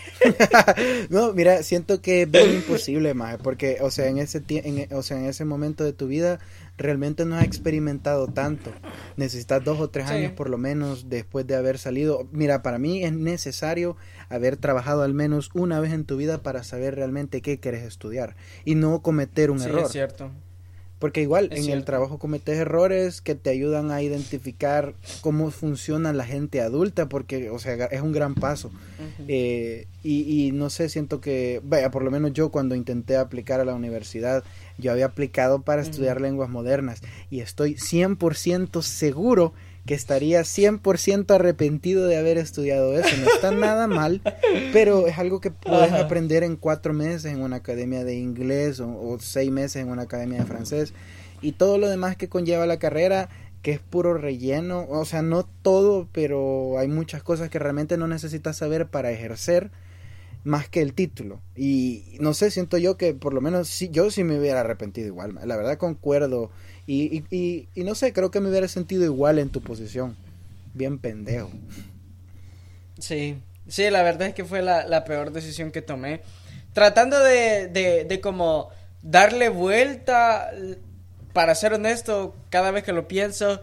no, 1.08 1.32
mira, 1.32 1.62
siento 1.62 2.02
que 2.02 2.20
es 2.20 2.30
bien 2.30 2.50
imposible, 2.56 3.14
más 3.14 3.38
porque, 3.38 3.78
o 3.80 3.90
sea, 3.90 4.08
en 4.08 4.18
ese, 4.18 4.42
en, 4.46 4.92
o 4.94 5.02
sea, 5.02 5.16
en 5.16 5.24
ese 5.24 5.46
momento 5.46 5.84
de 5.84 5.94
tu 5.94 6.06
vida 6.06 6.38
realmente 6.76 7.24
no 7.24 7.34
has 7.34 7.44
experimentado 7.44 8.26
tanto. 8.26 8.72
Necesitas 9.16 9.64
dos 9.64 9.80
o 9.80 9.88
tres 9.88 10.08
años 10.08 10.32
por 10.32 10.50
lo 10.50 10.58
menos 10.58 11.08
después 11.08 11.46
de 11.46 11.56
haber 11.56 11.78
salido. 11.78 12.28
Mira, 12.30 12.60
para 12.60 12.78
mí 12.78 13.02
es 13.02 13.14
necesario 13.14 13.96
haber 14.28 14.58
trabajado 14.58 15.00
al 15.00 15.14
menos 15.14 15.48
una 15.54 15.80
vez 15.80 15.94
en 15.94 16.04
tu 16.04 16.18
vida 16.18 16.42
para 16.42 16.62
saber 16.62 16.94
realmente 16.94 17.40
qué 17.40 17.58
quieres 17.58 17.84
estudiar 17.84 18.36
y 18.66 18.74
no 18.74 19.00
cometer 19.00 19.50
un 19.50 19.62
error. 19.62 19.84
Es 19.84 19.92
cierto. 19.92 20.30
Porque 21.04 21.20
igual 21.20 21.50
en 21.52 21.68
el 21.68 21.84
trabajo 21.84 22.18
cometes 22.18 22.56
errores 22.56 23.20
que 23.20 23.34
te 23.34 23.50
ayudan 23.50 23.90
a 23.90 24.00
identificar 24.00 24.94
cómo 25.20 25.50
funciona 25.50 26.14
la 26.14 26.24
gente 26.24 26.62
adulta, 26.62 27.10
porque, 27.10 27.50
o 27.50 27.58
sea, 27.58 27.74
es 27.74 28.00
un 28.00 28.12
gran 28.12 28.34
paso. 28.34 28.70
Eh, 29.28 29.86
y, 30.02 30.46
y, 30.46 30.52
no 30.52 30.70
sé, 30.70 30.88
siento 30.88 31.20
que, 31.20 31.60
vaya, 31.62 31.90
por 31.90 32.04
lo 32.04 32.10
menos 32.10 32.32
yo 32.32 32.48
cuando 32.48 32.74
intenté 32.74 33.18
aplicar 33.18 33.60
a 33.60 33.66
la 33.66 33.74
universidad, 33.74 34.44
yo 34.78 34.92
había 34.92 35.04
aplicado 35.04 35.60
para 35.60 35.82
estudiar 35.82 36.22
lenguas 36.22 36.48
modernas 36.48 37.02
y 37.28 37.40
estoy 37.40 37.74
100% 37.74 38.80
seguro 38.80 39.52
que 39.86 39.94
estaría 39.94 40.40
100% 40.40 41.34
arrepentido 41.34 42.06
de 42.06 42.16
haber 42.16 42.38
estudiado 42.38 42.94
eso. 42.98 43.14
No 43.18 43.30
está 43.34 43.50
nada 43.50 43.86
mal, 43.86 44.22
pero 44.72 45.06
es 45.06 45.18
algo 45.18 45.40
que 45.40 45.50
puedes 45.50 45.92
aprender 45.92 46.42
en 46.42 46.56
cuatro 46.56 46.94
meses 46.94 47.32
en 47.32 47.42
una 47.42 47.56
academia 47.56 48.04
de 48.04 48.16
inglés 48.16 48.80
o, 48.80 49.18
seis 49.20 49.50
meses 49.50 49.82
en 49.82 49.88
una 49.88 50.02
academia 50.02 50.38
de 50.38 50.46
francés. 50.46 50.94
Y 51.42 51.52
todo 51.52 51.76
lo 51.76 51.88
demás 51.88 52.16
que 52.16 52.28
conlleva 52.30 52.66
la 52.66 52.78
carrera, 52.78 53.28
que 53.60 53.72
es 53.72 53.80
puro 53.80 54.14
relleno, 54.14 54.86
o 54.88 55.04
sea, 55.04 55.20
no 55.20 55.44
todo, 55.44 56.08
pero 56.12 56.78
hay 56.78 56.88
muchas 56.88 57.22
cosas 57.22 57.50
que 57.50 57.58
realmente 57.58 57.98
no 57.98 58.08
necesitas 58.08 58.56
saber 58.56 58.86
para 58.88 59.10
ejercer 59.10 59.70
más 60.44 60.68
que 60.68 60.80
el 60.80 60.94
título. 60.94 61.40
Y 61.56 62.16
no 62.20 62.32
sé, 62.32 62.50
siento 62.50 62.78
yo 62.78 62.96
que 62.96 63.12
por 63.12 63.34
lo 63.34 63.42
menos 63.42 63.68
sí, 63.68 63.88
yo 63.90 64.10
sí 64.10 64.24
me 64.24 64.38
hubiera 64.38 64.60
arrepentido 64.60 65.08
igual. 65.08 65.38
La 65.44 65.56
verdad 65.56 65.76
concuerdo 65.76 66.50
y, 66.86 67.24
y, 67.30 67.68
y, 67.74 67.84
no 67.84 67.94
sé, 67.94 68.12
creo 68.12 68.30
que 68.30 68.40
me 68.40 68.50
hubiera 68.50 68.68
sentido 68.68 69.04
igual 69.04 69.38
en 69.38 69.50
tu 69.50 69.60
posición. 69.60 70.16
Bien 70.74 70.98
pendejo. 70.98 71.50
Sí, 72.98 73.38
sí, 73.68 73.90
la 73.90 74.02
verdad 74.02 74.28
es 74.28 74.34
que 74.34 74.44
fue 74.44 74.62
la, 74.62 74.86
la 74.86 75.04
peor 75.04 75.32
decisión 75.32 75.70
que 75.70 75.82
tomé. 75.82 76.20
Tratando 76.72 77.22
de, 77.22 77.68
de, 77.68 78.04
de 78.04 78.20
como 78.20 78.70
darle 79.02 79.48
vuelta, 79.48 80.50
para 81.34 81.54
ser 81.54 81.74
honesto, 81.74 82.34
cada 82.48 82.70
vez 82.70 82.84
que 82.84 82.92
lo 82.92 83.08
pienso, 83.08 83.60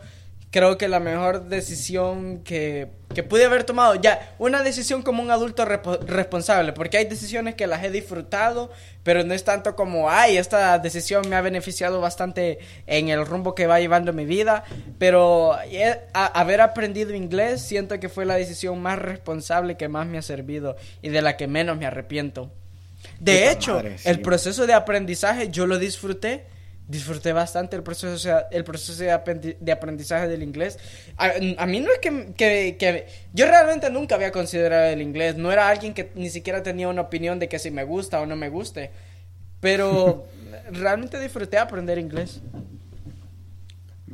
creo 0.52 0.78
que 0.78 0.90
la 0.90 1.00
mejor 1.00 1.46
decisión 1.48 2.44
que, 2.44 2.90
que 3.16 3.24
pude 3.24 3.46
haber 3.46 3.64
tomado, 3.64 3.96
ya, 3.96 4.36
una 4.38 4.64
decisión 4.64 5.02
como 5.02 5.24
un 5.24 5.32
adulto 5.32 5.64
responsable, 5.64 6.74
porque 6.74 6.98
hay 6.98 7.06
decisiones 7.06 7.56
que 7.56 7.68
las 7.68 7.84
he 7.86 7.90
disfrutado, 7.90 8.70
pero 9.04 9.24
no 9.24 9.34
es 9.34 9.46
tanto 9.46 9.78
como, 9.78 10.10
ay, 10.10 10.36
esta 10.36 10.78
decisión 10.78 11.28
me 11.30 11.38
ha 11.38 11.42
beneficiado 11.42 12.02
bastante 12.02 12.60
en 12.86 13.08
el 13.08 13.26
rumbo 13.26 13.56
que 13.56 13.66
va 13.66 13.80
llevando 13.80 14.12
mi 14.12 14.26
vida, 14.26 14.66
pero 15.00 15.58
haber 16.14 16.60
aprendido 16.60 17.16
inglés 17.16 17.62
siento 17.62 17.98
que 18.02 18.10
fue 18.10 18.26
la 18.26 18.36
decisión 18.36 18.82
más 18.82 19.00
responsable 19.00 19.78
que 19.78 19.88
más 19.88 20.06
me 20.06 20.18
ha 20.18 20.22
servido 20.22 20.76
y 21.02 21.10
de 21.10 21.22
la 21.22 21.38
que 21.38 21.48
menos 21.48 21.78
me 21.78 21.86
arrepiento. 21.86 22.52
De 23.22 23.52
hecho, 23.52 23.82
el 24.04 24.20
proceso 24.20 24.68
de 24.68 24.74
aprendizaje 24.74 25.50
yo 25.50 25.66
lo 25.66 25.80
disfruté 25.80 26.46
disfruté 26.91 27.32
bastante 27.32 27.77
el 27.77 27.84
proceso, 27.84 28.30
el 28.51 28.63
proceso 28.65 29.01
de, 29.01 29.12
aprendizaje 29.71 30.27
del 30.27 30.43
inglés. 30.43 30.77
A, 31.17 31.65
mí 31.65 31.80
no 31.80 31.89
es 31.91 31.99
que, 31.99 32.34
que, 32.36 33.08
Yo 33.34 33.45
realmente 33.45 33.89
nunca 33.89 34.15
había 34.15 34.32
considerado 34.32 34.89
el 34.89 35.01
inglés. 35.01 35.38
No 35.38 35.51
era 35.51 35.69
alguien 35.69 35.93
que 35.93 36.12
ni 36.15 36.30
siquiera 36.30 36.62
tenía 36.62 36.89
una 36.89 37.01
opinión 37.01 37.39
de 37.39 37.47
que 37.47 37.60
si 37.60 37.71
me 37.71 37.86
gusta 37.86 38.19
o 38.19 38.25
no 38.25 38.36
me 38.36 38.49
guste. 38.49 38.91
Pero 39.62 40.27
realmente 40.71 41.19
disfruté 41.19 41.58
aprender 41.58 41.97
inglés. 41.97 42.41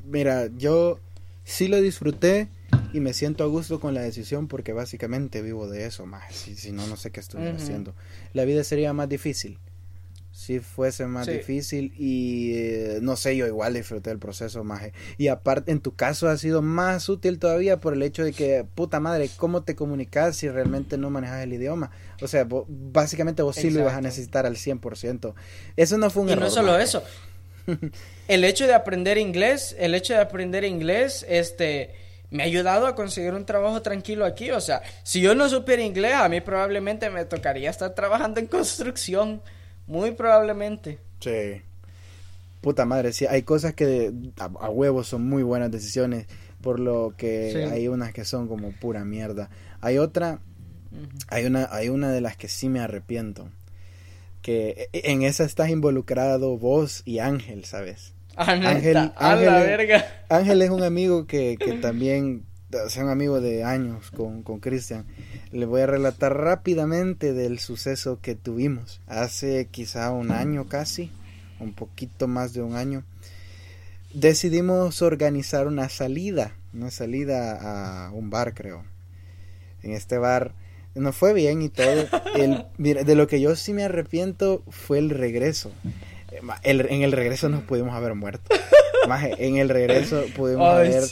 Mira, 0.05 0.47
yo 0.55 0.99
sí 1.43 1.67
lo 1.67 1.81
disfruté 1.81 2.47
y 2.93 2.99
me 2.99 3.13
siento 3.13 3.43
a 3.43 3.47
gusto 3.47 3.79
con 3.79 3.95
la 3.95 4.01
decisión 4.01 4.47
porque 4.47 4.71
básicamente 4.71 5.41
vivo 5.41 5.67
de 5.67 5.87
eso 5.87 6.05
más. 6.05 6.31
Si, 6.33 6.55
si 6.55 6.71
no, 6.71 6.85
no 6.85 6.95
sé 6.95 7.09
qué 7.09 7.21
estoy 7.21 7.47
haciendo. 7.47 7.95
La 8.33 8.45
vida 8.45 8.63
sería 8.63 8.93
más 8.93 9.09
difícil 9.09 9.57
si 10.38 10.60
fuese 10.60 11.08
más 11.08 11.26
difícil 11.26 11.91
y 11.97 12.54
eh, 12.54 13.00
no 13.02 13.15
sé, 13.15 13.36
yo 13.36 13.47
igual 13.47 13.73
disfruté 13.73 14.12
el 14.12 14.19
proceso 14.19 14.63
más. 14.63 14.84
Y 15.17 15.30
aparte, 15.30 15.71
en 15.71 15.82
tu 15.82 15.95
caso 15.95 16.30
ha 16.30 16.38
sido 16.38 16.62
más 16.62 17.10
útil 17.10 17.39
todavía 17.39 17.80
por 17.80 17.95
el 17.95 18.04
hecho 18.04 18.23
de 18.23 18.34
que, 18.34 18.63
puta 18.76 19.00
madre, 19.00 19.32
¿cómo 19.36 19.63
te 19.63 19.76
comunicas 19.76 20.38
si 20.38 20.47
realmente 20.47 20.95
no 20.95 21.10
manejas 21.10 21.41
el 21.41 21.54
idioma? 21.54 21.89
O 22.21 22.28
sea, 22.28 22.47
básicamente 22.67 23.41
vos 23.41 23.56
sí 23.56 23.71
lo 23.71 23.80
ibas 23.80 23.95
a 23.95 24.02
necesitar 24.02 24.45
al 24.45 24.58
100%. 24.58 25.34
Eso 25.76 25.97
no 25.97 26.12
fue 26.12 26.21
un 26.21 26.30
y 26.30 26.34
error. 26.34 26.43
no 26.43 26.52
solo 26.52 26.78
eso. 26.78 27.04
el 28.28 28.43
hecho 28.43 28.67
de 28.67 28.76
aprender 28.76 29.17
inglés, 29.17 29.76
el 29.80 29.95
hecho 29.95 30.13
de 30.13 30.19
aprender 30.19 30.65
inglés, 30.65 31.26
este 31.28 31.95
me 32.30 32.43
ha 32.43 32.45
ayudado 32.45 32.86
a 32.86 32.93
conseguir 32.93 33.34
un 33.34 33.47
trabajo 33.47 33.82
tranquilo 33.82 34.23
aquí. 34.23 34.52
O 34.52 34.62
sea, 34.62 34.84
si 35.02 35.19
yo 35.19 35.34
no 35.34 35.50
supiera 35.50 35.82
inglés, 35.82 36.13
a 36.13 36.30
mí 36.30 36.41
probablemente 36.41 37.10
me 37.10 37.26
tocaría 37.26 37.71
estar 37.71 37.95
trabajando 37.95 38.39
en 38.39 38.45
construcción. 38.45 39.41
Muy 39.88 40.12
probablemente. 40.12 41.00
Sí. 41.19 41.62
Puta 42.62 42.86
madre, 42.86 43.13
sí, 43.13 43.26
hay 43.26 43.43
cosas 43.43 43.73
que 43.73 44.12
a, 44.39 44.69
huevos 44.69 45.08
son 45.08 45.28
muy 45.28 45.43
buenas 45.43 45.71
decisiones, 45.71 46.28
por 46.62 46.80
lo 46.80 47.13
que 47.15 47.67
hay 47.71 47.88
unas 47.88 48.13
que 48.13 48.26
son 48.26 48.47
como 48.47 48.71
pura 48.71 49.06
mierda. 49.06 49.50
Hay 49.80 50.00
otra, 50.00 50.39
hay 51.30 51.45
una, 51.45 51.69
hay 51.71 51.89
una 51.89 52.12
de 52.12 52.19
las 52.19 52.36
que 52.36 52.47
sí 52.47 52.67
me 52.67 52.80
arrepiento, 52.80 53.50
que 54.41 54.89
e, 54.91 55.12
en 55.12 55.21
esa 55.21 55.43
estás 55.43 55.69
involucrado 55.69 56.58
vos 56.58 57.04
y 57.06 57.19
Ángel, 57.19 57.63
¿sabes? 57.63 58.13
Ah, 58.36 58.52
Ángel, 58.52 59.12
Ángel, 59.15 59.50
verga. 59.50 60.05
Ángel 60.30 60.61
es 60.61 60.70
un 60.70 60.84
amigo 60.84 61.26
que, 61.26 61.57
que 61.59 61.74
también, 61.74 62.43
un 62.72 63.09
amigo 63.09 63.39
de 63.39 63.63
años 63.63 64.11
con 64.11 64.59
Cristian 64.59 65.05
le 65.51 65.65
voy 65.65 65.82
a 65.82 65.88
relatar 65.88 66.36
rápidamente 66.36 67.34
del 67.34 67.59
suceso 67.59 68.20
que 68.22 68.36
tuvimos 68.36 69.01
hace 69.07 69.68
quizá 69.72 70.11
un 70.11 70.32
año 70.32 70.68
casi, 70.68 71.11
un 71.59 71.74
poquito 71.74 72.28
más 72.28 72.53
de 72.53 72.61
un 72.61 72.76
año. 72.76 73.03
Decidimos 74.13 75.01
organizar 75.01 75.68
una 75.68 75.89
salida, 75.89 76.55
una 76.74 76.91
salida 76.91 78.07
a 78.07 78.11
un 78.11 78.30
bar 78.30 78.53
creo. 78.53 78.84
En 79.84 79.91
este 79.91 80.18
bar 80.18 80.53
nos 80.95 81.15
fue 81.15 81.34
bien 81.34 81.61
y 81.61 81.70
todo. 81.70 82.07
El, 82.36 82.65
de 82.78 83.15
lo 83.15 83.28
que 83.28 83.39
yo 83.39 83.55
sí 83.55 83.74
me 83.74 83.84
arrepiento 83.84 84.63
fue 84.70 84.99
el 84.99 85.09
regreso. 85.09 85.72
en 86.63 87.01
el 87.01 87.11
regreso 87.11 87.47
nos 87.49 87.63
pudimos 87.63 87.95
haber 87.95 88.15
muerto. 88.15 88.53
en 89.38 89.57
el 89.57 89.70
regreso 89.70 90.24
pudimos 90.36 90.68
haber... 90.68 91.03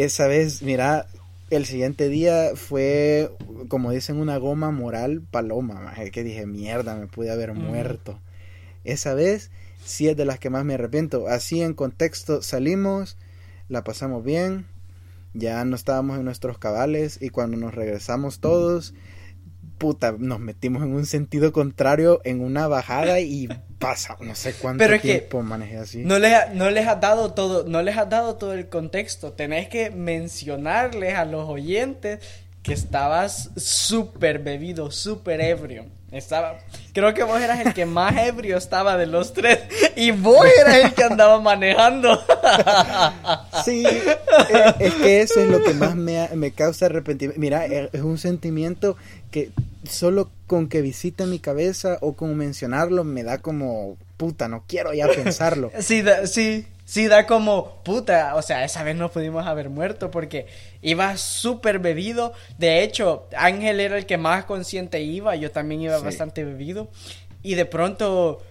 Esa 0.00 0.28
vez, 0.28 0.62
mira, 0.62 1.08
el 1.50 1.66
siguiente 1.66 2.08
día 2.08 2.52
fue, 2.54 3.30
como 3.68 3.90
dicen, 3.90 4.16
una 4.16 4.38
goma 4.38 4.70
moral 4.70 5.20
paloma, 5.30 5.92
que 6.10 6.24
dije, 6.24 6.46
mierda, 6.46 6.96
me 6.96 7.06
pude 7.06 7.30
haber 7.30 7.52
muerto. 7.52 8.18
Esa 8.82 9.12
vez 9.12 9.50
sí 9.84 10.08
es 10.08 10.16
de 10.16 10.24
las 10.24 10.38
que 10.38 10.48
más 10.48 10.64
me 10.64 10.72
arrepiento. 10.72 11.28
Así 11.28 11.60
en 11.60 11.74
contexto 11.74 12.40
salimos, 12.40 13.18
la 13.68 13.84
pasamos 13.84 14.24
bien, 14.24 14.64
ya 15.34 15.62
no 15.66 15.76
estábamos 15.76 16.18
en 16.18 16.24
nuestros 16.24 16.56
cabales 16.56 17.18
y 17.20 17.28
cuando 17.28 17.58
nos 17.58 17.74
regresamos 17.74 18.40
todos, 18.40 18.94
puta, 19.76 20.16
nos 20.18 20.40
metimos 20.40 20.82
en 20.82 20.94
un 20.94 21.04
sentido 21.04 21.52
contrario 21.52 22.22
en 22.24 22.40
una 22.40 22.68
bajada 22.68 23.20
y 23.20 23.50
pasa 23.80 24.16
no 24.20 24.34
sé 24.36 24.52
cuánto 24.52 24.86
tiempo 25.00 25.42
manejé 25.42 25.78
así. 25.78 25.98
No 26.04 26.18
les, 26.20 26.32
no 26.54 26.70
les 26.70 26.86
has 26.86 27.00
dado 27.00 27.32
todo, 27.32 27.64
no 27.64 27.82
les 27.82 27.96
has 27.96 28.08
dado 28.08 28.36
todo 28.36 28.52
el 28.52 28.68
contexto. 28.68 29.32
Tenés 29.32 29.68
que 29.68 29.90
mencionarles 29.90 31.14
a 31.14 31.24
los 31.24 31.48
oyentes 31.48 32.20
que 32.62 32.74
estabas 32.74 33.50
súper 33.56 34.38
bebido, 34.38 34.90
súper 34.90 35.40
ebrio. 35.40 35.86
Estaba, 36.12 36.58
creo 36.92 37.14
que 37.14 37.22
vos 37.22 37.40
eras 37.40 37.64
el 37.64 37.72
que 37.72 37.86
más 37.86 38.16
ebrio 38.16 38.56
estaba 38.56 38.96
de 38.96 39.06
los 39.06 39.32
tres 39.32 39.60
y 39.96 40.10
vos 40.10 40.44
eras 40.60 40.76
el 40.76 40.92
que 40.92 41.04
andaba 41.04 41.40
manejando. 41.40 42.22
Sí, 43.64 43.84
eh, 43.86 44.74
es 44.78 44.94
que 44.94 45.20
eso 45.20 45.40
es 45.40 45.48
lo 45.48 45.62
que 45.62 45.74
más 45.74 45.94
me, 45.94 46.28
me 46.34 46.50
causa 46.50 46.86
arrepentimiento. 46.86 47.38
Mira, 47.38 47.66
es 47.66 48.00
un 48.00 48.16
sentimiento 48.16 48.96
que 49.30 49.50
solo 49.88 50.30
con 50.50 50.68
que 50.68 50.82
visite 50.82 51.26
mi 51.26 51.38
cabeza 51.38 51.98
o 52.00 52.14
con 52.14 52.36
mencionarlo 52.36 53.04
me 53.04 53.22
da 53.22 53.38
como 53.38 53.96
puta, 54.16 54.48
no 54.48 54.64
quiero 54.66 54.92
ya 54.92 55.06
pensarlo. 55.06 55.70
sí, 55.78 56.02
sí, 56.24 56.66
sí 56.84 57.06
da 57.06 57.24
como 57.28 57.84
puta, 57.84 58.34
o 58.34 58.42
sea, 58.42 58.64
esa 58.64 58.82
vez 58.82 58.96
no 58.96 59.12
pudimos 59.12 59.46
haber 59.46 59.70
muerto 59.70 60.10
porque 60.10 60.48
iba 60.82 61.16
súper 61.16 61.78
bebido. 61.78 62.32
De 62.58 62.82
hecho, 62.82 63.28
Ángel 63.36 63.78
era 63.78 63.96
el 63.96 64.06
que 64.06 64.18
más 64.18 64.44
consciente 64.44 65.00
iba, 65.00 65.36
yo 65.36 65.52
también 65.52 65.82
iba 65.82 66.00
bastante 66.00 66.42
bebido. 66.42 66.88
Y 67.44 67.54
de 67.54 67.66
pronto 67.66 68.42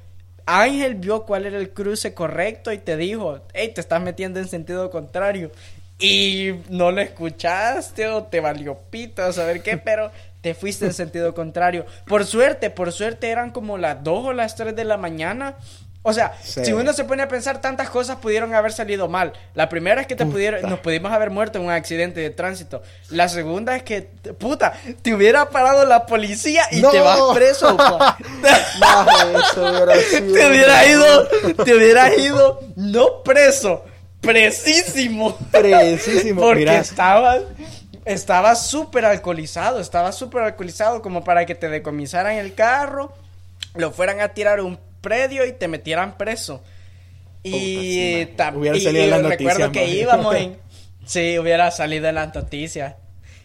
Ángel 0.45 0.95
vio 0.95 1.25
cuál 1.25 1.47
era 1.47 1.57
el 1.57 1.71
cruce 1.71 2.13
correcto 2.13 2.71
y 2.71 2.77
te 2.77 2.95
dijo, 2.95 3.41
hey, 3.53 3.73
te 3.75 3.81
estás 3.81 4.01
metiendo 4.01 4.39
en 4.39 4.47
sentido 4.47 4.89
contrario. 4.89 5.51
Y 5.99 6.51
no 6.69 6.93
lo 6.93 7.01
escuchaste 7.01 8.07
o 8.07 8.23
te 8.23 8.39
valió 8.39 8.79
pito, 8.89 9.21
a 9.21 9.33
saber 9.33 9.61
qué, 9.61 9.77
pero 9.83 10.11
te 10.41 10.53
fuiste 10.53 10.85
en 10.85 10.93
sentido 10.93 11.33
contrario. 11.33 11.85
Por 12.05 12.25
suerte, 12.25 12.69
por 12.69 12.91
suerte 12.91 13.29
eran 13.29 13.51
como 13.51 13.77
las 13.77 14.03
2 14.03 14.25
o 14.25 14.33
las 14.33 14.55
3 14.55 14.75
de 14.75 14.85
la 14.85 14.97
mañana. 14.97 15.57
O 16.01 16.13
sea, 16.13 16.33
si 16.41 16.71
uno 16.71 16.93
se 16.93 17.03
pone 17.03 17.23
a 17.23 17.27
pensar, 17.27 17.59
tantas 17.59 17.89
cosas 17.89 18.17
pudieron 18.17 18.53
haber 18.55 18.71
salido 18.71 19.09
mal. 19.09 19.33
La 19.53 19.67
primera 19.67 19.99
es 19.99 20.07
que 20.07 20.15
te 20.15 20.25
pudieron, 20.25 20.61
nos 20.61 20.79
pudimos 20.79 21.11
haber 21.11 21.29
muerto 21.29 21.59
en 21.59 21.65
un 21.65 21.71
accidente 21.71 22.21
de 22.21 22.29
tránsito. 22.29 22.81
La 23.09 23.27
segunda 23.27 23.75
es 23.75 23.83
que, 23.83 24.03
puta, 24.37 24.73
te 25.01 25.13
hubiera 25.13 25.49
parado 25.49 25.85
la 25.85 26.05
policía 26.05 26.63
y 26.71 26.81
te 26.81 26.99
vas 27.01 27.19
preso. 27.33 27.75
te 29.53 30.47
hubiera 30.49 30.85
ido, 30.87 31.27
te 31.65 31.75
hubieras 31.75 32.17
ido, 32.17 32.61
no 32.77 33.21
preso, 33.21 33.83
presísimo. 34.21 35.37
Presísimo. 35.51 36.41
Porque 36.47 36.77
estabas 36.77 37.41
estaba 38.09 38.55
súper 38.55 39.05
alcoholizado, 39.05 39.79
estaba 39.79 40.11
súper 40.11 40.41
alcoholizado 40.41 41.03
como 41.03 41.23
para 41.23 41.45
que 41.45 41.53
te 41.53 41.69
decomisaran 41.69 42.37
el 42.37 42.55
carro, 42.55 43.13
lo 43.75 43.91
fueran 43.91 44.19
a 44.19 44.29
tirar 44.29 44.59
a 44.59 44.63
un 44.63 44.79
predio 44.99 45.45
y 45.45 45.53
te 45.53 45.67
metieran 45.67 46.17
preso. 46.17 46.63
Y, 47.43 48.25
también 48.35 48.73
recuerdo 49.23 49.71
que 49.71 49.87
íbamos 49.87 50.35
en... 50.35 50.57
Sí, 51.05 51.39
hubiera 51.39 51.71
salido 51.71 52.07
en 52.07 52.15
las 52.15 52.35
noticias. 52.35 52.93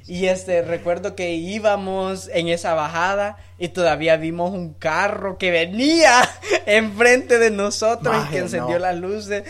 Y 0.06 0.26
este, 0.26 0.60
recuerdo 0.60 1.14
que 1.14 1.32
íbamos 1.32 2.28
en 2.28 2.48
esa 2.48 2.74
bajada 2.74 3.38
y 3.58 3.68
todavía 3.68 4.18
vimos 4.18 4.52
un 4.52 4.74
carro 4.74 5.38
que 5.38 5.50
venía 5.50 6.28
enfrente 6.66 7.38
de 7.38 7.50
nosotros 7.50 8.14
y 8.26 8.30
que 8.30 8.38
encendió 8.38 8.78
las 8.78 8.96
luces. 8.96 9.44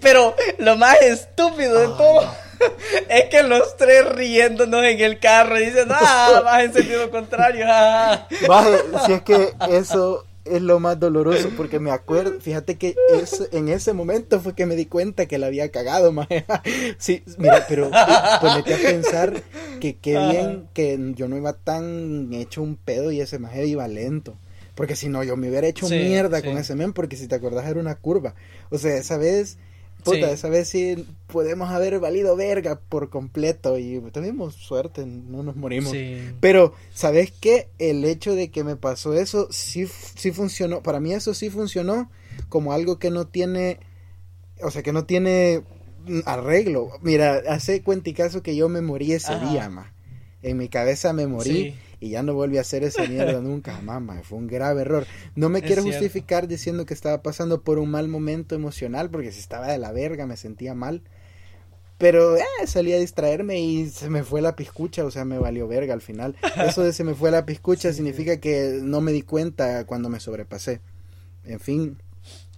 pero 0.00 0.34
lo 0.58 0.76
más 0.76 1.00
estúpido 1.02 1.78
de 1.78 1.86
todo 1.96 2.47
es 3.08 3.24
que 3.26 3.42
los 3.42 3.76
tres 3.76 4.08
riéndonos 4.08 4.82
en 4.84 5.00
el 5.00 5.18
carro 5.18 5.56
dicen, 5.56 5.88
ah, 5.90 6.42
vas 6.44 6.64
en 6.64 6.72
sentido 6.72 7.10
contrario. 7.10 7.66
si 9.06 9.12
es 9.12 9.22
que 9.22 9.54
eso 9.70 10.24
es 10.44 10.62
lo 10.62 10.80
más 10.80 10.98
doloroso 10.98 11.50
porque 11.56 11.78
me 11.78 11.90
acuerdo, 11.90 12.40
fíjate 12.40 12.76
que 12.76 12.94
es, 13.14 13.48
en 13.52 13.68
ese 13.68 13.92
momento 13.92 14.40
fue 14.40 14.54
que 14.54 14.66
me 14.66 14.76
di 14.76 14.86
cuenta 14.86 15.26
que 15.26 15.38
la 15.38 15.46
había 15.46 15.70
cagado, 15.70 16.12
maje. 16.12 16.44
Sí, 16.98 17.22
mira, 17.36 17.66
pero 17.68 17.90
ponete 18.40 18.74
a 18.74 18.78
pensar 18.78 19.42
que 19.80 19.96
qué 19.96 20.18
bien 20.18 20.68
que 20.72 20.98
yo 21.14 21.28
no 21.28 21.36
iba 21.36 21.52
tan 21.52 22.32
hecho 22.32 22.62
un 22.62 22.76
pedo 22.76 23.12
y 23.12 23.20
ese 23.20 23.38
maje 23.38 23.66
iba 23.66 23.86
lento. 23.88 24.36
Porque 24.74 24.94
si 24.94 25.08
no, 25.08 25.24
yo 25.24 25.36
me 25.36 25.48
hubiera 25.48 25.66
hecho 25.66 25.88
mierda 25.88 26.40
con 26.40 26.56
ese 26.56 26.76
men, 26.76 26.92
porque 26.92 27.16
si 27.16 27.26
te 27.26 27.34
acordás 27.34 27.66
era 27.66 27.80
una 27.80 27.96
curva. 27.96 28.34
O 28.70 28.78
sea, 28.78 28.96
esa 28.96 29.16
vez 29.16 29.58
Puta, 30.04 30.30
esa 30.30 30.48
vez 30.48 30.68
sí 30.68 31.06
podemos 31.26 31.70
haber 31.70 31.98
valido 32.00 32.36
verga 32.36 32.80
por 32.88 33.10
completo 33.10 33.78
y 33.78 34.00
tuvimos 34.12 34.54
suerte, 34.54 35.04
no 35.04 35.42
nos 35.42 35.56
morimos. 35.56 35.94
Pero, 36.40 36.74
¿sabes 36.92 37.32
qué? 37.32 37.68
El 37.78 38.04
hecho 38.04 38.34
de 38.34 38.50
que 38.50 38.64
me 38.64 38.76
pasó 38.76 39.14
eso 39.14 39.48
sí, 39.50 39.86
sí 40.16 40.30
funcionó. 40.30 40.82
Para 40.82 41.00
mí 41.00 41.12
eso 41.12 41.34
sí 41.34 41.50
funcionó 41.50 42.10
como 42.48 42.72
algo 42.72 42.98
que 42.98 43.10
no 43.10 43.26
tiene, 43.26 43.80
o 44.62 44.70
sea, 44.70 44.82
que 44.82 44.92
no 44.92 45.04
tiene 45.04 45.62
arreglo. 46.24 46.90
Mira, 47.02 47.42
hace 47.48 47.82
cuenticazo 47.82 48.42
que 48.42 48.56
yo 48.56 48.68
me 48.68 48.80
morí 48.80 49.12
ese 49.12 49.38
día, 49.40 49.68
ma. 49.68 49.92
En 50.42 50.56
mi 50.56 50.68
cabeza 50.68 51.12
me 51.12 51.26
morí 51.26 51.74
y 52.00 52.10
ya 52.10 52.22
no 52.22 52.34
volví 52.34 52.58
a 52.58 52.62
hacer 52.62 52.84
esa 52.84 53.04
mierda 53.06 53.40
nunca, 53.40 53.80
mamá, 53.80 54.22
fue 54.22 54.38
un 54.38 54.46
grave 54.46 54.82
error. 54.82 55.06
No 55.34 55.48
me 55.48 55.62
quiero 55.62 55.82
justificar 55.82 56.48
diciendo 56.48 56.86
que 56.86 56.94
estaba 56.94 57.22
pasando 57.22 57.62
por 57.62 57.78
un 57.78 57.90
mal 57.90 58.08
momento 58.08 58.54
emocional, 58.54 59.10
porque 59.10 59.32
si 59.32 59.40
estaba 59.40 59.68
de 59.68 59.78
la 59.78 59.92
verga 59.92 60.26
me 60.26 60.36
sentía 60.36 60.74
mal. 60.74 61.02
Pero 61.98 62.36
eh, 62.36 62.44
salí 62.66 62.92
a 62.92 62.98
distraerme 62.98 63.60
y 63.60 63.90
se 63.90 64.08
me 64.08 64.22
fue 64.22 64.40
la 64.40 64.54
piscucha, 64.54 65.04
o 65.04 65.10
sea, 65.10 65.24
me 65.24 65.38
valió 65.38 65.66
verga 65.66 65.94
al 65.94 66.00
final. 66.00 66.36
Eso 66.64 66.84
de 66.84 66.92
se 66.92 67.02
me 67.02 67.14
fue 67.14 67.32
la 67.32 67.44
piscucha 67.44 67.92
significa 67.92 68.38
que 68.38 68.78
no 68.80 69.00
me 69.00 69.10
di 69.10 69.22
cuenta 69.22 69.84
cuando 69.84 70.08
me 70.08 70.20
sobrepasé. 70.20 70.80
En 71.44 71.58
fin. 71.58 71.98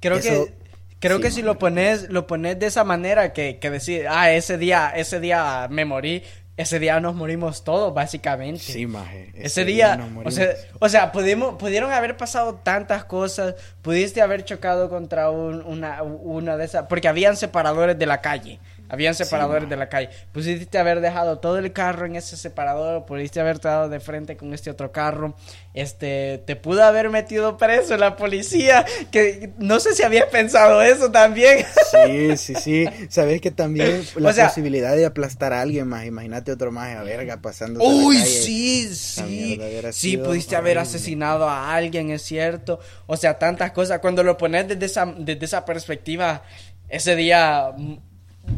Creo 0.01 0.21
que 0.21 0.53
creo 0.99 1.21
que 1.21 1.31
si 1.31 1.41
lo 1.41 1.59
pones 1.59 2.11
lo 2.11 2.27
pones 2.27 2.59
de 2.59 2.67
esa 2.67 2.85
manera 2.85 3.33
que 3.33 3.59
que 3.59 3.71
decir, 3.71 4.07
ah, 4.09 4.31
ese 4.31 4.59
día 4.59 4.91
ese 4.91 5.21
día 5.21 5.67
me 5.71 5.87
morí, 5.87 6.23
ese 6.61 6.79
día 6.79 7.01
nos 7.01 7.15
morimos 7.15 7.65
todos, 7.65 7.95
básicamente. 7.95 8.61
Sí, 8.61 8.87
maje. 8.87 9.31
Ese, 9.35 9.65
día, 9.65 9.99
o 10.23 10.31
sea, 10.31 10.55
o 10.79 10.89
sea 10.91 11.11
pudimos, 11.11 11.55
pudieron 11.55 11.91
haber 11.91 12.19
pasado 12.19 12.57
tantas 12.57 13.05
cosas, 13.05 13.55
pudiste 13.81 14.21
haber 14.21 14.45
chocado 14.45 14.91
contra 14.91 15.31
una, 15.31 16.03
una 16.03 16.59
de 16.59 16.67
esas, 16.67 16.87
porque 16.87 17.09
habían 17.09 17.37
separadores 17.37 17.99
de 17.99 18.05
la 18.05 18.21
calle. 18.21 18.61
Habían 18.91 19.15
separadores 19.15 19.69
de 19.71 19.77
la 19.77 19.89
calle. 19.89 20.11
Pudiste 20.33 20.77
haber 20.77 21.01
dejado 21.01 21.39
todo 21.39 21.59
el 21.59 21.73
carro 21.73 22.07
en 22.07 22.17
ese 22.17 22.37
separador, 22.37 23.07
pudiste 23.07 23.39
haber 23.39 23.57
estado 23.57 23.89
de 23.89 24.01
frente 24.01 24.37
con 24.37 24.53
este 24.53 24.69
otro 24.69 24.91
carro. 24.91 25.37
Este, 25.75 26.43
te 26.45 26.57
pudo 26.57 26.83
haber 26.83 27.09
metido 27.09 27.57
preso 27.57 27.97
la 27.97 28.17
policía, 28.17 28.85
que 29.13 29.53
no 29.59 29.79
sé 29.79 29.95
si 29.95 30.03
habías 30.03 30.27
pensado 30.27 30.83
eso 30.83 31.11
también. 31.11 31.65
Sí, 31.91 32.37
sí, 32.37 32.55
sí. 32.57 32.85
Sabes 33.09 33.41
que 33.41 33.53
también 33.53 34.03
la 34.17 34.33
posibilidad 34.33 34.97
de 34.97 35.07
aplastar 35.07 35.53
a 35.53 35.61
alguien 35.61 35.87
más, 35.87 36.07
imagínate 36.07 36.51
otro 36.51 36.73
más 36.73 36.97
a 36.97 37.05
verga 37.05 37.41
pasando. 37.41 37.83
Uy, 37.83 38.17
sí, 38.19 38.93
sí. 38.93 39.61
Sí, 39.93 40.17
pudiste 40.17 40.57
haber 40.57 40.79
asesinado 40.79 41.49
a 41.49 41.75
alguien, 41.75 42.11
es 42.11 42.23
cierto. 42.23 42.81
O 43.07 43.17
sea, 43.17 43.39
tantas 43.39 43.71
cosas. 43.71 44.01
Cuando 44.01 44.25
lo 44.25 44.37
pones 44.37 44.67
desde 44.67 44.87
esa, 44.87 45.07
desde 45.07 45.45
esa 45.45 45.65
perspectiva, 45.65 46.43
ese 46.89 47.15
día 47.15 47.73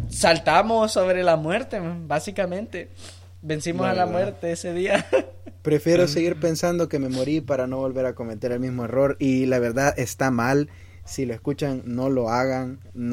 saltamos 0.08 0.92
sobre 0.92 1.22
la 1.22 1.36
muerte, 1.36 1.80
básicamente. 1.80 2.90
Vencimos 3.42 3.86
a 3.86 3.94
la 3.94 4.06
muerte 4.06 4.52
ese 4.52 4.72
día. 4.72 5.06
Prefiero 5.62 6.08
seguir 6.08 6.38
pensando 6.40 6.88
que 6.88 6.98
me 6.98 7.08
morí 7.08 7.40
para 7.40 7.66
no 7.66 7.78
volver 7.78 8.06
a 8.06 8.14
cometer 8.14 8.52
el 8.52 8.60
mismo 8.60 8.84
error 8.84 9.16
y 9.18 9.46
la 9.46 9.58
verdad 9.58 9.94
está 9.96 10.30
mal. 10.30 10.68
Si 11.04 11.24
lo 11.24 11.34
escuchan, 11.34 11.82
no 11.84 12.08
lo 12.08 12.30
hagan. 12.30 12.80
No, 12.94 13.10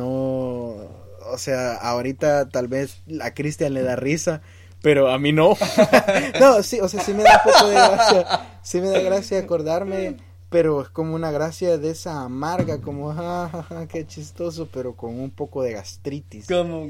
o 1.31 1.37
sea, 1.37 1.75
ahorita 1.75 2.49
tal 2.49 2.67
vez 2.67 3.03
a 3.21 3.33
Cristian 3.33 3.73
le 3.73 3.83
da 3.83 3.95
risa, 3.95 4.41
pero 4.81 5.09
a 5.09 5.19
mí 5.19 5.31
no. 5.31 5.55
no, 6.39 6.63
sí, 6.63 6.79
o 6.79 6.87
sea, 6.87 7.01
sí 7.03 7.13
me 7.13 7.23
da 7.23 7.41
un 7.43 7.51
poco 7.51 7.67
de 7.67 7.75
gracia. 7.75 8.25
Sí 8.61 8.81
me 8.81 8.89
da 8.89 8.99
gracia 8.99 9.39
acordarme 9.39 10.17
pero 10.49 10.81
es 10.81 10.89
como 10.89 11.15
una 11.15 11.31
gracia 11.31 11.77
de 11.77 11.91
esa 11.91 12.23
amarga, 12.23 12.81
como, 12.81 13.13
jajaja, 13.13 13.87
qué 13.87 14.05
chistoso, 14.05 14.67
pero 14.71 14.95
con 14.95 15.19
un 15.19 15.31
poco 15.31 15.63
de 15.63 15.73
gastritis. 15.73 16.47
Como... 16.47 16.87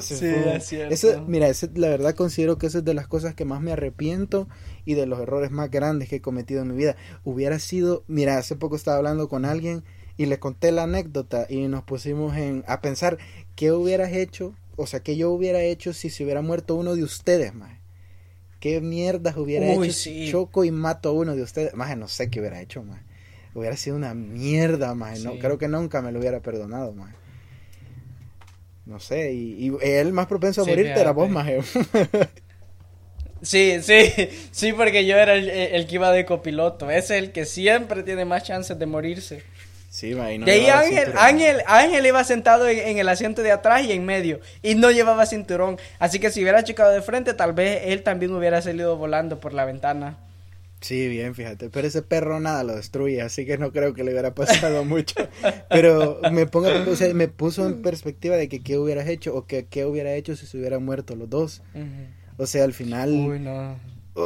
Sí, 0.00 0.24
es 0.24 0.64
cierto. 0.66 1.24
mira, 1.28 1.48
la 1.74 1.88
verdad 1.88 2.14
considero 2.14 2.58
que 2.58 2.66
esa 2.66 2.78
es 2.78 2.84
de 2.84 2.94
las 2.94 3.06
cosas 3.06 3.34
que 3.34 3.44
más 3.44 3.60
me 3.60 3.72
arrepiento 3.72 4.48
y 4.84 4.94
de 4.94 5.06
los 5.06 5.20
errores 5.20 5.52
más 5.52 5.70
grandes 5.70 6.08
que 6.08 6.16
he 6.16 6.20
cometido 6.20 6.62
en 6.62 6.68
mi 6.68 6.76
vida. 6.76 6.96
Hubiera 7.22 7.58
sido, 7.60 8.02
mira, 8.08 8.36
hace 8.36 8.56
poco 8.56 8.74
estaba 8.74 8.96
hablando 8.96 9.28
con 9.28 9.44
alguien 9.44 9.84
y 10.16 10.26
le 10.26 10.40
conté 10.40 10.72
la 10.72 10.84
anécdota 10.84 11.46
y 11.48 11.68
nos 11.68 11.84
pusimos 11.84 12.36
en, 12.36 12.64
a 12.66 12.80
pensar 12.80 13.18
qué 13.54 13.70
hubieras 13.70 14.12
hecho 14.12 14.54
o 14.76 14.86
sea, 14.86 15.00
qué 15.00 15.16
yo 15.16 15.30
hubiera 15.30 15.62
hecho 15.62 15.92
si 15.92 16.10
se 16.10 16.24
hubiera 16.24 16.42
muerto 16.42 16.74
uno 16.74 16.94
de 16.96 17.04
ustedes, 17.04 17.54
maje. 17.54 17.80
¿Qué 18.64 18.80
mierdas 18.80 19.36
hubiera 19.36 19.66
hecho 19.66 20.10
choco 20.30 20.64
y 20.64 20.70
mato 20.70 21.10
a 21.10 21.12
uno 21.12 21.36
de 21.36 21.42
ustedes? 21.42 21.74
Maje, 21.74 21.96
no 21.96 22.08
sé 22.08 22.30
qué 22.30 22.40
hubiera 22.40 22.62
hecho, 22.62 22.82
maje. 22.82 23.02
Hubiera 23.52 23.76
sido 23.76 23.94
una 23.94 24.14
mierda. 24.14 24.94
No, 24.94 25.38
creo 25.38 25.58
que 25.58 25.68
nunca 25.68 26.00
me 26.00 26.12
lo 26.12 26.18
hubiera 26.18 26.40
perdonado. 26.40 26.94
No 28.86 29.00
sé, 29.00 29.34
y, 29.34 29.66
y 29.66 29.72
él 29.82 30.14
más 30.14 30.28
propenso 30.28 30.62
a 30.62 30.64
morirte 30.64 30.98
era 30.98 31.10
vos, 31.10 31.28
maje. 31.28 31.60
Sí, 33.42 33.82
sí, 33.82 34.10
sí, 34.52 34.72
porque 34.72 35.04
yo 35.04 35.18
era 35.18 35.34
el, 35.34 35.86
que 35.86 35.96
iba 35.96 36.10
de 36.10 36.24
copiloto. 36.24 36.90
Es 36.90 37.10
el 37.10 37.30
que 37.30 37.44
siempre 37.44 38.02
tiene 38.02 38.24
más 38.24 38.44
chances 38.44 38.78
de 38.78 38.86
morirse. 38.86 39.42
Sí, 39.94 40.12
no 40.12 40.28
y 40.28 40.50
ahí 40.50 40.66
Ángel, 40.66 41.12
Ángel, 41.16 41.56
Ángel 41.68 42.04
iba 42.04 42.24
sentado 42.24 42.68
en, 42.68 42.98
el 42.98 43.08
asiento 43.08 43.42
de 43.42 43.52
atrás 43.52 43.84
y 43.84 43.92
en 43.92 44.04
medio. 44.04 44.40
Y 44.60 44.74
no 44.74 44.90
llevaba 44.90 45.24
cinturón. 45.24 45.78
Así 46.00 46.18
que 46.18 46.32
si 46.32 46.42
hubiera 46.42 46.64
chocado 46.64 46.90
de 46.90 47.00
frente, 47.00 47.32
tal 47.32 47.52
vez 47.52 47.80
él 47.84 48.02
también 48.02 48.34
hubiera 48.34 48.60
salido 48.60 48.96
volando 48.96 49.38
por 49.38 49.54
la 49.54 49.64
ventana. 49.64 50.18
Sí, 50.80 51.06
bien, 51.06 51.36
fíjate. 51.36 51.70
Pero 51.70 51.86
ese 51.86 52.02
perro 52.02 52.40
nada 52.40 52.64
lo 52.64 52.74
destruye, 52.74 53.22
así 53.22 53.46
que 53.46 53.56
no 53.56 53.70
creo 53.70 53.94
que 53.94 54.02
le 54.02 54.10
hubiera 54.10 54.34
pasado 54.34 54.84
mucho. 54.84 55.14
Pero 55.70 56.18
me 56.32 56.46
pongo, 56.46 56.70
o 56.90 56.96
sea, 56.96 57.14
me 57.14 57.28
puso 57.28 57.64
en 57.64 57.80
perspectiva 57.80 58.34
de 58.34 58.48
que 58.48 58.64
qué 58.64 58.78
hubieras 58.78 59.06
hecho 59.06 59.32
o 59.36 59.46
que 59.46 59.66
qué 59.66 59.84
hubiera 59.84 60.12
hecho 60.14 60.34
si 60.34 60.46
se 60.46 60.58
hubieran 60.58 60.84
muerto 60.84 61.14
los 61.14 61.30
dos. 61.30 61.62
O 62.36 62.46
sea, 62.46 62.64
al 62.64 62.72
final. 62.72 63.10
Uy, 63.12 63.38
no. 63.38 63.78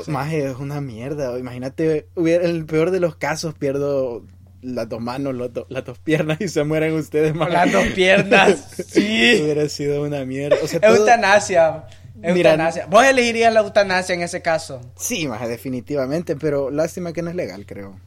Más 0.06 0.32
es 0.32 0.56
una 0.56 0.80
mierda. 0.80 1.38
Imagínate, 1.38 2.06
hubiera, 2.14 2.44
en 2.44 2.56
el 2.56 2.64
peor 2.64 2.90
de 2.90 3.00
los 3.00 3.16
casos 3.16 3.52
pierdo 3.52 4.24
las 4.62 4.88
dos 4.88 5.00
manos, 5.00 5.34
las 5.68 5.84
dos 5.84 5.98
piernas 5.98 6.40
y 6.40 6.48
se 6.48 6.64
mueren 6.64 6.94
ustedes 6.94 7.34
más. 7.34 7.50
Las 7.50 7.72
dos 7.72 7.86
piernas, 7.88 8.68
sí. 8.88 9.40
Hubiera 9.42 9.68
sido 9.68 10.02
una 10.02 10.24
mierda. 10.24 10.56
O 10.62 10.66
sea, 10.66 10.80
Eutanasia. 10.82 11.84
Eutanasia. 12.22 12.86
¿Vos 12.86 13.04
elegirías 13.04 13.52
la 13.52 13.60
eutanasia 13.60 14.14
en 14.14 14.22
ese 14.22 14.42
caso? 14.42 14.80
Sí, 14.96 15.28
más 15.28 15.46
definitivamente, 15.48 16.36
pero 16.36 16.70
lástima 16.70 17.12
que 17.12 17.22
no 17.22 17.30
es 17.30 17.36
legal, 17.36 17.64
creo. 17.64 17.98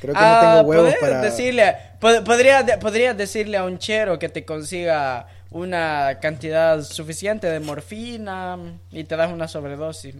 Creo 0.00 0.14
que 0.14 0.20
no 0.20 0.26
ah, 0.26 0.40
tengo 0.56 0.68
huevos 0.68 0.94
para... 1.00 1.20
Decirle, 1.20 1.74
podría, 2.00 2.78
podrías 2.80 3.16
decirle 3.16 3.56
a 3.56 3.64
un 3.64 3.78
chero 3.78 4.18
que 4.18 4.28
te 4.28 4.44
consiga 4.44 5.28
una 5.50 6.18
cantidad 6.20 6.82
suficiente 6.82 7.46
de 7.46 7.60
morfina 7.60 8.58
y 8.90 9.04
te 9.04 9.16
das 9.16 9.32
una 9.32 9.48
sobredosis. 9.48 10.16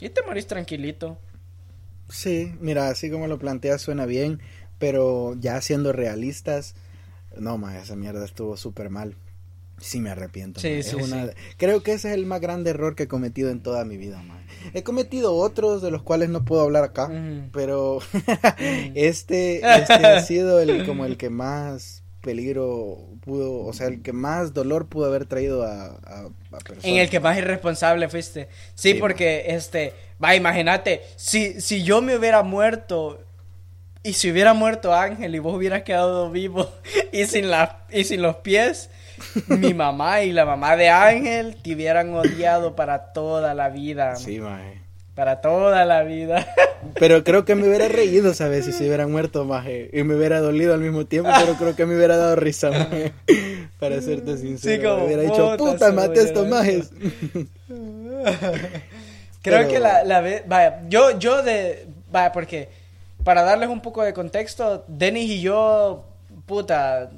Y 0.00 0.08
te 0.10 0.22
morís 0.22 0.46
tranquilito. 0.46 1.18
Sí, 2.10 2.52
mira, 2.60 2.88
así 2.88 3.10
como 3.10 3.26
lo 3.26 3.38
planteas 3.38 3.80
suena 3.80 4.06
bien, 4.06 4.40
pero 4.78 5.36
ya 5.38 5.60
siendo 5.60 5.92
realistas, 5.92 6.74
no, 7.36 7.58
ma, 7.58 7.78
esa 7.78 7.96
mierda 7.96 8.24
estuvo 8.24 8.56
súper 8.56 8.90
mal. 8.90 9.14
Sí 9.78 10.00
me 10.00 10.10
arrepiento. 10.10 10.60
Sí, 10.60 10.82
sí, 10.82 10.96
Creo 11.56 11.82
que 11.82 11.92
ese 11.92 12.08
es 12.08 12.14
el 12.14 12.26
más 12.26 12.42
grande 12.42 12.70
error 12.70 12.94
que 12.94 13.04
he 13.04 13.08
cometido 13.08 13.50
en 13.50 13.62
toda 13.62 13.86
mi 13.86 13.96
vida, 13.96 14.22
ma. 14.22 14.42
He 14.74 14.82
cometido 14.82 15.34
otros 15.34 15.80
de 15.80 15.90
los 15.90 16.02
cuales 16.02 16.28
no 16.28 16.44
puedo 16.44 16.60
hablar 16.60 16.84
acá, 16.84 17.10
pero 17.52 18.00
este, 18.94 19.56
este 19.56 19.92
ha 19.94 20.20
sido 20.20 20.60
el 20.60 20.84
como 20.84 21.06
el 21.06 21.16
que 21.16 21.30
más 21.30 22.02
peligro 22.20 23.08
pudo, 23.22 23.64
o 23.64 23.72
sea, 23.72 23.86
el 23.86 24.02
que 24.02 24.12
más 24.12 24.52
dolor 24.52 24.88
pudo 24.88 25.06
haber 25.06 25.26
traído 25.26 25.64
a, 25.64 25.86
a, 25.86 26.28
personas. 26.50 26.84
En 26.84 26.96
el 26.96 27.08
que 27.08 27.20
más 27.20 27.38
irresponsable 27.38 28.08
fuiste. 28.08 28.48
Sí, 28.74 28.94
porque, 28.94 29.44
este, 29.48 29.94
va, 30.22 30.34
imagínate, 30.34 31.02
si, 31.16 31.60
si 31.60 31.82
yo 31.82 32.02
me 32.02 32.16
hubiera 32.16 32.42
muerto 32.42 33.20
y 34.02 34.14
si 34.14 34.30
hubiera 34.30 34.54
muerto 34.54 34.94
Ángel 34.94 35.34
y 35.34 35.38
vos 35.40 35.54
hubieras 35.54 35.82
quedado 35.82 36.30
vivo 36.30 36.70
y 37.12 37.26
sin, 37.26 37.50
la, 37.50 37.84
y 37.90 38.04
sin 38.04 38.22
los 38.22 38.36
pies, 38.36 38.90
mi 39.48 39.74
mamá 39.74 40.22
y 40.22 40.32
la 40.32 40.44
mamá 40.44 40.76
de 40.76 40.88
Ángel 40.88 41.56
te 41.62 41.74
hubieran 41.74 42.14
odiado 42.14 42.74
para 42.76 43.12
toda 43.12 43.54
la 43.54 43.68
vida. 43.68 44.16
Sí, 44.16 44.40
mae. 44.40 44.80
Para 45.14 45.40
toda 45.42 45.84
la 45.84 46.02
vida. 46.02 46.46
Pero 46.98 47.24
creo 47.24 47.44
que 47.44 47.54
me 47.54 47.68
hubiera 47.68 47.88
reído, 47.88 48.32
¿sabes? 48.32 48.64
Si 48.64 48.72
se 48.72 48.86
hubieran 48.86 49.10
muerto, 49.10 49.44
maje. 49.44 49.90
Y 49.92 50.02
me 50.02 50.14
hubiera 50.14 50.40
dolido 50.40 50.72
al 50.72 50.80
mismo 50.80 51.04
tiempo, 51.04 51.30
pero 51.38 51.52
creo 51.56 51.76
que 51.76 51.84
me 51.84 51.94
hubiera 51.94 52.16
dado 52.16 52.36
risa, 52.36 52.70
maje. 52.70 53.12
Para 53.78 54.00
serte 54.00 54.38
sincero. 54.38 54.76
Sí, 54.76 54.82
como, 54.82 54.96
me 55.00 55.04
hubiera 55.04 55.22
dicho, 55.24 55.56
puta, 55.58 55.92
mate 55.92 56.22
estos 56.22 56.48
majes. 56.48 56.90
Creo 59.42 59.68
que 59.68 59.78
la, 59.78 60.04
la 60.04 60.20
vez... 60.20 60.44
Vaya, 60.46 60.82
yo, 60.88 61.18
yo 61.18 61.42
de... 61.42 61.86
Vaya, 62.10 62.32
porque... 62.32 62.68
Para 63.24 63.42
darles 63.42 63.68
un 63.68 63.82
poco 63.82 64.02
de 64.02 64.14
contexto, 64.14 64.84
Denis 64.88 65.30
y 65.30 65.42
yo, 65.42 66.06
puta, 66.46 67.10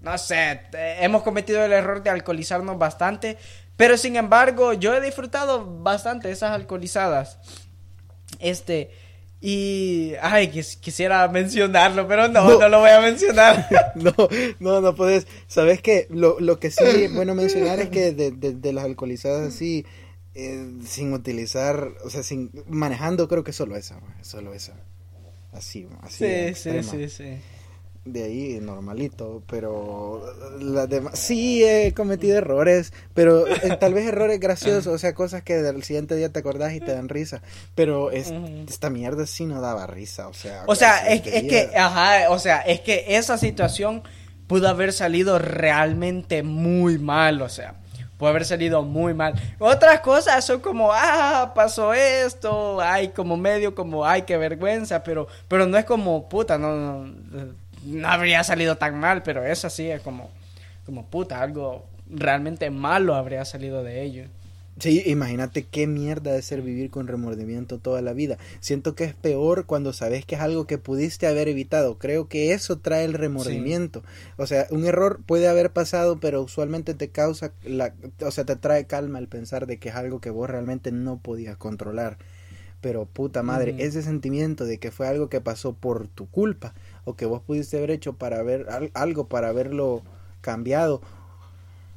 no 0.00 0.16
sé, 0.16 0.60
hemos 1.00 1.22
cometido 1.22 1.64
el 1.64 1.72
error 1.72 2.02
de 2.02 2.10
alcoholizarnos 2.10 2.78
bastante, 2.78 3.36
pero 3.76 3.96
sin 3.96 4.16
embargo, 4.16 4.72
yo 4.72 4.94
he 4.94 5.00
disfrutado 5.00 5.64
bastante 5.82 6.30
esas 6.30 6.52
alcoholizadas. 6.52 7.38
Este, 8.38 8.90
y, 9.40 10.12
ay, 10.20 10.48
quisiera 10.48 11.26
mencionarlo, 11.28 12.06
pero 12.06 12.28
no, 12.28 12.58
no, 12.58 12.68
lo 12.68 12.80
voy 12.80 12.90
a 12.90 13.00
mencionar. 13.00 13.66
no, 13.94 14.12
no, 14.58 14.80
no 14.82 14.94
puedes. 14.94 15.26
¿Sabes 15.46 15.80
qué? 15.80 16.06
Lo, 16.10 16.38
lo 16.40 16.58
que 16.58 16.70
sí 16.70 16.84
es 16.84 17.14
bueno 17.14 17.34
mencionar 17.34 17.80
es 17.80 17.88
que 17.88 18.12
de, 18.12 18.32
de, 18.32 18.72
las 18.72 18.84
alcoholizadas 18.84 19.48
así, 19.54 19.86
eh, 20.34 20.78
sin 20.84 21.12
utilizar, 21.12 21.92
o 22.04 22.10
sea, 22.10 22.22
sin 22.22 22.50
manejando, 22.68 23.28
creo 23.28 23.44
que 23.44 23.52
solo 23.52 23.76
esa, 23.76 24.00
solo 24.22 24.54
esa. 24.54 24.74
Así, 25.52 25.88
así. 26.02 26.54
Sí, 26.54 26.54
sí, 26.54 26.82
sí, 26.82 27.08
sí 27.08 27.38
de 28.04 28.24
ahí 28.24 28.58
normalito, 28.60 29.42
pero 29.46 30.22
las 30.58 30.88
demás 30.88 31.18
sí 31.18 31.62
he 31.64 31.92
cometido 31.92 32.38
errores, 32.38 32.92
pero 33.14 33.46
eh, 33.46 33.76
tal 33.78 33.92
vez 33.92 34.06
errores 34.06 34.40
graciosos, 34.40 34.86
o 34.86 34.98
sea, 34.98 35.14
cosas 35.14 35.42
que 35.42 35.56
del 35.56 35.82
siguiente 35.82 36.16
día 36.16 36.30
te 36.30 36.38
acordás 36.38 36.72
y 36.72 36.80
te 36.80 36.92
dan 36.92 37.08
risa, 37.08 37.42
pero 37.74 38.10
es, 38.10 38.32
esta 38.68 38.88
mierda 38.88 39.26
sí 39.26 39.44
no 39.44 39.60
daba 39.60 39.86
risa, 39.86 40.28
o 40.28 40.32
sea, 40.32 40.64
o 40.66 40.74
sea, 40.74 41.08
es, 41.08 41.26
es 41.26 41.44
que 41.44 41.76
ajá, 41.76 42.30
o 42.30 42.38
sea, 42.38 42.60
es 42.60 42.80
que 42.80 43.04
esa 43.08 43.36
situación 43.36 44.02
pudo 44.46 44.68
haber 44.68 44.92
salido 44.92 45.38
realmente 45.38 46.42
muy 46.42 46.98
mal, 46.98 47.42
o 47.42 47.48
sea, 47.50 47.80
puede 48.20 48.30
haber 48.30 48.44
salido 48.44 48.82
muy 48.82 49.14
mal. 49.14 49.34
Otras 49.58 49.98
cosas 49.98 50.44
son 50.44 50.60
como, 50.60 50.92
ah, 50.92 51.50
pasó 51.56 51.92
esto, 51.92 52.80
ay, 52.80 53.08
como 53.08 53.36
medio 53.36 53.74
como, 53.74 54.06
ay, 54.06 54.22
qué 54.22 54.36
vergüenza, 54.36 55.02
pero, 55.02 55.26
pero 55.48 55.66
no 55.66 55.76
es 55.76 55.84
como, 55.84 56.28
puta, 56.28 56.56
no, 56.56 56.76
no 56.76 57.60
no 57.84 58.08
habría 58.08 58.44
salido 58.44 58.76
tan 58.76 58.98
mal, 58.98 59.22
pero 59.22 59.44
eso 59.44 59.70
sí 59.70 59.90
es 59.90 60.00
como, 60.02 60.30
como 60.84 61.06
puta, 61.06 61.40
algo 61.40 61.86
realmente 62.08 62.70
malo 62.70 63.14
habría 63.14 63.44
salido 63.44 63.82
de 63.82 64.02
ello. 64.02 64.24
Sí, 64.78 65.02
imagínate 65.04 65.66
qué 65.66 65.86
mierda 65.86 66.32
de 66.32 66.40
ser 66.40 66.62
vivir 66.62 66.90
con 66.90 67.06
remordimiento 67.06 67.78
toda 67.78 68.00
la 68.00 68.14
vida. 68.14 68.38
Siento 68.60 68.94
que 68.94 69.04
es 69.04 69.14
peor 69.14 69.66
cuando 69.66 69.92
sabes 69.92 70.24
que 70.24 70.36
es 70.36 70.40
algo 70.40 70.66
que 70.66 70.78
pudiste 70.78 71.26
haber 71.26 71.48
evitado. 71.48 71.98
Creo 71.98 72.28
que 72.28 72.54
eso 72.54 72.78
trae 72.78 73.04
el 73.04 73.12
remordimiento. 73.12 74.02
O 74.38 74.46
sea, 74.46 74.66
un 74.70 74.86
error 74.86 75.20
puede 75.26 75.48
haber 75.48 75.70
pasado, 75.70 76.18
pero 76.18 76.40
usualmente 76.40 76.94
te 76.94 77.10
causa 77.10 77.52
la, 77.62 77.92
o 78.24 78.30
sea, 78.30 78.44
te 78.44 78.56
trae 78.56 78.86
calma 78.86 79.18
el 79.18 79.28
pensar 79.28 79.66
de 79.66 79.78
que 79.78 79.90
es 79.90 79.94
algo 79.96 80.20
que 80.20 80.30
vos 80.30 80.48
realmente 80.48 80.92
no 80.92 81.18
podías 81.18 81.58
controlar. 81.58 82.16
Pero 82.80 83.04
puta 83.04 83.42
madre, 83.42 83.74
ese 83.80 84.02
sentimiento 84.02 84.64
de 84.64 84.78
que 84.78 84.90
fue 84.90 85.06
algo 85.06 85.28
que 85.28 85.42
pasó 85.42 85.74
por 85.74 86.08
tu 86.08 86.26
culpa 86.26 86.72
o 87.04 87.16
que 87.16 87.26
vos 87.26 87.42
pudiste 87.42 87.76
haber 87.76 87.90
hecho 87.90 88.14
para 88.14 88.42
ver 88.42 88.66
algo, 88.94 89.28
para 89.28 89.48
haberlo 89.48 90.02
cambiado, 90.40 91.02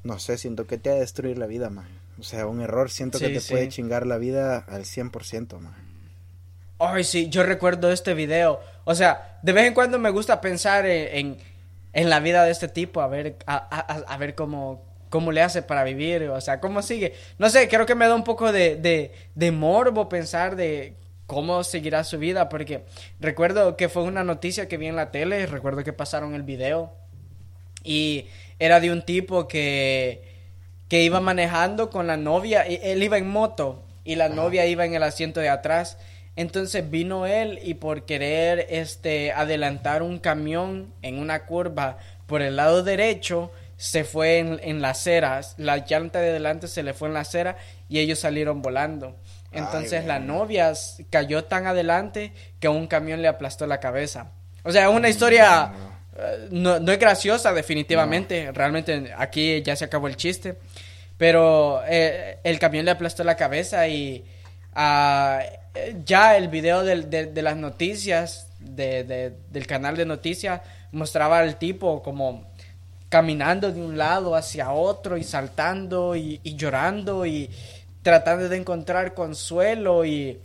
no 0.04 0.20
sé, 0.20 0.38
siento 0.38 0.68
que 0.68 0.78
te 0.78 0.90
va 0.90 0.98
a 0.98 1.00
destruir 1.00 1.38
la 1.38 1.48
vida, 1.48 1.70
man. 1.70 2.03
O 2.20 2.24
sea, 2.24 2.48
un 2.48 2.62
error 2.62 2.90
siento 2.90 3.20
que 3.20 3.30
te 3.30 3.42
puede 3.42 3.70
chingar 3.70 4.06
la 4.06 4.18
vida 4.18 4.58
al 4.68 4.84
100%, 4.84 5.60
man. 5.60 5.74
Ay, 6.80 7.04
sí, 7.04 7.30
yo 7.30 7.44
recuerdo 7.44 7.92
este 7.92 8.14
video. 8.14 8.60
O 8.84 8.96
sea, 8.96 9.40
de 9.42 9.54
vez 9.54 9.66
en 9.66 9.74
cuando 9.74 10.00
me 10.00 10.10
gusta 10.10 10.42
pensar 10.42 10.86
en, 10.86 11.38
en, 11.94 12.10
la 12.10 12.20
vida 12.20 12.44
de 12.44 12.52
este 12.52 12.68
tipo, 12.68 13.02
a 13.02 13.08
ver, 13.08 13.38
a, 13.48 13.56
a, 13.58 14.18
ver 14.18 14.36
cómo, 14.36 14.84
cómo 15.10 15.32
le 15.32 15.42
hace 15.42 15.62
para 15.62 15.84
vivir, 15.84 16.24
o 16.24 16.42
sea, 16.42 16.60
cómo 16.60 16.82
sigue. 16.82 17.14
No 17.38 17.50
sé, 17.50 17.68
creo 17.70 17.86
que 17.86 17.96
me 17.96 18.08
da 18.08 18.16
un 18.16 18.24
poco 18.24 18.52
de, 18.52 18.76
de, 18.76 19.14
de 19.34 19.52
morbo 19.52 20.10
pensar 20.10 20.56
de 20.56 20.98
cómo 21.26 21.64
seguirá 21.64 22.04
su 22.04 22.20
vida, 22.20 22.50
porque 22.50 22.84
recuerdo 23.20 23.78
que 23.78 23.88
fue 23.88 24.04
una 24.04 24.24
noticia 24.24 24.68
que 24.68 24.78
vi 24.78 24.88
en 24.88 24.96
la 24.96 25.12
tele, 25.12 25.46
recuerdo 25.46 25.84
que 25.84 25.94
pasaron 25.94 26.36
el 26.36 26.44
video 26.44 26.94
y 27.84 28.28
era 28.60 28.80
de 28.80 28.92
un 28.92 29.04
tipo 29.04 29.48
que, 29.48 30.33
que 30.94 31.02
iba 31.02 31.20
manejando 31.20 31.90
con 31.90 32.06
la 32.06 32.18
novia, 32.18 32.62
él 32.62 33.02
iba 33.02 33.18
en 33.18 33.28
moto 33.28 33.82
y 34.04 34.14
la 34.14 34.30
novia 34.30 34.68
iba 34.68 34.86
en 34.86 34.94
el 34.94 35.02
asiento 35.02 35.40
de 35.40 35.50
atrás. 35.50 35.98
Entonces 36.36 36.88
vino 36.88 37.26
él 37.26 37.60
y 37.64 37.74
por 37.74 38.06
querer 38.06 38.68
este 38.70 39.32
adelantar 39.32 40.04
un 40.04 40.20
camión 40.20 40.94
en 41.02 41.18
una 41.18 41.48
curva 41.48 41.98
por 42.28 42.44
el 42.44 42.58
lado 42.58 42.84
derecho 42.84 43.52
se 43.76 44.04
fue 44.04 44.38
en, 44.38 44.60
en 44.62 44.84
las 44.84 45.00
aceras, 45.00 45.56
la 45.58 45.78
llanta 45.78 46.20
de 46.20 46.30
adelante 46.30 46.68
se 46.68 46.84
le 46.84 46.94
fue 46.94 47.08
en 47.08 47.16
la 47.16 47.22
acera 47.22 47.58
y 47.90 47.98
ellos 47.98 48.20
salieron 48.20 48.62
volando. 48.62 49.16
Entonces 49.52 50.06
la 50.06 50.20
novia 50.20 50.74
cayó 51.10 51.46
tan 51.46 51.66
adelante 51.66 52.34
que 52.60 52.70
un 52.70 52.86
camión 52.86 53.24
le 53.24 53.30
aplastó 53.30 53.66
la 53.66 53.80
cabeza. 53.80 54.28
O 54.64 54.72
sea, 54.72 54.92
una 54.92 55.10
historia 55.10 55.74
eh, 56.18 56.48
no, 56.52 56.76
es 56.76 57.00
graciosa 57.00 57.54
definitivamente, 57.54 58.52
realmente 58.52 59.14
aquí 59.18 59.62
ya 59.62 59.76
se 59.76 59.86
acabó 59.86 60.08
el 60.08 60.16
chiste, 60.16 60.56
pero 61.18 61.82
eh, 61.88 62.38
el 62.44 62.60
camión 62.60 62.86
le 62.86 62.92
aplastó 62.92 63.24
la 63.24 63.36
cabeza 63.36 63.88
y 63.88 64.24
uh, 64.76 65.40
ya 66.06 66.38
el 66.38 66.50
video 66.50 66.84
de, 66.84 67.26
de, 67.28 67.42
las 67.42 67.58
noticias, 67.58 68.50
de, 68.60 69.34
del 69.50 69.68
canal 69.68 69.96
de 69.96 70.06
noticias, 70.06 70.62
mostraba 70.92 71.40
al 71.40 71.58
tipo 71.58 72.04
como 72.04 72.52
caminando 73.10 73.72
de 73.72 73.80
un 73.80 73.98
lado 73.98 74.36
hacia 74.36 74.72
otro 74.72 75.18
y 75.18 75.24
saltando 75.24 76.16
y, 76.16 76.40
llorando 76.44 77.28
y 77.28 77.50
tratando 78.02 78.50
de 78.50 78.58
encontrar 78.58 79.14
consuelo 79.14 80.04
y, 80.04 80.40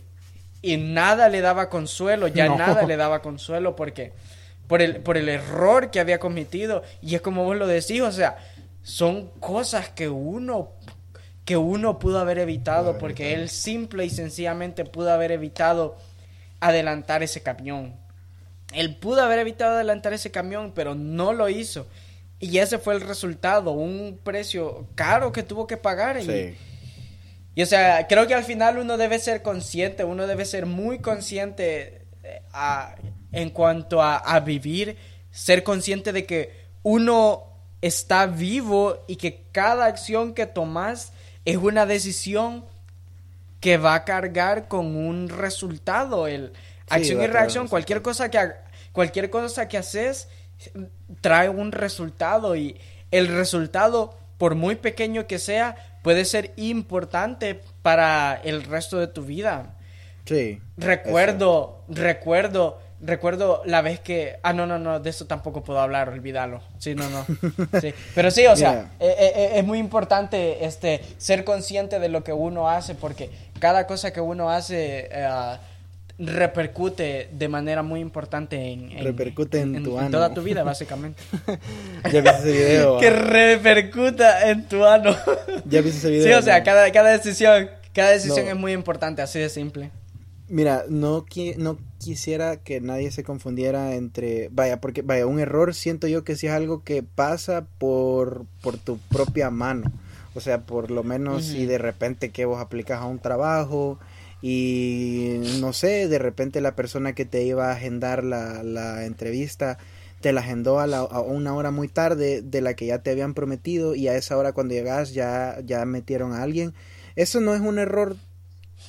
y 0.61 0.77
nada 0.77 1.29
le 1.29 1.41
daba 1.41 1.69
consuelo, 1.69 2.27
ya 2.27 2.47
nada 2.47 2.83
le 2.83 2.95
daba 2.95 3.23
consuelo 3.23 3.75
porque 3.75 4.13
por 4.69 4.83
el, 4.83 4.97
por 4.97 5.17
el 5.17 5.27
error 5.29 5.89
que 5.89 5.99
había 5.99 6.19
cometido 6.19 6.83
y 7.01 7.15
es 7.15 7.21
como 7.21 7.43
vos 7.43 7.57
lo 7.57 7.65
decís, 7.65 8.01
o 8.01 8.11
sea, 8.11 8.37
son 8.83 9.31
cosas 9.39 9.89
que 9.89 10.07
uno 10.07 10.69
que 11.43 11.57
uno 11.57 11.97
pudo 11.97 12.19
haber 12.19 12.37
evitado 12.37 12.99
porque 12.99 13.33
él 13.33 13.49
simple 13.49 14.05
y 14.05 14.11
sencillamente 14.11 14.85
pudo 14.85 15.11
haber 15.11 15.31
evitado 15.31 15.97
adelantar 16.59 17.23
ese 17.23 17.41
camión. 17.41 17.95
Él 18.71 18.95
pudo 18.95 19.23
haber 19.23 19.39
evitado 19.39 19.73
adelantar 19.73 20.13
ese 20.13 20.29
camión, 20.29 20.73
pero 20.75 20.93
no 20.93 21.33
lo 21.33 21.49
hizo. 21.49 21.87
Y 22.39 22.59
ese 22.59 22.77
fue 22.77 22.93
el 22.93 23.01
resultado, 23.01 23.71
un 23.71 24.19
precio 24.23 24.85
caro 24.93 25.31
que 25.31 25.41
tuvo 25.41 25.65
que 25.65 25.77
pagar. 25.77 26.21
Y, 26.21 26.55
y, 27.55 27.63
o 27.63 27.65
sea, 27.65 28.05
creo 28.07 28.27
que 28.27 28.35
al 28.35 28.43
final 28.43 28.77
uno 28.77 28.97
debe 28.97 29.17
ser 29.17 29.41
consciente, 29.41 30.03
uno 30.03 30.27
debe 30.27 30.45
ser 30.45 30.67
muy 30.67 30.99
consciente 30.99 32.03
eh, 32.21 32.43
en 33.31 33.49
cuanto 33.49 34.01
a, 34.01 34.17
a 34.17 34.39
vivir, 34.39 34.97
ser 35.31 35.63
consciente 35.63 36.11
de 36.11 36.25
que 36.25 36.53
uno 36.83 37.43
está 37.81 38.25
vivo 38.25 39.03
y 39.07 39.15
que 39.15 39.43
cada 39.51 39.85
acción 39.85 40.33
que 40.33 40.45
tomas 40.45 41.13
es 41.45 41.57
una 41.57 41.85
decisión 41.85 42.65
que 43.59 43.77
va 43.77 43.95
a 43.95 44.05
cargar 44.05 44.67
con 44.67 44.95
un 44.95 45.29
resultado. 45.29 46.27
El 46.27 46.53
acción 46.89 47.21
y 47.21 47.27
reacción, 47.27 47.67
cualquier 47.67 48.01
cosa 48.01 48.29
que 48.29 48.51
cualquier 48.91 49.29
cosa 49.29 49.67
que 49.67 49.77
haces 49.77 50.27
trae 51.21 51.49
un 51.49 51.71
resultado 51.71 52.55
y 52.55 52.77
el 53.11 53.27
resultado, 53.27 54.17
por 54.37 54.55
muy 54.55 54.75
pequeño 54.75 55.27
que 55.27 55.39
sea, 55.39 55.99
puede 56.03 56.25
ser 56.25 56.53
importante 56.55 57.61
para 57.81 58.39
el 58.43 58.63
resto 58.63 58.97
de 58.97 59.07
tu 59.07 59.23
vida. 59.23 59.75
Sí. 60.25 60.61
Recuerdo, 60.77 61.83
recuerdo, 61.87 62.79
recuerdo 63.01 63.61
la 63.65 63.81
vez 63.81 63.99
que... 63.99 64.37
Ah, 64.43 64.53
no, 64.53 64.65
no, 64.65 64.79
no, 64.79 64.99
de 64.99 65.09
eso 65.09 65.25
tampoco 65.25 65.63
puedo 65.63 65.79
hablar, 65.79 66.09
olvídalo. 66.09 66.61
Sí, 66.77 66.95
no, 66.95 67.09
no. 67.09 67.25
Sí. 67.81 67.93
Pero 68.15 68.31
sí, 68.31 68.45
o 68.47 68.55
sea, 68.55 68.91
eh, 68.99 69.15
eh, 69.19 69.33
eh, 69.35 69.51
es 69.55 69.65
muy 69.65 69.79
importante 69.79 70.65
este, 70.65 71.01
ser 71.17 71.43
consciente 71.43 71.99
de 71.99 72.09
lo 72.09 72.23
que 72.23 72.33
uno 72.33 72.69
hace 72.69 72.95
porque 72.95 73.29
cada 73.59 73.87
cosa 73.87 74.11
que 74.11 74.21
uno 74.21 74.49
hace 74.49 75.09
repercute 76.19 77.29
de 77.31 77.47
manera 77.47 77.81
muy 77.81 78.01
importante 78.01 78.73
en, 78.73 78.91
repercute 78.99 79.61
en, 79.61 79.81
tu 79.83 79.97
ano. 79.97 80.11
toda 80.11 80.33
tu 80.33 80.43
vida 80.43 80.63
básicamente 80.63 81.21
ya 82.11 82.19
viste 82.19 82.39
ese 82.39 82.51
video 82.51 82.97
que 82.99 83.09
repercuta 83.09 84.49
en 84.49 84.67
tu 84.67 84.83
ano 84.83 85.15
ya 85.63 85.79
viste 85.79 85.99
ese 85.99 86.09
video 86.09 86.27
sí 86.27 86.33
o 86.33 86.41
sea 86.41 86.61
cada, 86.61 86.91
cada 86.91 87.11
decisión 87.11 87.69
cada 87.93 88.11
decisión 88.11 88.49
es 88.49 88.55
muy 88.57 88.73
importante 88.73 89.21
así 89.21 89.39
de 89.39 89.47
simple 89.47 89.91
mira 90.49 90.85
no 90.89 91.25
no 91.57 91.77
quisiera 91.99 92.57
que 92.57 92.81
nadie 92.81 93.11
se 93.11 93.23
confundiera 93.23 93.95
entre 93.95 94.49
vaya 94.51 94.81
porque 94.81 95.01
vaya 95.01 95.25
un 95.25 95.39
error 95.39 95.73
siento 95.73 96.07
yo 96.07 96.23
que 96.23 96.35
sí 96.35 96.47
es 96.47 96.53
algo 96.53 96.83
que 96.83 97.03
pasa 97.03 97.67
por 97.77 98.45
por 98.61 98.77
tu 98.77 98.97
propia 98.97 99.49
mano 99.49 99.91
o 100.33 100.41
sea 100.41 100.65
por 100.65 100.91
lo 100.91 101.03
menos 101.03 101.45
si 101.45 101.65
de 101.65 101.77
repente 101.77 102.31
que 102.31 102.45
vos 102.45 102.59
aplicas 102.59 103.01
a 103.01 103.05
un 103.05 103.19
trabajo 103.19 103.99
y 104.41 105.39
no 105.59 105.73
sé, 105.73 106.07
de 106.07 106.17
repente 106.17 106.61
la 106.61 106.75
persona 106.75 107.13
que 107.13 107.25
te 107.25 107.43
iba 107.43 107.69
a 107.69 107.73
agendar 107.73 108.23
la, 108.23 108.63
la 108.63 109.05
entrevista 109.05 109.77
te 110.21 110.33
la 110.33 110.41
agendó 110.41 110.79
a, 110.79 110.87
la, 110.87 110.99
a, 110.99 111.21
una 111.21 111.53
hora 111.55 111.71
muy 111.71 111.87
tarde 111.87 112.41
de 112.41 112.61
la 112.61 112.73
que 112.73 112.85
ya 112.85 112.99
te 112.99 113.11
habían 113.11 113.33
prometido 113.33 113.95
y 113.95 114.07
a 114.07 114.15
esa 114.15 114.37
hora 114.37 114.53
cuando 114.53 114.73
llegas 114.73 115.13
ya, 115.13 115.59
ya 115.65 115.85
metieron 115.85 116.33
a 116.33 116.43
alguien. 116.43 116.73
Eso 117.15 117.39
no 117.39 117.53
es 117.53 117.61
un 117.61 117.79
error 117.79 118.17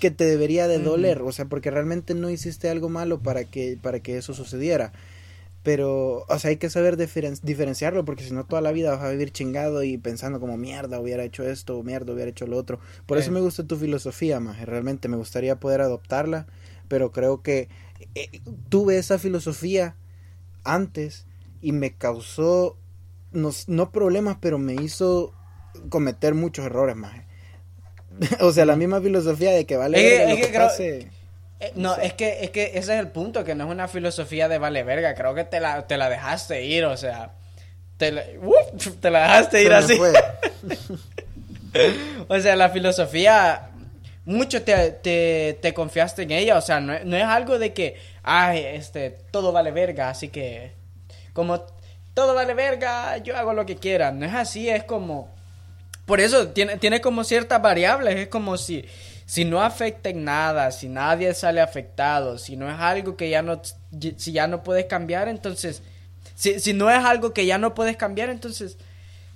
que 0.00 0.10
te 0.10 0.24
debería 0.24 0.66
de 0.66 0.78
doler, 0.78 1.22
o 1.22 1.30
sea, 1.30 1.44
porque 1.44 1.70
realmente 1.70 2.14
no 2.14 2.30
hiciste 2.30 2.68
algo 2.68 2.88
malo 2.88 3.20
para 3.20 3.44
que, 3.44 3.78
para 3.80 4.00
que 4.00 4.16
eso 4.16 4.34
sucediera. 4.34 4.92
Pero, 5.62 6.24
o 6.26 6.38
sea, 6.38 6.48
hay 6.48 6.56
que 6.56 6.70
saber 6.70 6.96
diferenciarlo 6.96 8.06
porque 8.06 8.24
si 8.24 8.32
no 8.32 8.46
toda 8.46 8.62
la 8.62 8.72
vida 8.72 8.92
vas 8.92 9.02
a 9.02 9.10
vivir 9.10 9.30
chingado 9.30 9.82
y 9.82 9.98
pensando 9.98 10.40
como 10.40 10.56
mierda, 10.56 10.98
hubiera 10.98 11.22
hecho 11.22 11.44
esto, 11.44 11.82
mierda, 11.82 12.14
hubiera 12.14 12.30
hecho 12.30 12.46
lo 12.46 12.56
otro. 12.56 12.80
Por 13.04 13.18
eso 13.18 13.30
me 13.30 13.40
gusta 13.40 13.66
tu 13.66 13.76
filosofía, 13.76 14.40
más 14.40 14.58
realmente 14.64 15.08
me 15.08 15.18
gustaría 15.18 15.60
poder 15.60 15.82
adoptarla, 15.82 16.46
pero 16.88 17.12
creo 17.12 17.42
que 17.42 17.68
eh, 18.14 18.40
tuve 18.70 18.96
esa 18.96 19.18
filosofía 19.18 19.96
antes 20.64 21.26
y 21.60 21.72
me 21.72 21.92
causó, 21.92 22.78
no, 23.32 23.50
no 23.66 23.92
problemas, 23.92 24.38
pero 24.40 24.58
me 24.58 24.74
hizo 24.74 25.34
cometer 25.90 26.34
muchos 26.34 26.64
errores, 26.64 26.96
más. 26.96 27.12
o 28.40 28.52
sea, 28.52 28.64
la 28.64 28.76
misma 28.76 29.00
filosofía 29.00 29.52
de 29.52 29.64
que 29.64 29.76
vale 29.76 30.28
lo 30.28 30.36
que, 30.36 31.08
eh, 31.60 31.72
no, 31.74 31.94
es 31.96 32.14
que, 32.14 32.42
es 32.42 32.50
que 32.50 32.72
ese 32.74 32.94
es 32.94 33.00
el 33.00 33.08
punto, 33.08 33.44
que 33.44 33.54
no 33.54 33.64
es 33.64 33.70
una 33.70 33.86
filosofía 33.86 34.48
de 34.48 34.56
vale 34.56 34.82
verga. 34.82 35.14
Creo 35.14 35.34
que 35.34 35.44
te 35.44 35.60
la, 35.60 35.86
te 35.86 35.98
la 35.98 36.08
dejaste 36.08 36.64
ir, 36.64 36.86
o 36.86 36.96
sea. 36.96 37.32
Te 37.98 38.12
la, 38.12 38.24
te 39.00 39.10
la 39.10 39.22
dejaste 39.22 39.62
ir 39.62 39.72
así. 39.72 40.00
o 42.28 42.40
sea, 42.40 42.56
la 42.56 42.70
filosofía. 42.70 43.66
Mucho 44.24 44.62
te, 44.62 44.92
te, 44.92 45.58
te, 45.60 45.74
confiaste 45.74 46.22
en 46.22 46.30
ella, 46.30 46.56
o 46.56 46.60
sea, 46.60 46.78
no, 46.78 46.92
no 47.04 47.16
es 47.16 47.24
algo 47.24 47.58
de 47.58 47.72
que, 47.72 47.96
ay, 48.22 48.62
este, 48.64 49.16
todo 49.30 49.50
vale 49.52 49.70
verga, 49.70 50.08
así 50.08 50.28
que. 50.28 50.72
Como 51.32 51.64
todo 52.14 52.34
vale 52.34 52.54
verga, 52.54 53.18
yo 53.18 53.36
hago 53.36 53.52
lo 53.52 53.66
que 53.66 53.76
quiera. 53.76 54.12
No 54.12 54.24
es 54.24 54.34
así, 54.34 54.68
es 54.68 54.84
como. 54.84 55.34
Por 56.10 56.20
eso 56.20 56.48
tiene, 56.48 56.76
tiene 56.76 57.00
como 57.00 57.22
ciertas 57.22 57.62
variables, 57.62 58.16
es 58.16 58.26
como 58.26 58.56
si 58.56 58.84
si 59.26 59.44
no 59.44 59.62
afecta 59.62 60.08
en 60.08 60.24
nada, 60.24 60.72
si 60.72 60.88
nadie 60.88 61.32
sale 61.34 61.60
afectado, 61.60 62.36
si 62.36 62.56
no 62.56 62.68
es 62.68 62.80
algo 62.80 63.16
que 63.16 63.30
ya 63.30 63.42
no, 63.42 63.62
si 64.16 64.32
ya 64.32 64.48
no 64.48 64.64
puedes 64.64 64.86
cambiar, 64.86 65.28
entonces, 65.28 65.84
si, 66.34 66.58
si 66.58 66.72
no 66.72 66.90
es 66.90 66.98
algo 67.04 67.32
que 67.32 67.46
ya 67.46 67.56
no 67.56 67.72
puedes 67.72 67.96
cambiar, 67.96 68.28
entonces, 68.28 68.76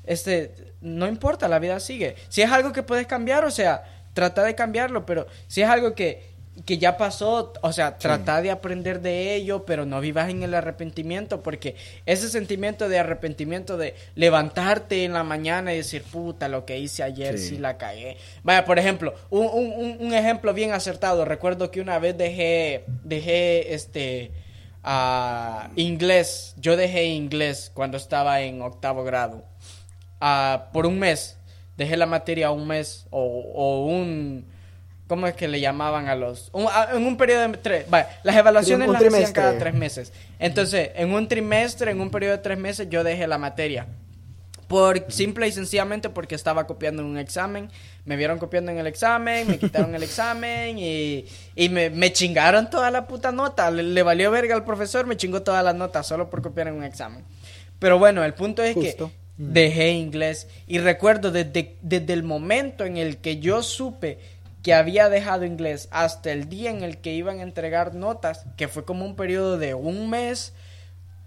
este, 0.03 0.53
no 0.81 1.07
importa, 1.07 1.47
la 1.47 1.61
vida 1.61 1.79
sigue. 1.79 2.16
Si 2.29 2.43
es 2.43 2.51
algo 2.51 2.72
que 2.72 2.83
puedes 2.83 3.07
cambiar, 3.07 3.45
o 3.45 3.53
sea, 3.53 3.85
trata 4.12 4.43
de 4.43 4.57
cambiarlo, 4.57 5.07
pero 5.07 5.29
si 5.47 5.62
es 5.62 5.68
algo 5.68 5.95
que 5.95 6.34
que 6.65 6.79
ya 6.79 6.97
pasó, 6.97 7.53
o 7.63 7.73
sea, 7.73 7.99
trata 7.99 8.41
de 8.41 8.51
aprender 8.53 9.01
de 9.01 9.35
ello, 9.35 9.65
pero 9.65 9.87
no 9.87 10.01
vivas 10.01 10.31
en 10.31 10.45
el 10.45 10.55
arrepentimiento, 10.55 11.43
porque 11.43 11.75
ese 12.07 12.29
sentimiento 12.29 12.89
de 12.89 12.99
arrepentimiento 13.01 13.77
de 13.77 13.95
levantarte 14.15 15.05
en 15.05 15.13
la 15.13 15.25
mañana 15.25 15.75
y 15.75 15.79
decir, 15.79 16.05
puta, 16.05 16.47
lo 16.49 16.65
que 16.65 16.79
hice 16.79 17.03
ayer 17.03 17.39
sí, 17.39 17.59
la 17.59 17.77
cagué. 17.77 18.19
Vaya, 18.45 18.65
por 18.65 18.79
ejemplo, 18.79 19.15
un, 19.31 19.47
un, 19.47 19.97
un, 19.99 20.15
ejemplo 20.15 20.55
bien 20.55 20.73
acertado, 20.73 21.25
recuerdo 21.25 21.73
que 21.73 21.81
una 21.81 21.99
vez 21.99 22.17
dejé, 22.17 22.85
dejé 23.03 23.75
este, 23.75 24.31
uh, 24.85 25.69
inglés, 25.75 26.55
yo 26.57 26.77
dejé 26.77 27.07
inglés 27.07 27.73
cuando 27.75 27.97
estaba 27.97 28.43
en 28.43 28.63
octavo 28.63 29.03
grado, 29.03 29.45
uh, 30.23 30.73
por 30.73 30.87
un 30.87 31.01
mes, 31.01 31.37
dejé 31.77 31.97
la 31.97 32.07
materia 32.07 32.53
un 32.53 32.69
mes 32.69 33.07
o, 33.11 33.21
o 33.21 33.87
un 33.87 34.54
¿Cómo 35.07 35.27
es 35.27 35.35
que 35.35 35.49
le 35.49 35.61
llamaban 35.61 36.09
a 36.09 36.15
los...? 36.15 36.51
en 36.93 37.07
un 37.07 37.17
periodo 37.17 37.49
de... 37.49 37.59
Tres, 37.59 37.87
las 38.23 38.37
evaluaciones 38.37 38.89
las 38.89 39.03
hacían 39.03 39.33
cada 39.33 39.59
tres 39.59 39.75
meses. 39.75 40.13
Entonces, 40.39 40.91
en 40.95 41.13
un 41.13 41.29
trimestre, 41.29 41.91
en 41.91 42.01
un 42.01 42.11
periodo 42.11 42.33
de 42.33 42.43
tres 42.43 42.59
meses, 42.59 42.89
yo 42.89 43.05
dejé 43.05 43.27
la 43.27 43.37
materia. 43.37 43.87
Por 44.67 45.13
simple 45.13 45.47
y 45.47 45.53
sencillamente 45.53 46.09
porque 46.09 46.35
estaba 46.35 46.67
copiando 46.67 47.03
en 47.03 47.09
un 47.09 47.19
examen. 47.19 47.71
Me 48.07 48.17
vieron 48.17 48.39
copiando 48.39 48.73
en 48.73 48.79
el 48.79 48.87
examen, 48.87 49.47
me 49.47 49.59
quitaron 49.59 49.95
el 49.95 50.03
examen 50.03 50.79
y, 50.79 51.27
y 51.55 51.69
me, 51.69 51.91
me, 51.91 52.11
chingaron 52.13 52.71
toda 52.71 52.91
la 52.91 53.07
puta 53.07 53.31
nota. 53.31 53.71
Le, 53.71 54.03
valió 54.03 54.31
verga 54.31 54.55
al 54.55 54.65
profesor, 54.65 55.07
me 55.07 55.19
chingó 55.19 55.43
todas 55.43 55.63
las 55.63 55.75
notas 55.75 56.07
solo 56.07 56.31
por 56.31 56.41
copiar 56.41 56.69
en 56.69 56.75
un 56.75 56.85
examen. 56.85 57.25
Pero 57.79 57.99
bueno, 57.99 58.25
el 58.25 58.33
punto 58.33 58.63
es 58.63 58.75
que 58.75 58.97
dejé 59.37 59.91
inglés. 59.91 60.49
Y 60.67 60.79
recuerdo 60.79 61.31
desde, 61.31 61.77
desde 61.83 62.13
el 62.15 62.23
momento 62.23 62.87
en 62.87 62.97
el 62.97 63.19
que 63.19 63.41
yo 63.41 63.63
supe 63.63 64.19
que 64.65 64.73
había 64.73 65.11
dejado 65.11 65.45
inglés 65.45 65.89
hasta 65.91 66.33
el 66.33 66.49
día 66.49 66.71
en 66.71 66.83
el 66.83 66.97
que 66.97 67.12
iban 67.12 67.39
a 67.39 67.43
entregar 67.43 67.95
notas, 67.95 68.47
que 68.57 68.67
fue 68.67 68.87
como 68.87 69.05
un 69.05 69.15
periodo 69.15 69.59
de 69.59 69.75
un 69.75 70.09
mes, 70.09 70.55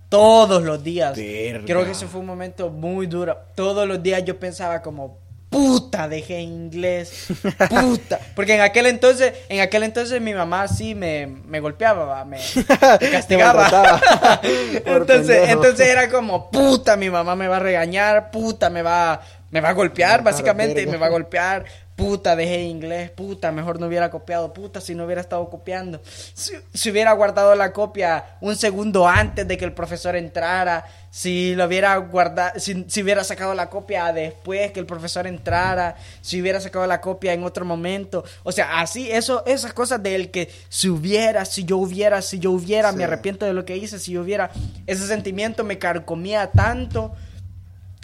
todos 0.09 0.63
los 0.63 0.83
días. 0.83 1.13
Creo 1.13 1.85
que 1.85 1.91
ese 1.91 2.07
fue 2.07 2.21
un 2.21 2.25
momento 2.25 2.71
muy 2.71 3.05
duro. 3.05 3.38
Todos 3.53 3.88
los 3.88 4.01
días 4.01 4.25
yo 4.25 4.39
pensaba 4.39 4.81
como, 4.81 5.19
puta, 5.51 6.07
dejé 6.07 6.41
inglés, 6.41 7.27
puta. 7.69 8.19
Porque 8.35 8.55
en 8.55 8.61
aquel 8.61 8.88
entonces, 8.88 9.33
en 9.49 9.61
aquel 9.61 9.83
entonces 9.83 10.19
mi 10.19 10.33
mamá 10.33 10.67
sí 10.67 10.95
me, 10.95 11.27
me 11.27 11.59
golpeaba, 11.59 12.25
me, 12.25 12.39
castigaba. 13.11 14.01
entonces, 14.83 15.49
entonces 15.49 15.88
era 15.88 16.09
como, 16.09 16.49
puta, 16.49 16.97
mi 16.97 17.11
mamá 17.11 17.35
me 17.35 17.47
va 17.47 17.57
a 17.57 17.59
regañar, 17.59 18.31
puta, 18.31 18.71
me 18.71 18.81
va, 18.81 19.21
me 19.51 19.61
va 19.61 19.69
a 19.69 19.73
golpear, 19.73 20.23
básicamente, 20.23 20.88
me 20.88 20.97
va 20.97 21.05
a 21.05 21.09
golpear, 21.09 21.65
puta, 21.97 22.35
dejé 22.35 22.61
inglés, 22.61 23.09
puta, 23.09 23.51
mejor 23.51 23.79
no 23.79 23.87
hubiera 23.87 24.11
copiado, 24.11 24.53
puta, 24.53 24.79
si 24.79 24.93
no 24.93 25.05
hubiera 25.05 25.19
estado 25.19 25.49
copiando, 25.49 25.99
si, 26.05 26.91
hubiera 26.91 27.11
guardado 27.13 27.55
la 27.55 27.73
copia 27.73 28.37
un 28.39 28.55
segundo 28.55 29.07
antes 29.07 29.47
de 29.47 29.57
que 29.57 29.65
el 29.65 29.73
profesor 29.73 30.15
entrara, 30.15 30.85
si 31.09 31.55
lo 31.55 31.65
hubiera 31.65 31.97
guardado, 31.97 32.59
si, 32.59 32.85
hubiera 33.01 33.23
sacado 33.23 33.55
la 33.55 33.71
copia 33.71 34.13
después 34.13 34.71
que 34.71 34.79
el 34.79 34.85
profesor 34.85 35.25
entrara, 35.25 35.95
si 36.21 36.39
hubiera 36.39 36.61
sacado 36.61 36.85
la 36.85 37.01
copia 37.01 37.33
en 37.33 37.43
otro 37.43 37.65
momento, 37.65 38.23
o 38.43 38.51
sea, 38.51 38.79
así, 38.79 39.11
eso, 39.11 39.43
esas 39.47 39.73
cosas 39.73 40.01
del 40.03 40.29
que 40.29 40.51
si 40.69 40.89
hubiera, 40.89 41.45
si 41.45 41.65
yo 41.65 41.77
hubiera, 41.77 42.21
si 42.21 42.37
yo 42.37 42.51
hubiera, 42.51 42.91
me 42.91 43.05
arrepiento 43.05 43.43
de 43.43 43.53
lo 43.53 43.65
que 43.65 43.75
hice, 43.75 43.97
si 43.97 44.11
yo 44.11 44.21
hubiera, 44.21 44.51
ese 44.85 45.07
sentimiento 45.07 45.63
me 45.63 45.79
carcomía 45.79 46.51
tanto. 46.51 47.15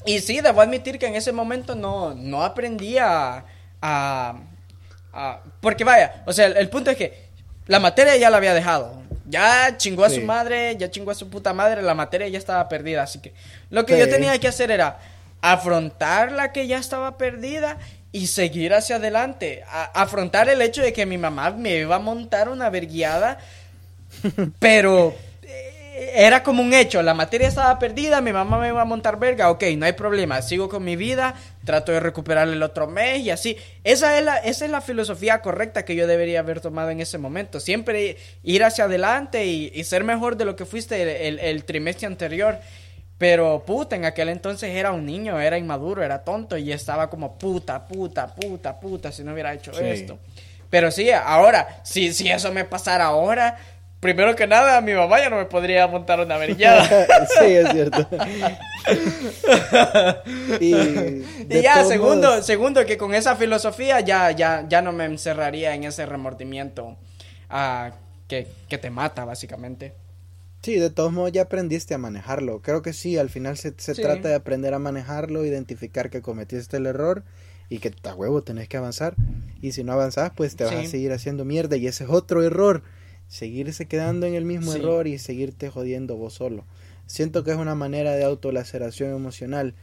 Y 0.06 0.20
sí, 0.20 0.42
debo 0.42 0.62
admitir 0.62 0.98
que 0.98 1.06
en 1.06 1.16
ese 1.16 1.32
momento 1.32 1.76
no, 1.76 2.14
no 2.16 2.44
aprendí 2.44 2.98
a, 3.84 5.40
porque 5.62 5.84
vaya, 5.84 6.24
o 6.26 6.34
sea, 6.34 6.48
el, 6.48 6.70
punto 6.70 6.90
es 6.90 6.98
que 6.98 7.28
la 7.68 7.80
materia 7.80 8.16
ya 8.16 8.30
la 8.30 8.38
había 8.38 8.54
dejado. 8.54 9.04
Ya 9.26 9.78
chingó 9.78 10.04
a 10.04 10.10
su 10.10 10.22
madre, 10.22 10.76
ya 10.78 10.92
chingó 10.92 11.12
a 11.12 11.16
su 11.16 11.30
puta 11.30 11.54
madre, 11.54 11.82
la 11.82 11.94
materia 11.94 12.28
ya 12.28 12.38
estaba 12.38 12.68
perdida. 12.68 13.04
Así 13.04 13.20
que 13.20 13.34
lo 13.70 13.86
que 13.86 13.98
yo 13.98 14.10
tenía 14.10 14.38
que 14.40 14.48
hacer 14.48 14.70
era 14.72 15.00
afrontar 15.42 16.32
la 16.32 16.52
que 16.52 16.68
ya 16.68 16.78
estaba 16.78 17.18
perdida 17.18 17.78
y 18.12 18.28
seguir 18.28 18.74
hacia 18.74 18.98
adelante. 18.98 19.64
afrontar 19.94 20.50
el 20.50 20.62
hecho 20.62 20.82
de 20.82 20.94
que 20.94 21.06
mi 21.06 21.18
mamá 21.18 21.52
me 21.52 21.78
iba 21.78 21.96
a 21.96 22.00
montar 22.00 22.50
una 22.50 22.70
verguiada, 22.70 23.40
pero 24.60 25.16
era 25.96 26.42
como 26.44 26.64
un 26.64 26.74
hecho, 26.74 27.02
la 27.04 27.14
materia 27.14 27.48
estaba 27.48 27.78
perdida, 27.78 28.22
mi 28.22 28.34
mamá 28.34 28.58
me 28.58 28.70
iba 28.70 28.82
a 28.82 28.86
montar 28.86 29.20
verga, 29.20 29.52
ok, 29.52 29.64
no 29.78 29.86
hay 29.86 29.94
problema, 29.94 30.42
sigo 30.42 30.68
con 30.68 30.84
mi 30.84 30.96
vida, 30.96 31.36
trato 31.66 31.92
de 31.92 32.00
recuperar 32.00 32.48
el 32.48 32.64
otro 32.64 32.88
mes 32.88 33.20
y 33.20 33.30
así. 33.30 33.58
Esa 33.84 34.18
es 34.18 34.26
la, 34.26 34.38
esa 34.38 34.66
es 34.66 34.72
la 34.72 34.82
filosofía 34.82 35.42
correcta 35.42 35.86
que 35.86 35.96
yo 35.96 36.08
debería 36.08 36.40
haber 36.40 36.62
tomado 36.62 36.90
en 36.90 37.00
ese 37.00 37.18
momento, 37.18 37.60
siempre 37.60 38.18
ir 38.44 38.64
hacia 38.64 38.86
adelante 38.86 39.46
y, 39.46 39.84
ser 39.84 40.04
mejor 40.04 40.38
de 40.38 40.46
lo 40.46 40.56
que 40.56 40.66
fuiste 40.66 41.28
el, 41.28 41.64
trimestre 41.66 42.08
anterior. 42.08 42.60
Pero 43.20 43.64
puta, 43.66 43.96
en 43.96 44.06
aquel 44.06 44.30
entonces 44.30 44.72
era 44.72 44.92
un 44.92 45.06
niño, 45.06 45.40
era 45.40 45.58
inmaduro, 45.58 46.04
era 46.04 46.24
tonto 46.24 46.58
y 46.58 46.72
estaba 46.72 47.10
como 47.10 47.38
puta, 47.38 47.88
puta, 47.88 48.28
puta, 48.28 48.80
puta 48.80 49.12
si 49.12 49.24
no 49.24 49.34
hubiera 49.34 49.54
hecho 49.54 49.72
esto. 49.72 50.18
Pero 50.70 50.90
sí, 50.90 51.12
ahora, 51.12 51.82
si, 51.84 52.12
si 52.14 52.30
eso 52.30 52.52
me 52.52 52.66
pasara 52.66 53.06
ahora, 53.06 53.58
primero 54.04 54.36
que 54.36 54.46
nada, 54.46 54.82
mi 54.82 54.94
mamá 54.94 55.18
ya 55.20 55.30
no 55.30 55.38
me 55.38 55.46
podría 55.46 55.88
montar 55.88 56.20
una 56.20 56.38
verillada. 56.38 56.86
sí, 57.40 57.46
es 57.46 57.72
cierto. 57.72 58.08
y, 60.60 61.24
ya, 61.62 61.84
segundo, 61.86 62.44
segundo, 62.44 62.86
que 62.86 62.98
con 62.98 63.16
esa 63.16 63.36
filosofía 63.36 64.02
ya, 64.02 64.30
ya, 64.32 64.68
ya 64.68 64.82
no 64.82 64.92
me 64.92 65.06
encerraría 65.06 65.74
en 65.74 65.86
ese 65.86 66.06
remordimiento 66.06 66.98
uh, 67.50 67.92
que, 68.28 68.48
que 68.68 68.78
te 68.78 68.90
mata, 68.90 69.24
básicamente. 69.24 69.94
Sí, 70.62 70.76
de 70.76 70.90
todos 70.90 71.12
modos 71.12 71.32
ya 71.32 71.44
aprendiste 71.44 71.94
a 71.94 71.98
manejarlo. 71.98 72.62
Creo 72.62 72.82
que 72.82 72.94
sí, 72.94 73.18
al 73.18 73.30
final 73.30 73.58
se, 73.58 73.74
se 73.78 73.96
trata 73.96 74.28
de 74.28 74.36
aprender 74.36 74.74
a 74.74 74.80
manejarlo, 74.80 75.46
identificar 75.46 76.10
que 76.10 76.22
cometiste 76.22 76.78
el 76.78 76.86
error 76.86 77.24
y 77.70 77.80
que 77.80 77.94
a 78.04 78.16
huevo 78.16 78.44
tenés 78.44 78.68
que 78.68 78.78
avanzar. 78.78 79.16
Y 79.62 79.72
si 79.72 79.86
no 79.86 79.94
avanzás, 79.94 80.32
pues 80.36 80.58
te 80.58 80.66
vas 80.66 80.74
a 80.74 80.86
seguir 80.86 81.14
haciendo 81.14 81.46
mierda. 81.46 81.78
Y 81.78 81.88
ese 81.88 82.04
es 82.04 82.10
otro 82.10 82.44
error 82.44 82.84
seguirse 83.28 83.88
quedando 83.88 84.26
en 84.26 84.36
el 84.36 84.46
mismo 84.46 84.74
error 84.74 85.08
y 85.08 85.18
seguirte 85.18 85.70
jodiendo 85.70 86.16
vos 86.16 86.34
solo. 86.34 86.66
Siento 87.06 87.44
que 87.44 87.52
es 87.52 87.58
una 87.58 87.76
manera 87.76 88.12
de 88.14 88.24
autolaceración 88.24 89.12
emocional, 89.12 89.76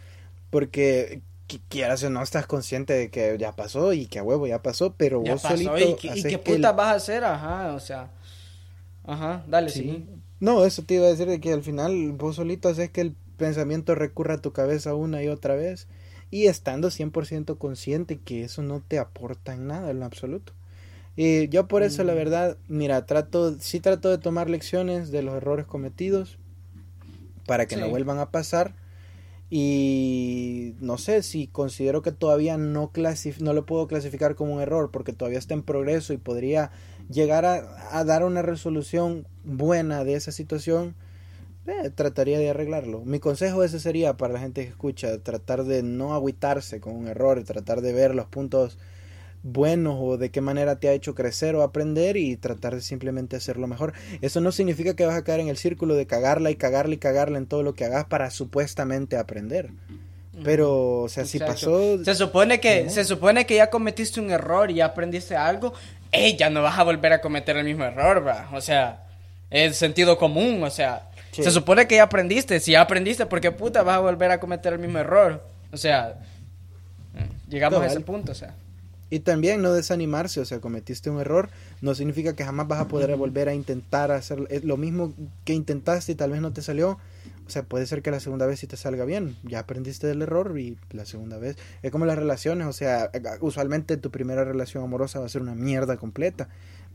porque 0.51 1.23
quieras 1.69 2.03
o 2.05 2.11
no 2.11 2.23
estás 2.23 2.47
consciente 2.47 2.93
de 2.93 3.11
que 3.11 3.37
ya 3.39 3.53
pasó 3.53 3.93
y 3.93 4.07
que 4.07 4.19
a 4.19 4.23
huevo 4.23 4.47
ya 4.47 4.63
pasó, 4.63 4.95
pero 4.97 5.21
vos 5.21 5.43
solito 5.43 5.79
y, 5.79 6.23
qué 6.23 6.39
puta 6.39 6.73
vas 6.73 6.89
a 6.89 6.95
hacer, 6.95 7.25
ajá, 7.25 7.75
o 7.75 7.81
sea, 7.81 8.11
ajá, 9.05 9.45
dale, 9.49 9.71
sí. 9.71 10.07
No, 10.39 10.65
eso 10.65 10.83
te 10.83 10.95
iba 10.95 11.07
a 11.07 11.11
decir 11.11 11.29
de 11.29 11.41
que 11.41 11.53
al 11.53 11.63
final 11.63 12.13
vos 12.13 12.37
solito 12.37 12.69
haces 12.69 12.91
que 12.91 13.01
el 13.01 13.15
pensamiento 13.37 13.95
recurra 13.95 14.35
a 14.35 14.41
tu 14.41 14.53
cabeza 14.53 14.95
una 14.95 15.23
y 15.23 15.29
otra 15.29 15.55
vez 15.55 15.89
y 16.31 16.47
estando 16.47 16.89
100% 16.89 17.59
consciente 17.59 18.19
que 18.19 18.45
eso 18.45 18.63
no 18.63 18.83
te 18.87 18.99
aporta 18.99 19.53
en 19.55 19.67
nada 19.67 19.91
en 19.91 20.01
lo 20.01 20.07
absoluto. 20.07 20.53
Y 21.23 21.51
yo 21.51 21.69
por 21.69 21.83
eso, 21.83 22.03
la 22.03 22.15
mm. 22.15 22.17
verdad, 22.17 22.57
mira, 22.67 23.05
trato, 23.05 23.55
sí 23.61 23.79
trato 23.79 24.09
de 24.09 24.17
tomar 24.17 24.49
lecciones 24.49 25.11
de 25.11 25.21
los 25.21 25.35
errores 25.35 25.67
cometidos 25.67 26.39
para 27.45 27.67
que 27.67 27.77
no 27.77 27.91
vuelvan 27.91 28.19
a 28.19 28.31
pasar. 28.31 28.75
Y 29.51 30.77
no 30.81 30.97
sé 30.97 31.23
si 31.23 31.47
considero 31.47 32.01
que 32.01 32.11
todavía 32.11 32.57
no, 32.57 32.91
clasif 32.91 33.43
no 33.43 33.53
lo 33.53 33.67
puedo 33.67 33.87
clasificar 33.87 34.35
como 34.35 34.55
un 34.55 34.63
error 34.63 34.91
porque 34.91 35.13
todavía 35.13 35.39
está 35.39 35.53
en 35.53 35.63
progreso 35.63 36.15
y 36.15 36.17
podría 36.17 36.71
llegar 37.11 37.45
a, 37.45 38.03
dar 38.07 38.25
una 38.25 38.41
resolución 38.41 39.27
buena 39.45 40.05
de 40.05 40.15
esa 40.15 40.33
situación, 40.33 40.95
eh, 41.67 41.91
trataría 41.91 42.39
de 42.39 42.49
arreglarlo. 42.49 43.05
Mi 43.05 43.19
consejo 43.19 43.63
ese 43.63 43.79
sería 43.79 44.17
para 44.17 44.33
la 44.33 44.41
gente 44.41 44.63
que 44.63 44.71
escucha, 44.71 45.19
tratar 45.19 45.65
de 45.65 45.83
no 45.83 46.15
agüitarse 46.15 46.81
con 46.81 46.97
un 46.97 47.09
error, 47.09 47.45
tratar 47.45 47.83
de 47.83 47.93
ver 47.93 48.15
los 48.15 48.25
puntos 48.25 48.79
buenos 49.43 49.97
o 49.99 50.17
de 50.19 50.31
qué 50.31 50.41
manera 50.41 50.77
te 50.77 50.89
ha 50.89 50.93
hecho 50.93 51.15
crecer 51.15 51.55
o 51.55 51.63
aprender 51.63 52.17
y 52.17 52.37
tratar 52.37 52.75
de 52.75 52.81
simplemente 52.81 53.37
hacerlo 53.37 53.67
mejor. 53.67 53.93
Eso 54.21 54.41
no 54.41 54.53
significa 54.53 54.95
que 54.95 55.07
vas 55.07 55.17
a 55.17 55.25
caer 55.25 55.41
en 55.41 55.49
el 55.49 55.57
círculo 55.57 55.95
de 55.95 56.07
cagarla 56.07 56.51
y 56.51 56.57
cagarla 56.57 56.95
y 56.95 56.99
cagarla 56.99 57.39
en 57.39 57.47
todo 57.47 57.63
lo 57.63 57.75
que 57.75 57.85
hagas 57.85 58.05
para 58.05 58.31
supuestamente 58.31 59.17
aprender. 59.17 59.71
Pero, 60.45 61.01
o 61.01 61.09
sea, 61.09 61.25
si 61.25 61.39
pasó... 61.39 62.03
Se 62.05 62.15
supone 62.15 62.61
que, 62.61 62.89
se 62.89 63.05
supone 63.05 63.47
que 63.47 63.57
ya 63.57 63.69
cometiste 63.69 64.21
un 64.21 64.31
error 64.31 64.71
y 64.71 64.75
ya 64.75 64.87
aprendiste 64.87 65.37
algo, 65.37 65.75
¡ey! 66.13 66.37
Ya 66.37 66.49
no 66.51 66.63
vas 66.63 66.79
a 66.79 66.83
volver 66.83 67.13
a 67.13 67.21
cometer 67.21 67.57
el 67.57 67.65
mismo 67.65 67.85
error, 67.85 68.27
¿va? 68.27 68.49
O 68.53 68.61
sea, 68.61 69.07
es 69.51 69.77
sentido 69.77 70.17
común, 70.17 70.63
o 70.63 70.71
sea, 70.71 71.11
se 71.33 71.51
supone 71.51 71.87
que 71.87 71.97
ya 71.97 72.05
aprendiste. 72.05 72.61
Si 72.61 72.73
ya 72.73 72.81
aprendiste, 72.81 73.27
¿por 73.27 73.41
qué 73.41 73.51
puta 73.53 73.83
vas 73.83 73.97
a 73.97 74.01
volver 74.01 74.31
a 74.31 74.41
cometer 74.41 74.73
el 74.73 74.79
mismo 74.79 74.99
error? 74.99 75.45
O 75.73 75.77
sea, 75.77 76.17
llegamos 77.49 77.83
a 77.83 77.87
ese 77.87 78.01
punto, 78.01 78.33
o 78.33 78.35
sea. 78.35 78.55
Y 79.11 79.21
también 79.21 79.61
no 79.61 79.73
desanimarse, 79.73 80.41
o 80.41 80.45
sea, 80.45 80.61
cometiste 80.61 81.11
un 81.11 81.21
error, 81.21 81.51
no 81.83 81.95
significa 81.97 82.37
que 82.37 82.45
jamás 82.45 82.69
vas 82.69 82.81
a 82.81 82.89
poder 82.89 83.15
volver 83.17 83.49
a 83.49 83.55
intentar 83.55 84.13
hacer 84.13 84.47
lo 84.65 84.77
mismo 84.77 85.13
que 85.45 85.53
intentaste 85.53 86.13
y 86.13 86.15
tal 86.15 86.31
vez 86.31 86.41
no 86.41 86.53
te 86.53 86.63
salió. 86.63 86.99
O 87.47 87.51
sea, 87.53 87.65
puede 87.65 87.85
ser 87.87 88.01
que 88.01 88.13
la 88.13 88.21
segunda 88.21 88.47
vez 88.47 88.61
sí 88.61 88.69
te 88.69 88.77
salga 88.77 89.05
bien. 89.05 89.37
Ya 89.43 89.59
aprendiste 89.59 90.07
del 90.07 90.23
error 90.23 90.57
y 90.57 90.79
la 90.93 91.05
segunda 91.05 91.37
vez. 91.37 91.57
Es 91.83 91.91
como 91.91 92.07
las 92.07 92.17
relaciones, 92.17 92.69
o 92.69 92.73
sea, 92.73 93.11
usualmente 93.41 93.97
tu 93.97 94.13
primera 94.13 94.45
relación 94.45 94.85
amorosa 94.85 95.19
va 95.19 95.27
a 95.27 95.29
ser 95.29 95.43
una 95.43 95.57
mierda 95.57 95.97
completa. 95.97 96.49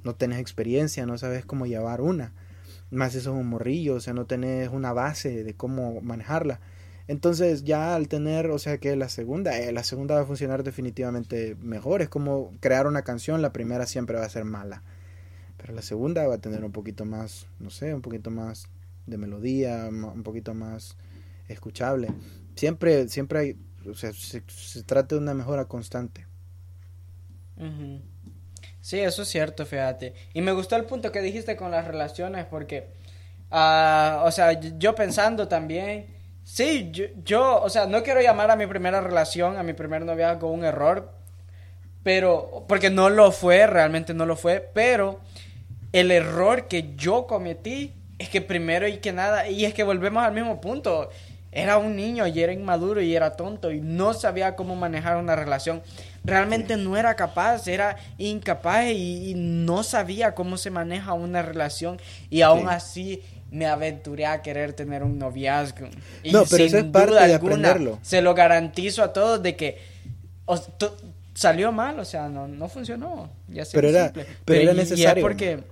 No 0.06 0.16
tenés 0.16 0.40
experiencia, 0.40 1.06
no 1.06 1.18
sabes 1.18 1.44
cómo 1.44 1.66
llevar 1.66 2.00
una. 2.00 2.32
Más 2.90 3.16
eso 3.16 3.32
es 3.32 3.38
un 3.38 3.48
morrillo, 3.48 3.96
o 3.96 4.00
sea, 4.00 4.14
no 4.14 4.26
tenés 4.26 4.70
una 4.70 4.94
base 4.94 5.44
de 5.44 5.54
cómo 5.56 6.00
manejarla. 6.00 6.62
Entonces 7.08 7.64
ya 7.64 7.96
al 7.96 8.08
tener, 8.08 8.48
o 8.48 8.58
sea 8.58 8.80
que 8.80 8.96
la 8.96 9.10
segunda, 9.10 9.58
eh, 9.60 9.72
la 9.72 9.84
segunda 9.84 10.16
va 10.16 10.22
a 10.22 10.26
funcionar 10.26 10.64
definitivamente 10.64 11.56
mejor. 11.60 12.02
Es 12.02 12.10
como 12.10 12.52
crear 12.60 12.88
una 12.88 13.04
canción, 13.04 13.42
la 13.42 13.54
primera 13.54 13.86
siempre 13.86 14.18
va 14.18 14.26
a 14.26 14.30
ser 14.30 14.44
mala. 14.44 14.82
Pero 15.58 15.74
la 15.74 15.82
segunda 15.82 16.28
va 16.28 16.36
a 16.36 16.40
tener 16.40 16.64
un 16.64 16.72
poquito 16.72 17.06
más, 17.06 17.48
no 17.60 17.70
sé, 17.70 17.94
un 17.94 18.02
poquito 18.02 18.32
más 18.32 18.68
de 19.06 19.18
melodía, 19.18 19.88
un 19.90 20.24
poquito 20.24 20.54
más 20.54 20.98
escuchable. 21.48 22.10
Siempre, 22.56 23.08
siempre 23.08 23.40
hay, 23.40 23.58
o 23.88 23.94
sea, 23.94 24.12
se, 24.14 24.42
trata 24.84 25.16
de 25.16 25.22
una 25.22 25.34
mejora 25.34 25.66
constante. 25.66 26.26
Sí, 28.82 29.00
eso 29.00 29.22
es 29.22 29.28
cierto, 29.30 29.66
fíjate. 29.66 30.14
Y 30.34 30.42
me 30.42 30.52
gustó 30.52 30.76
el 30.76 30.86
punto 30.86 31.12
que 31.12 31.22
dijiste 31.22 31.56
con 31.56 31.72
las 31.72 31.86
relaciones 31.86 32.46
porque, 32.46 32.90
uh, 33.52 34.26
o 34.26 34.32
sea, 34.32 34.60
yo 34.60 34.96
pensando 34.96 35.48
también 35.48 36.15
Sí, 36.46 36.92
yo, 37.26 37.60
o 37.60 37.70
sea, 37.70 37.88
no 37.88 38.04
quiero 38.04 38.22
llamar 38.22 38.52
a 38.52 38.56
mi 38.56 38.68
primera 38.68 39.02
relación, 39.02 39.58
a 39.58 39.64
mi 39.64 39.74
primer 39.74 40.06
noviazgo 40.06 40.52
un 40.52 40.64
error, 40.64 41.12
pero, 42.04 42.64
porque 42.68 42.92
no 42.92 43.10
lo 43.10 43.32
fue, 43.32 43.66
realmente 43.66 44.14
no 44.14 44.28
lo 44.28 44.36
fue, 44.36 44.60
pero 44.74 45.20
el 45.92 46.12
error 46.12 46.68
que 46.68 46.94
yo 46.96 47.26
cometí 47.26 47.96
es 48.20 48.30
que 48.30 48.42
primero 48.42 48.88
y 48.88 48.98
que 48.98 49.12
nada, 49.12 49.50
y 49.50 49.66
es 49.66 49.74
que 49.74 49.84
volvemos 49.84 50.24
al 50.24 50.34
mismo 50.34 50.62
punto, 50.62 51.10
era 51.52 51.80
un 51.80 51.96
niño 51.96 52.28
y 52.28 52.40
era 52.40 52.54
inmaduro 52.54 53.02
y 53.02 53.16
era 53.16 53.32
tonto 53.32 53.72
y 53.72 53.82
no 53.82 54.14
sabía 54.14 54.56
cómo 54.56 54.76
manejar 54.76 55.18
una 55.18 55.36
relación. 55.36 55.82
Realmente 56.24 56.78
no 56.78 56.96
era 56.96 57.16
capaz, 57.16 57.68
era 57.68 57.96
incapaz 58.18 58.92
y, 58.92 59.34
no 59.36 59.82
sabía 59.82 60.36
cómo 60.36 60.58
se 60.58 60.70
maneja 60.70 61.14
una 61.14 61.42
relación 61.42 62.00
y 62.30 62.42
aún 62.42 62.70
así 62.70 63.24
me 63.56 63.66
aventuré 63.68 64.26
a 64.26 64.42
querer 64.42 64.74
tener 64.74 65.02
un 65.02 65.18
noviazgo. 65.18 65.88
Y 66.24 66.32
no, 66.32 66.44
pero 66.46 66.66
eso 66.66 66.78
es 66.78 66.84
parte 66.84 67.14
de 67.14 67.34
aprenderlo. 67.34 68.00
Se 68.02 68.22
lo 68.22 68.34
garantizo 68.36 69.02
a 69.02 69.14
todos 69.14 69.42
de 69.42 69.56
que 69.56 69.80
salió 71.34 71.72
mal, 71.72 71.98
o 72.00 72.06
sea, 72.06 72.28
no, 72.28 72.50
no 72.50 72.68
funcionó. 72.68 73.32
Ya 73.48 73.64
pero 73.72 73.88
era, 73.90 74.12
pero, 74.44 74.62
era 74.62 74.74
necesario. 74.74 75.24
porque... 75.24 75.64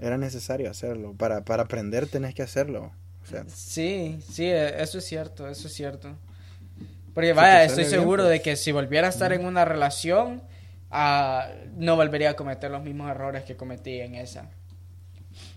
Era 0.00 0.18
necesario 0.18 0.70
hacerlo. 0.70 1.14
Para, 1.16 1.44
para 1.44 1.62
aprender 1.62 2.06
tenés 2.06 2.34
que 2.34 2.42
hacerlo. 2.42 2.92
Sí, 3.46 4.18
sí, 4.30 4.44
e, 4.44 4.82
eso 4.82 4.98
es 4.98 5.04
cierto, 5.04 5.48
eso 5.48 5.66
es 5.68 5.72
cierto. 5.72 6.14
Porque 7.14 7.32
vaya, 7.32 7.64
estoy 7.64 7.86
seguro 7.86 8.24
de 8.24 8.36
pues. 8.36 8.42
que 8.42 8.56
si 8.56 8.70
volviera 8.70 9.06
a 9.06 9.10
estar 9.10 9.32
en 9.32 9.46
una 9.46 9.64
relación, 9.64 10.42
ah, 10.90 11.48
no 11.76 11.96
volvería 11.96 12.30
a 12.30 12.34
cometer 12.34 12.70
los 12.70 12.82
mismos 12.82 13.10
errores 13.10 13.44
que 13.44 13.56
cometí 13.56 14.00
en 14.00 14.14
esa. 14.16 14.50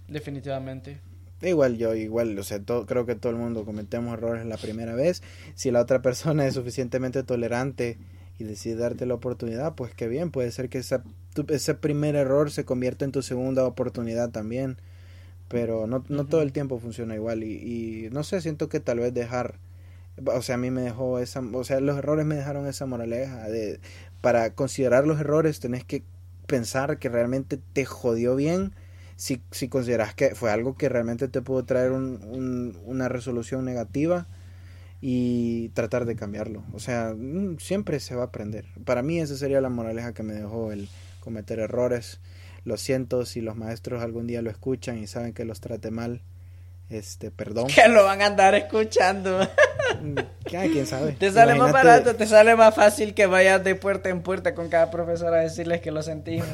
Definitivamente. 0.08 1.02
Igual 1.42 1.78
yo, 1.78 1.94
igual, 1.94 2.38
o 2.40 2.44
sea, 2.44 2.60
creo 2.64 3.06
que 3.06 3.16
todo 3.16 3.32
el 3.32 3.38
mundo 3.38 3.64
cometemos 3.64 4.14
errores 4.14 4.46
la 4.46 4.58
primera 4.58 4.96
vez. 4.96 5.22
Si 5.56 5.72
la 5.72 5.82
otra 5.82 6.02
persona 6.02 6.48
es 6.48 6.56
suficientemente 6.56 7.24
tolerante 7.24 7.98
y 8.40 8.44
decide 8.44 8.76
darte 8.76 9.06
la 9.06 9.16
oportunidad, 9.16 9.76
pues 9.76 9.94
qué 9.94 10.08
bien, 10.08 10.32
puede 10.32 10.52
ser 10.52 10.70
que 10.70 10.80
esa, 10.80 11.04
ese 11.50 11.74
primer 11.76 12.16
error 12.16 12.52
se 12.52 12.66
convierta 12.66 13.06
en 13.06 13.12
tu 13.12 13.22
segunda 13.22 13.66
oportunidad 13.66 14.32
también. 14.32 14.78
Pero 15.48 15.88
no, 15.88 16.04
no 16.10 16.26
todo 16.26 16.42
el 16.42 16.52
tiempo 16.52 16.80
funciona 16.80 17.16
igual 17.16 17.44
y, 17.44 18.08
y 18.08 18.10
no 18.12 18.24
sé, 18.24 18.42
siento 18.42 18.70
que 18.70 18.80
tal 18.82 19.00
vez 19.00 19.14
dejar 19.14 19.60
o 20.26 20.42
sea, 20.42 20.56
a 20.56 20.58
mí 20.58 20.72
me 20.72 20.82
dejó 20.82 21.20
esa, 21.20 21.42
o 21.42 21.64
sea, 21.64 21.80
los 21.80 21.98
errores 21.98 22.26
me 22.26 22.36
dejaron 22.36 22.68
esa 22.68 22.86
moraleja 22.86 23.48
de 23.50 23.80
para 24.22 24.50
considerar 24.54 25.06
los 25.06 25.20
errores 25.20 25.60
tenés 25.60 25.84
que 25.84 26.04
pensar 26.48 26.98
que 26.98 27.10
realmente 27.10 27.60
te 27.74 27.86
jodió 27.86 28.36
bien 28.36 28.74
si, 29.18 29.42
si 29.52 29.68
consideras 29.68 30.14
que 30.14 30.36
fue 30.36 30.52
algo 30.52 30.78
que 30.78 30.88
realmente 30.88 31.28
te 31.28 31.42
pudo 31.42 31.66
traer 31.66 31.92
un, 31.92 32.78
una 32.86 33.10
resolución 33.10 33.66
negativa 33.66 34.28
y 35.02 35.70
tratar 35.70 36.06
de 36.06 36.16
cambiarlo. 36.16 36.64
O 36.74 36.80
sea, 36.80 37.14
mm, 37.18 37.58
siempre 37.60 38.00
se 38.00 38.16
va 38.16 38.24
a 38.24 38.28
aprender. 38.28 38.66
Para 38.86 39.02
mí 39.02 39.20
esa 39.20 39.36
sería 39.36 39.60
la 39.60 39.70
moraleja 39.70 40.14
que 40.14 40.24
me 40.24 40.34
dejó 40.34 40.72
el 40.72 40.88
cometer 41.20 41.60
errores. 41.60 42.20
Lo 42.64 42.78
siento 42.78 43.26
si 43.26 43.42
los 43.42 43.58
maestros 43.58 44.02
algún 44.02 44.28
día 44.28 44.42
lo 44.42 44.50
escuchan 44.50 44.98
y 44.98 45.08
saben 45.08 45.34
que 45.34 45.46
los 45.46 45.60
trate 45.60 45.92
mal 45.92 46.22
este, 46.90 47.32
perdón. 47.32 47.68
Que 47.68 47.88
lo 47.90 48.06
van 48.06 48.22
a 48.22 48.28
andar 48.28 48.56
escuchando. 48.56 49.40
Mm, 50.02 50.18
quién 50.44 50.86
sabe. 50.86 51.14
Te 51.14 51.32
sale 51.32 51.56
más 51.56 51.72
barato, 51.72 52.16
te 52.16 52.28
sale 52.28 52.56
más 52.56 52.76
fácil 52.76 53.14
que 53.14 53.26
vayas 53.26 53.64
de 53.64 53.76
puerta 53.76 54.10
en 54.10 54.22
puerta 54.22 54.56
con 54.56 54.70
cada 54.70 54.90
profesor 54.90 55.34
a 55.34 55.40
decirles 55.40 55.82
que 55.82 55.92
lo 55.92 56.02
sentimos. 56.02 56.48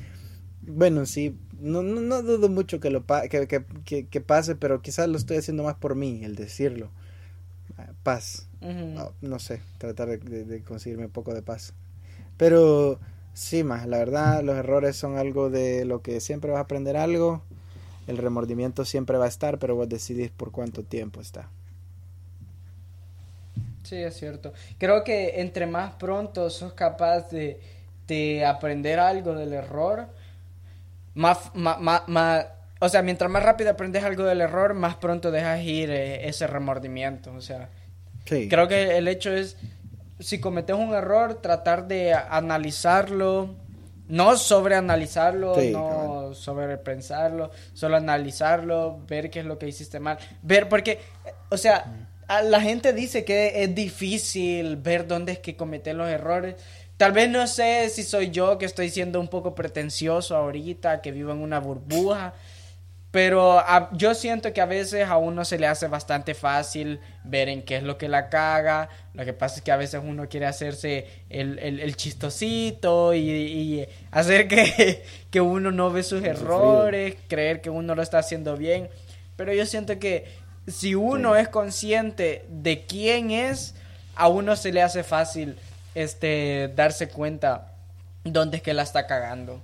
bueno, 0.62 1.04
sí, 1.04 1.38
no, 1.60 1.82
no, 1.82 2.22
dudo 2.22 2.48
mucho 2.48 2.80
que, 2.80 2.90
lo 2.90 3.04
que, 3.06 3.64
que, 3.84 4.06
que, 4.06 4.20
pase, 4.20 4.56
pero 4.56 4.82
quizás 4.82 5.08
lo 5.08 5.16
estoy 5.16 5.36
haciendo 5.36 5.62
más 5.62 5.76
por 5.76 5.94
mí, 5.94 6.24
el 6.24 6.34
decirlo. 6.34 6.90
Ah, 7.78 7.90
paz. 8.02 8.48
no, 9.20 9.38
sé, 9.38 9.60
tratar 9.78 10.08
de, 10.08 10.44
de, 10.44 10.62
conseguirme 10.62 11.06
un 11.06 11.12
poco 11.12 11.34
de 11.34 11.42
paz. 11.42 11.72
Pero 12.36 12.98
sí, 13.34 13.64
más, 13.64 13.86
la 13.86 13.98
verdad, 13.98 14.42
los 14.42 14.56
errores 14.56 14.96
son 14.96 15.18
algo 15.18 15.50
de 15.50 15.84
lo 15.84 16.02
que 16.02 16.20
siempre 16.20 16.50
vas 16.50 16.58
a 16.58 16.62
aprender 16.62 16.96
algo 16.96 17.42
el 18.10 18.18
remordimiento 18.18 18.84
siempre 18.84 19.18
va 19.18 19.26
a 19.26 19.28
estar, 19.28 19.58
pero 19.58 19.76
vos 19.76 19.88
decidís 19.88 20.30
por 20.30 20.50
cuánto 20.50 20.82
tiempo 20.82 21.20
está. 21.20 21.48
Sí, 23.84 23.96
es 23.96 24.16
cierto. 24.16 24.52
Creo 24.78 25.04
que 25.04 25.40
entre 25.40 25.66
más 25.66 25.94
pronto 25.94 26.50
sos 26.50 26.72
capaz 26.72 27.30
de, 27.30 27.60
de 28.06 28.44
aprender 28.44 28.98
algo 28.98 29.34
del 29.34 29.52
error, 29.52 30.08
más, 31.20 31.54
más, 31.54 32.08
más, 32.08 32.46
o 32.80 32.88
sea, 32.88 33.02
mientras 33.02 33.30
más 33.30 33.42
rápido 33.42 33.70
aprendes 33.70 34.02
algo 34.02 34.24
del 34.24 34.40
error, 34.40 34.72
más 34.72 34.96
pronto 34.96 35.30
dejas 35.30 35.60
ir 35.62 35.90
eh, 35.90 36.26
ese 36.26 36.46
remordimiento. 36.46 37.32
O 37.34 37.42
sea, 37.42 37.68
creo 38.24 38.66
que 38.68 38.96
el 38.96 39.06
hecho 39.06 39.30
es, 39.30 39.58
si 40.18 40.40
cometes 40.40 40.74
un 40.74 40.94
error, 40.94 41.34
tratar 41.42 41.86
de 41.86 42.14
analizarlo, 42.14 43.54
no 44.08 44.36
sobreanalizarlo, 44.38 45.56
no 45.70 46.32
sobrepensarlo, 46.32 47.50
solo 47.74 47.96
analizarlo, 47.96 49.00
ver 49.06 49.28
qué 49.28 49.40
es 49.40 49.46
lo 49.46 49.58
que 49.58 49.68
hiciste 49.68 50.00
mal. 50.00 50.18
Ver, 50.42 50.70
porque, 50.70 51.00
o 51.50 51.58
sea, 51.58 52.08
la 52.44 52.60
gente 52.62 52.94
dice 52.94 53.26
que 53.26 53.62
es 53.62 53.74
difícil 53.74 54.76
ver 54.76 55.06
dónde 55.06 55.32
es 55.32 55.38
que 55.40 55.54
cometen 55.54 55.98
los 55.98 56.08
errores. 56.08 56.54
Tal 57.00 57.12
vez 57.12 57.30
no 57.30 57.46
sé 57.46 57.88
si 57.88 58.02
soy 58.02 58.28
yo 58.28 58.58
que 58.58 58.66
estoy 58.66 58.90
siendo 58.90 59.20
un 59.20 59.28
poco 59.28 59.54
pretencioso 59.54 60.36
ahorita, 60.36 61.00
que 61.00 61.12
vivo 61.12 61.32
en 61.32 61.38
una 61.38 61.58
burbuja, 61.58 62.34
pero 63.10 63.64
yo 63.92 64.12
siento 64.12 64.52
que 64.52 64.60
a 64.60 64.66
veces 64.66 65.08
a 65.08 65.16
uno 65.16 65.46
se 65.46 65.58
le 65.58 65.66
hace 65.66 65.88
bastante 65.88 66.34
fácil 66.34 67.00
ver 67.24 67.48
en 67.48 67.62
qué 67.62 67.76
es 67.76 67.84
lo 67.84 67.96
que 67.96 68.06
la 68.06 68.28
caga. 68.28 68.90
Lo 69.14 69.24
que 69.24 69.32
pasa 69.32 69.56
es 69.56 69.62
que 69.62 69.72
a 69.72 69.78
veces 69.78 70.02
uno 70.04 70.28
quiere 70.28 70.44
hacerse 70.44 71.06
el, 71.30 71.58
el, 71.58 71.96
chistosito 71.96 73.14
y, 73.14 73.88
hacer 74.10 74.46
que, 74.46 75.02
que, 75.30 75.40
uno 75.40 75.72
no 75.72 75.90
ve 75.90 76.02
sus 76.02 76.22
errores, 76.22 77.16
creer 77.28 77.62
que 77.62 77.70
uno 77.70 77.94
lo 77.94 78.02
está 78.02 78.18
haciendo 78.18 78.58
bien. 78.58 78.90
Pero 79.36 79.54
yo 79.54 79.64
siento 79.64 79.98
que 79.98 80.26
si 80.66 80.94
uno 80.94 81.34
es 81.34 81.48
consciente 81.48 82.44
de 82.50 82.84
quién 82.84 83.30
es, 83.30 83.74
a 84.16 84.28
uno 84.28 84.54
se 84.54 84.70
le 84.70 84.82
hace 84.82 85.02
fácil 85.02 85.56
este 85.94 86.72
darse 86.74 87.08
cuenta 87.08 87.74
dónde 88.24 88.58
es 88.58 88.62
que 88.62 88.74
la 88.74 88.82
está 88.82 89.06
cagando. 89.06 89.60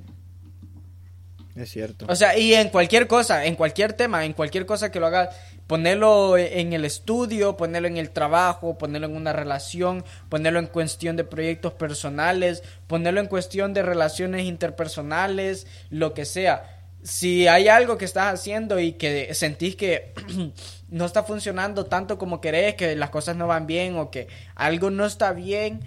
Es 1.56 1.70
cierto. 1.70 2.04
O 2.08 2.14
sea, 2.14 2.36
y 2.36 2.52
en 2.52 2.68
cualquier 2.68 3.06
cosa, 3.06 3.46
en 3.46 3.54
cualquier 3.54 3.94
tema, 3.94 4.26
en 4.26 4.34
cualquier 4.34 4.66
cosa 4.66 4.92
que 4.92 5.00
lo 5.00 5.06
hagas, 5.06 5.34
ponerlo 5.66 6.36
en 6.36 6.74
el 6.74 6.84
estudio, 6.84 7.56
ponerlo 7.56 7.88
en 7.88 7.96
el 7.96 8.10
trabajo, 8.10 8.76
ponerlo 8.76 9.06
en 9.06 9.16
una 9.16 9.32
relación, 9.32 10.04
ponerlo 10.28 10.58
en 10.58 10.66
cuestión 10.66 11.16
de 11.16 11.24
proyectos 11.24 11.72
personales, 11.72 12.62
ponerlo 12.86 13.20
en 13.20 13.26
cuestión 13.26 13.72
de 13.72 13.82
relaciones 13.82 14.44
interpersonales, 14.44 15.66
lo 15.88 16.12
que 16.12 16.26
sea. 16.26 16.72
Si 17.02 17.48
hay 17.48 17.68
algo 17.68 17.96
que 17.96 18.04
estás 18.04 18.34
haciendo 18.34 18.78
y 18.78 18.92
que 18.92 19.32
sentís 19.32 19.76
que 19.76 20.12
no 20.90 21.06
está 21.06 21.22
funcionando 21.22 21.86
tanto 21.86 22.18
como 22.18 22.42
querés, 22.42 22.74
que 22.74 22.96
las 22.96 23.10
cosas 23.10 23.34
no 23.34 23.46
van 23.46 23.66
bien 23.66 23.96
o 23.96 24.10
que 24.10 24.28
algo 24.56 24.90
no 24.90 25.06
está 25.06 25.32
bien, 25.32 25.80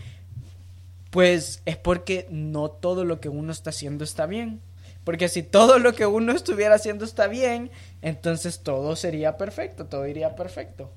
pues 1.10 1.62
es 1.66 1.78
porque 1.78 2.28
no 2.30 2.70
todo 2.70 3.06
lo 3.06 3.20
que 3.20 3.30
uno 3.30 3.52
está 3.52 3.72
haciendo 3.72 4.04
está 4.04 4.26
bien. 4.26 4.62
Porque 5.04 5.30
si 5.30 5.44
todo 5.44 5.80
lo 5.80 5.94
que 5.94 6.06
uno 6.06 6.34
estuviera 6.34 6.76
haciendo 6.76 7.06
está 7.06 7.28
bien, 7.28 7.72
entonces 8.02 8.60
todo 8.60 8.96
sería 8.96 9.38
perfecto, 9.38 9.86
todo 9.86 10.08
iría 10.08 10.36
perfecto. 10.36 10.92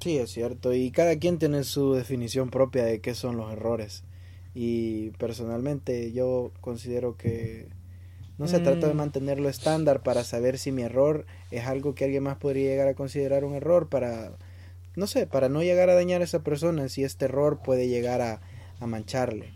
Sí, 0.00 0.18
es 0.18 0.30
cierto. 0.30 0.72
Y 0.72 0.90
cada 0.90 1.18
quien 1.18 1.38
tiene 1.38 1.64
su 1.64 1.94
definición 1.94 2.50
propia 2.50 2.84
de 2.84 3.00
qué 3.00 3.14
son 3.14 3.36
los 3.36 3.52
errores. 3.52 4.04
Y 4.54 5.10
personalmente 5.12 6.12
yo 6.12 6.52
considero 6.60 7.16
que 7.16 7.68
no 8.38 8.46
se 8.46 8.60
trata 8.60 8.86
de 8.86 8.94
mm. 8.94 8.96
mantenerlo 8.96 9.48
estándar 9.48 10.02
para 10.02 10.22
saber 10.22 10.58
si 10.58 10.70
mi 10.70 10.82
error 10.82 11.26
es 11.50 11.66
algo 11.66 11.96
que 11.96 12.04
alguien 12.04 12.22
más 12.22 12.36
podría 12.36 12.70
llegar 12.70 12.86
a 12.86 12.94
considerar 12.94 13.44
un 13.44 13.54
error 13.54 13.88
para, 13.88 14.30
no 14.98 15.06
sé, 15.06 15.26
para 15.26 15.48
no 15.48 15.62
llegar 15.62 15.88
a 15.88 15.94
dañar 15.94 16.20
a 16.20 16.24
esa 16.24 16.40
persona 16.40 16.88
si 16.88 17.04
este 17.04 17.26
error 17.26 17.60
puede 17.62 17.88
llegar 17.88 18.20
a, 18.20 18.40
a 18.80 18.86
mancharle 18.86 19.52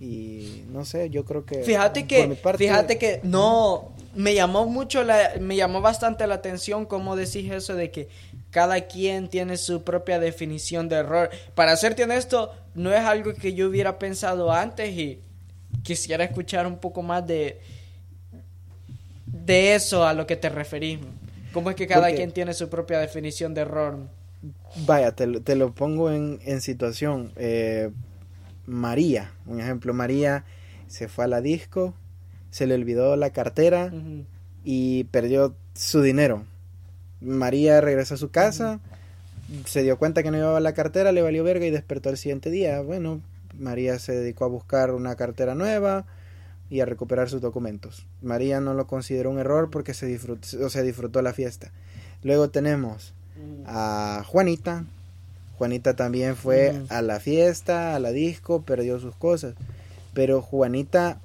y 0.00 0.64
no 0.68 0.84
sé, 0.84 1.10
yo 1.10 1.24
creo 1.24 1.44
que 1.44 1.62
Fíjate 1.64 2.06
que 2.06 2.36
fíjate 2.56 2.98
que 2.98 3.20
no 3.24 3.92
me 4.14 4.34
llamó 4.34 4.66
mucho 4.66 5.02
la 5.02 5.32
me 5.40 5.56
llamó 5.56 5.80
bastante 5.80 6.26
la 6.26 6.36
atención 6.36 6.86
cómo 6.86 7.16
decís 7.16 7.50
eso 7.50 7.74
de 7.74 7.90
que 7.90 8.08
cada 8.50 8.82
quien 8.82 9.28
tiene 9.28 9.56
su 9.56 9.82
propia 9.82 10.20
definición 10.20 10.88
de 10.88 10.96
error. 10.96 11.30
Para 11.54 11.76
serte 11.76 12.04
honesto, 12.04 12.54
no 12.74 12.92
es 12.92 13.00
algo 13.00 13.34
que 13.34 13.54
yo 13.54 13.68
hubiera 13.68 13.98
pensado 13.98 14.52
antes 14.52 14.90
y 14.90 15.20
quisiera 15.82 16.24
escuchar 16.24 16.66
un 16.66 16.78
poco 16.78 17.02
más 17.02 17.26
de 17.26 17.60
de 19.26 19.74
eso 19.74 20.06
a 20.06 20.14
lo 20.14 20.26
que 20.26 20.36
te 20.36 20.48
referís. 20.48 21.00
¿Cómo 21.52 21.70
es 21.70 21.76
que 21.76 21.86
cada 21.88 22.12
quien 22.12 22.30
tiene 22.30 22.54
su 22.54 22.68
propia 22.68 23.00
definición 23.00 23.52
de 23.52 23.62
error? 23.62 24.17
Vaya, 24.86 25.12
te, 25.12 25.40
te 25.40 25.56
lo 25.56 25.74
pongo 25.74 26.10
en, 26.10 26.38
en 26.44 26.60
situación. 26.60 27.32
Eh, 27.36 27.90
María. 28.66 29.32
Un 29.46 29.60
ejemplo, 29.60 29.94
María 29.94 30.44
se 30.86 31.08
fue 31.08 31.24
a 31.24 31.28
la 31.28 31.40
disco, 31.40 31.94
se 32.50 32.66
le 32.66 32.74
olvidó 32.74 33.16
la 33.16 33.30
cartera 33.30 33.92
y 34.64 35.04
perdió 35.04 35.56
su 35.74 36.02
dinero. 36.02 36.44
María 37.20 37.80
regresó 37.80 38.14
a 38.14 38.18
su 38.18 38.30
casa, 38.30 38.80
se 39.64 39.82
dio 39.82 39.98
cuenta 39.98 40.22
que 40.22 40.30
no 40.30 40.36
llevaba 40.36 40.60
la 40.60 40.74
cartera, 40.74 41.12
le 41.12 41.22
valió 41.22 41.42
verga 41.44 41.66
y 41.66 41.70
despertó 41.70 42.10
el 42.10 42.16
siguiente 42.16 42.50
día. 42.50 42.80
Bueno, 42.80 43.20
María 43.58 43.98
se 43.98 44.12
dedicó 44.12 44.44
a 44.44 44.48
buscar 44.48 44.92
una 44.92 45.16
cartera 45.16 45.54
nueva 45.54 46.06
y 46.70 46.80
a 46.80 46.84
recuperar 46.86 47.28
sus 47.28 47.40
documentos. 47.40 48.06
María 48.22 48.60
no 48.60 48.74
lo 48.74 48.86
consideró 48.86 49.30
un 49.30 49.38
error 49.38 49.70
porque 49.70 49.94
se 49.94 50.06
disfrutó, 50.06 50.46
o 50.64 50.70
sea, 50.70 50.82
disfrutó 50.82 51.22
la 51.22 51.32
fiesta. 51.32 51.72
Luego 52.22 52.50
tenemos 52.50 53.14
a 53.66 54.24
Juanita, 54.26 54.84
Juanita 55.58 55.94
también 55.94 56.36
fue 56.36 56.82
a 56.88 57.02
la 57.02 57.18
fiesta, 57.18 57.96
a 57.96 57.98
la 57.98 58.12
disco, 58.12 58.62
perdió 58.62 59.00
sus 59.00 59.14
cosas. 59.16 59.54
Pero 60.14 60.40
Juanita, 60.40 61.20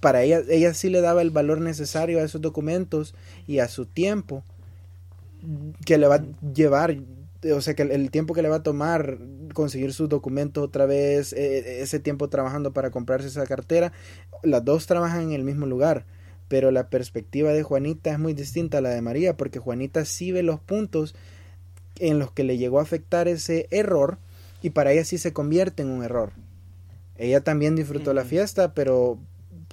para 0.00 0.22
ella, 0.22 0.42
ella 0.48 0.74
sí 0.74 0.90
le 0.90 1.00
daba 1.00 1.22
el 1.22 1.30
valor 1.30 1.60
necesario 1.60 2.18
a 2.18 2.24
esos 2.24 2.40
documentos 2.40 3.14
y 3.46 3.60
a 3.60 3.68
su 3.68 3.86
tiempo 3.86 4.42
que 5.84 5.98
le 5.98 6.08
va 6.08 6.16
a 6.16 6.24
llevar 6.54 6.96
o 7.52 7.60
sea, 7.60 7.74
que 7.74 7.82
el, 7.82 8.10
tiempo 8.10 8.34
que 8.34 8.42
le 8.42 8.48
va 8.48 8.56
a 8.56 8.62
tomar 8.62 9.18
conseguir 9.52 9.92
sus 9.92 10.08
documentos 10.08 10.64
otra 10.64 10.86
vez, 10.86 11.32
eh, 11.32 11.82
ese 11.82 12.00
tiempo 12.00 12.28
trabajando 12.28 12.72
para 12.72 12.90
comprarse 12.90 13.28
esa 13.28 13.46
cartera, 13.46 13.92
las 14.42 14.64
dos 14.64 14.86
trabajan 14.86 15.24
en 15.24 15.32
el 15.32 15.44
mismo 15.44 15.66
lugar, 15.66 16.04
pero 16.48 16.70
la 16.70 16.88
perspectiva 16.88 17.52
de 17.52 17.62
Juanita 17.62 18.12
es 18.12 18.18
muy 18.18 18.34
distinta 18.34 18.78
a 18.78 18.80
la 18.80 18.90
de 18.90 19.02
María, 19.02 19.36
porque 19.36 19.58
Juanita 19.58 20.04
sí 20.04 20.32
ve 20.32 20.42
los 20.42 20.60
puntos 20.60 21.14
en 21.96 22.18
los 22.18 22.32
que 22.32 22.44
le 22.44 22.58
llegó 22.58 22.78
a 22.78 22.82
afectar 22.82 23.28
ese 23.28 23.68
error 23.70 24.18
y 24.62 24.70
para 24.70 24.92
ella 24.92 25.04
sí 25.04 25.18
se 25.18 25.32
convierte 25.32 25.82
en 25.82 25.90
un 25.90 26.02
error. 26.02 26.32
Ella 27.16 27.42
también 27.42 27.76
disfrutó 27.76 28.12
la 28.12 28.24
fiesta, 28.24 28.74
pero 28.74 29.18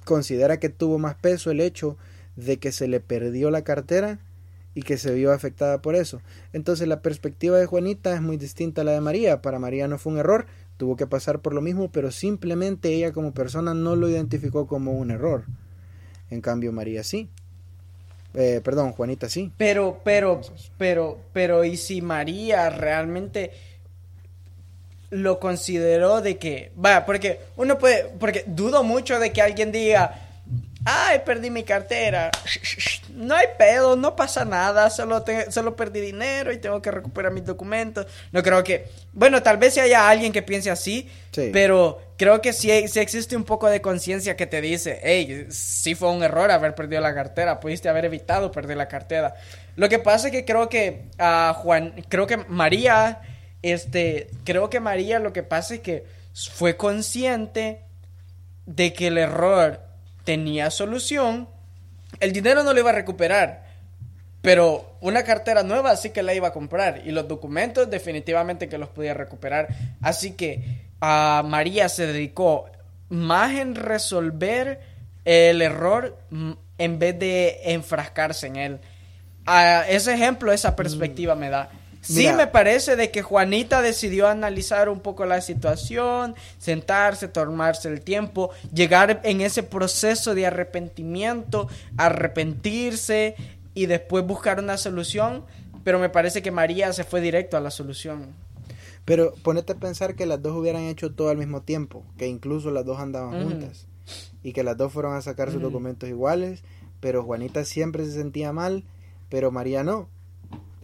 considera 0.04 0.60
que 0.60 0.68
tuvo 0.68 0.98
más 0.98 1.14
peso 1.14 1.50
el 1.50 1.60
hecho 1.60 1.96
de 2.36 2.58
que 2.58 2.72
se 2.72 2.88
le 2.88 3.00
perdió 3.00 3.50
la 3.50 3.62
cartera 3.62 4.20
y 4.74 4.82
que 4.82 4.96
se 4.96 5.12
vio 5.12 5.32
afectada 5.32 5.82
por 5.82 5.94
eso. 5.94 6.20
Entonces 6.52 6.88
la 6.88 7.02
perspectiva 7.02 7.58
de 7.58 7.66
Juanita 7.66 8.14
es 8.14 8.22
muy 8.22 8.36
distinta 8.36 8.82
a 8.82 8.84
la 8.84 8.92
de 8.92 9.00
María. 9.00 9.42
Para 9.42 9.58
María 9.58 9.88
no 9.88 9.98
fue 9.98 10.12
un 10.12 10.18
error, 10.18 10.46
tuvo 10.76 10.96
que 10.96 11.06
pasar 11.06 11.40
por 11.40 11.54
lo 11.54 11.60
mismo, 11.60 11.90
pero 11.90 12.10
simplemente 12.10 12.94
ella 12.94 13.12
como 13.12 13.34
persona 13.34 13.74
no 13.74 13.96
lo 13.96 14.08
identificó 14.08 14.66
como 14.66 14.92
un 14.92 15.10
error. 15.10 15.44
En 16.32 16.40
cambio 16.40 16.72
María 16.72 17.04
sí. 17.04 17.28
Eh, 18.32 18.62
perdón, 18.64 18.92
Juanita 18.92 19.28
sí. 19.28 19.52
Pero, 19.58 20.00
pero, 20.02 20.40
pero, 20.78 21.18
pero, 21.34 21.62
¿y 21.62 21.76
si 21.76 22.00
María 22.00 22.70
realmente 22.70 23.50
lo 25.10 25.38
consideró 25.38 26.22
de 26.22 26.38
que, 26.38 26.72
va, 26.82 27.04
porque 27.04 27.38
uno 27.56 27.78
puede, 27.78 28.04
porque 28.18 28.44
dudo 28.46 28.82
mucho 28.82 29.18
de 29.18 29.30
que 29.30 29.42
alguien 29.42 29.72
diga, 29.72 30.21
ay, 30.84 31.20
perdí 31.24 31.50
mi 31.50 31.62
cartera, 31.62 32.30
no 33.14 33.34
hay 33.34 33.46
pedo, 33.58 33.96
no 33.96 34.16
pasa 34.16 34.44
nada, 34.44 34.90
solo, 34.90 35.24
solo 35.48 35.76
perdí 35.76 36.00
dinero 36.00 36.52
y 36.52 36.58
tengo 36.58 36.82
que 36.82 36.90
recuperar 36.90 37.32
mis 37.32 37.44
documentos. 37.44 38.06
No 38.32 38.42
creo 38.42 38.64
que, 38.64 38.88
bueno, 39.12 39.42
tal 39.42 39.56
vez 39.56 39.74
si 39.74 39.80
haya 39.80 40.08
alguien 40.08 40.32
que 40.32 40.42
piense 40.42 40.70
así, 40.70 41.08
pero 41.52 42.00
creo 42.16 42.40
que 42.40 42.52
sí, 42.52 42.70
existe 42.70 43.36
un 43.36 43.44
poco 43.44 43.68
de 43.68 43.80
conciencia 43.80 44.36
que 44.36 44.46
te 44.46 44.60
dice, 44.60 45.00
hey, 45.02 45.46
sí 45.50 45.94
fue 45.94 46.10
un 46.10 46.22
error 46.22 46.50
haber 46.50 46.74
perdido 46.74 47.00
la 47.00 47.14
cartera, 47.14 47.60
pudiste 47.60 47.88
haber 47.88 48.04
evitado 48.04 48.50
perder 48.50 48.76
la 48.76 48.88
cartera. 48.88 49.34
Lo 49.76 49.88
que 49.88 49.98
pasa 49.98 50.28
es 50.28 50.32
que 50.32 50.44
creo 50.44 50.68
que 50.68 51.06
a 51.18 51.54
Juan, 51.56 52.04
creo 52.08 52.26
que 52.26 52.36
María 52.36 53.20
este, 53.62 54.28
creo 54.44 54.68
que 54.68 54.80
María 54.80 55.20
lo 55.20 55.32
que 55.32 55.44
pasa 55.44 55.74
es 55.74 55.80
que 55.80 56.04
fue 56.34 56.76
consciente 56.76 57.84
de 58.66 58.92
que 58.92 59.06
el 59.06 59.18
error 59.18 59.80
tenía 60.24 60.70
solución. 60.70 61.48
El 62.20 62.32
dinero 62.32 62.62
no 62.62 62.72
lo 62.72 62.80
iba 62.80 62.90
a 62.90 62.94
recuperar, 62.94 63.66
pero 64.40 64.96
una 65.00 65.24
cartera 65.24 65.62
nueva 65.62 65.96
sí 65.96 66.10
que 66.10 66.22
la 66.22 66.34
iba 66.34 66.48
a 66.48 66.52
comprar 66.52 67.02
y 67.04 67.10
los 67.10 67.28
documentos 67.28 67.90
definitivamente 67.90 68.68
que 68.68 68.78
los 68.78 68.88
podía 68.88 69.14
recuperar. 69.14 69.68
Así 70.00 70.32
que 70.32 70.82
a 71.00 71.42
María 71.46 71.88
se 71.88 72.06
dedicó 72.06 72.66
más 73.08 73.52
en 73.52 73.74
resolver 73.74 74.80
el 75.24 75.62
error 75.62 76.18
mm, 76.30 76.52
en 76.78 76.98
vez 76.98 77.18
de 77.18 77.60
enfrascarse 77.64 78.46
en 78.46 78.56
él. 78.56 78.80
A 79.46 79.84
ese 79.88 80.14
ejemplo, 80.14 80.52
esa 80.52 80.76
perspectiva 80.76 81.34
me 81.34 81.50
da. 81.50 81.70
Sí 82.02 82.28
me 82.36 82.48
parece 82.48 82.96
de 82.96 83.12
que 83.12 83.22
Juanita 83.22 83.80
decidió 83.80 84.26
analizar 84.26 84.88
un 84.88 85.00
poco 85.00 85.24
la 85.24 85.40
situación, 85.40 86.34
sentarse, 86.58 87.28
tomarse 87.28 87.88
el 87.88 88.00
tiempo, 88.00 88.50
llegar 88.74 89.20
en 89.22 89.40
ese 89.40 89.62
proceso 89.62 90.34
de 90.34 90.46
arrepentimiento, 90.46 91.68
arrepentirse 91.96 93.36
y 93.74 93.86
después 93.86 94.26
buscar 94.26 94.58
una 94.58 94.78
solución, 94.78 95.44
pero 95.84 96.00
me 96.00 96.08
parece 96.08 96.42
que 96.42 96.50
María 96.50 96.92
se 96.92 97.04
fue 97.04 97.20
directo 97.20 97.56
a 97.56 97.60
la 97.60 97.70
solución. 97.70 98.34
Pero 99.04 99.34
ponete 99.44 99.72
a 99.72 99.76
pensar 99.76 100.16
que 100.16 100.26
las 100.26 100.42
dos 100.42 100.56
hubieran 100.56 100.82
hecho 100.82 101.12
todo 101.12 101.28
al 101.28 101.38
mismo 101.38 101.62
tiempo, 101.62 102.04
que 102.18 102.26
incluso 102.26 102.72
las 102.72 102.84
dos 102.84 102.98
andaban 102.98 103.44
juntas 103.44 103.86
y 104.42 104.52
que 104.52 104.64
las 104.64 104.76
dos 104.76 104.92
fueron 104.92 105.14
a 105.14 105.22
sacar 105.22 105.52
sus 105.52 105.62
documentos 105.62 106.08
iguales, 106.08 106.64
pero 106.98 107.22
Juanita 107.22 107.64
siempre 107.64 108.04
se 108.04 108.12
sentía 108.12 108.52
mal, 108.52 108.82
pero 109.28 109.52
María 109.52 109.84
no 109.84 110.08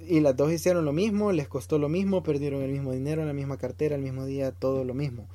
y 0.09 0.21
las 0.21 0.37
dos 0.37 0.53
hicieron 0.53 0.85
lo 0.85 0.93
mismo, 0.93 1.33
les 1.33 1.49
costó 1.49 1.79
lo 1.79 1.89
mismo, 1.89 2.23
perdieron 2.23 2.63
el 2.63 2.71
mismo 2.71 2.93
dinero 2.93 3.23
en 3.23 3.29
la 3.29 3.35
misma 3.35 3.59
cartera, 3.59 3.95
el 3.95 4.03
mismo 4.03 4.25
día, 4.25 4.53
todo 4.53 4.85
lo 4.85 4.95
mismo. 4.95 5.29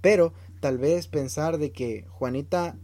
Pero 0.00 0.32
tal 0.60 0.78
vez 0.78 1.06
pensar 1.06 1.58
de 1.58 1.72
que 1.72 2.04
Juanita 2.08 2.76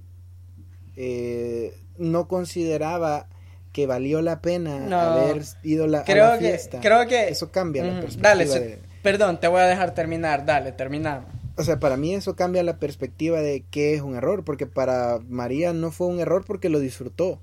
eh, 0.97 1.75
no 1.99 2.29
consideraba 2.29 3.29
que 3.73 3.87
valió 3.87 4.23
la 4.23 4.41
pena 4.41 4.87
haber 5.13 5.43
ido 5.63 5.85
a 5.85 5.89
la 5.89 6.05
fiesta. 6.39 6.81
creo 6.81 7.07
que 7.07 7.29
eso 7.29 7.51
cambia 7.51 7.85
la 7.85 8.01
perspectiva. 8.01 8.29
Dale, 8.31 8.79
perdón, 9.03 9.39
te 9.39 9.49
voy 9.49 9.61
a 9.61 9.67
dejar 9.67 9.95
terminar. 9.95 10.47
Dale, 10.47 10.73
terminamos. 10.73 11.27
O 11.59 11.63
sea, 11.63 11.79
para 11.79 11.97
mí 11.97 12.15
eso 12.15 12.37
cambia 12.37 12.63
la 12.63 12.79
perspectiva 12.79 13.41
de 13.41 13.65
qué 13.71 13.95
es 13.95 14.03
un 14.03 14.15
error, 14.15 14.45
porque 14.45 14.67
para 14.67 15.19
María 15.29 15.73
no 15.73 15.91
fue 15.91 16.07
un 16.07 16.21
error 16.21 16.45
porque 16.47 16.69
lo 16.69 16.81
disfrutó. 16.81 17.39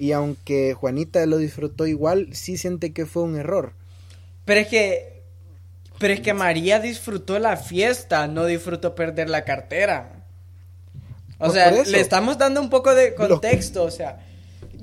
Y 0.00 0.12
aunque 0.12 0.72
Juanita 0.72 1.26
lo 1.26 1.36
disfrutó 1.36 1.86
igual, 1.86 2.30
sí 2.32 2.56
siente 2.56 2.94
que 2.94 3.04
fue 3.04 3.22
un 3.22 3.36
error. 3.36 3.74
Pero 4.46 4.60
es 4.60 4.68
que. 4.68 5.24
Pero 5.98 6.14
es 6.14 6.20
que 6.20 6.32
María 6.32 6.80
disfrutó 6.80 7.38
la 7.38 7.58
fiesta, 7.58 8.26
no 8.26 8.46
disfrutó 8.46 8.94
perder 8.94 9.28
la 9.28 9.44
cartera. 9.44 10.24
O 11.36 11.50
sea, 11.50 11.70
le 11.70 12.00
estamos 12.00 12.38
dando 12.38 12.62
un 12.62 12.70
poco 12.70 12.94
de 12.94 13.14
contexto, 13.14 13.84
o 13.84 13.90
sea. 13.90 14.26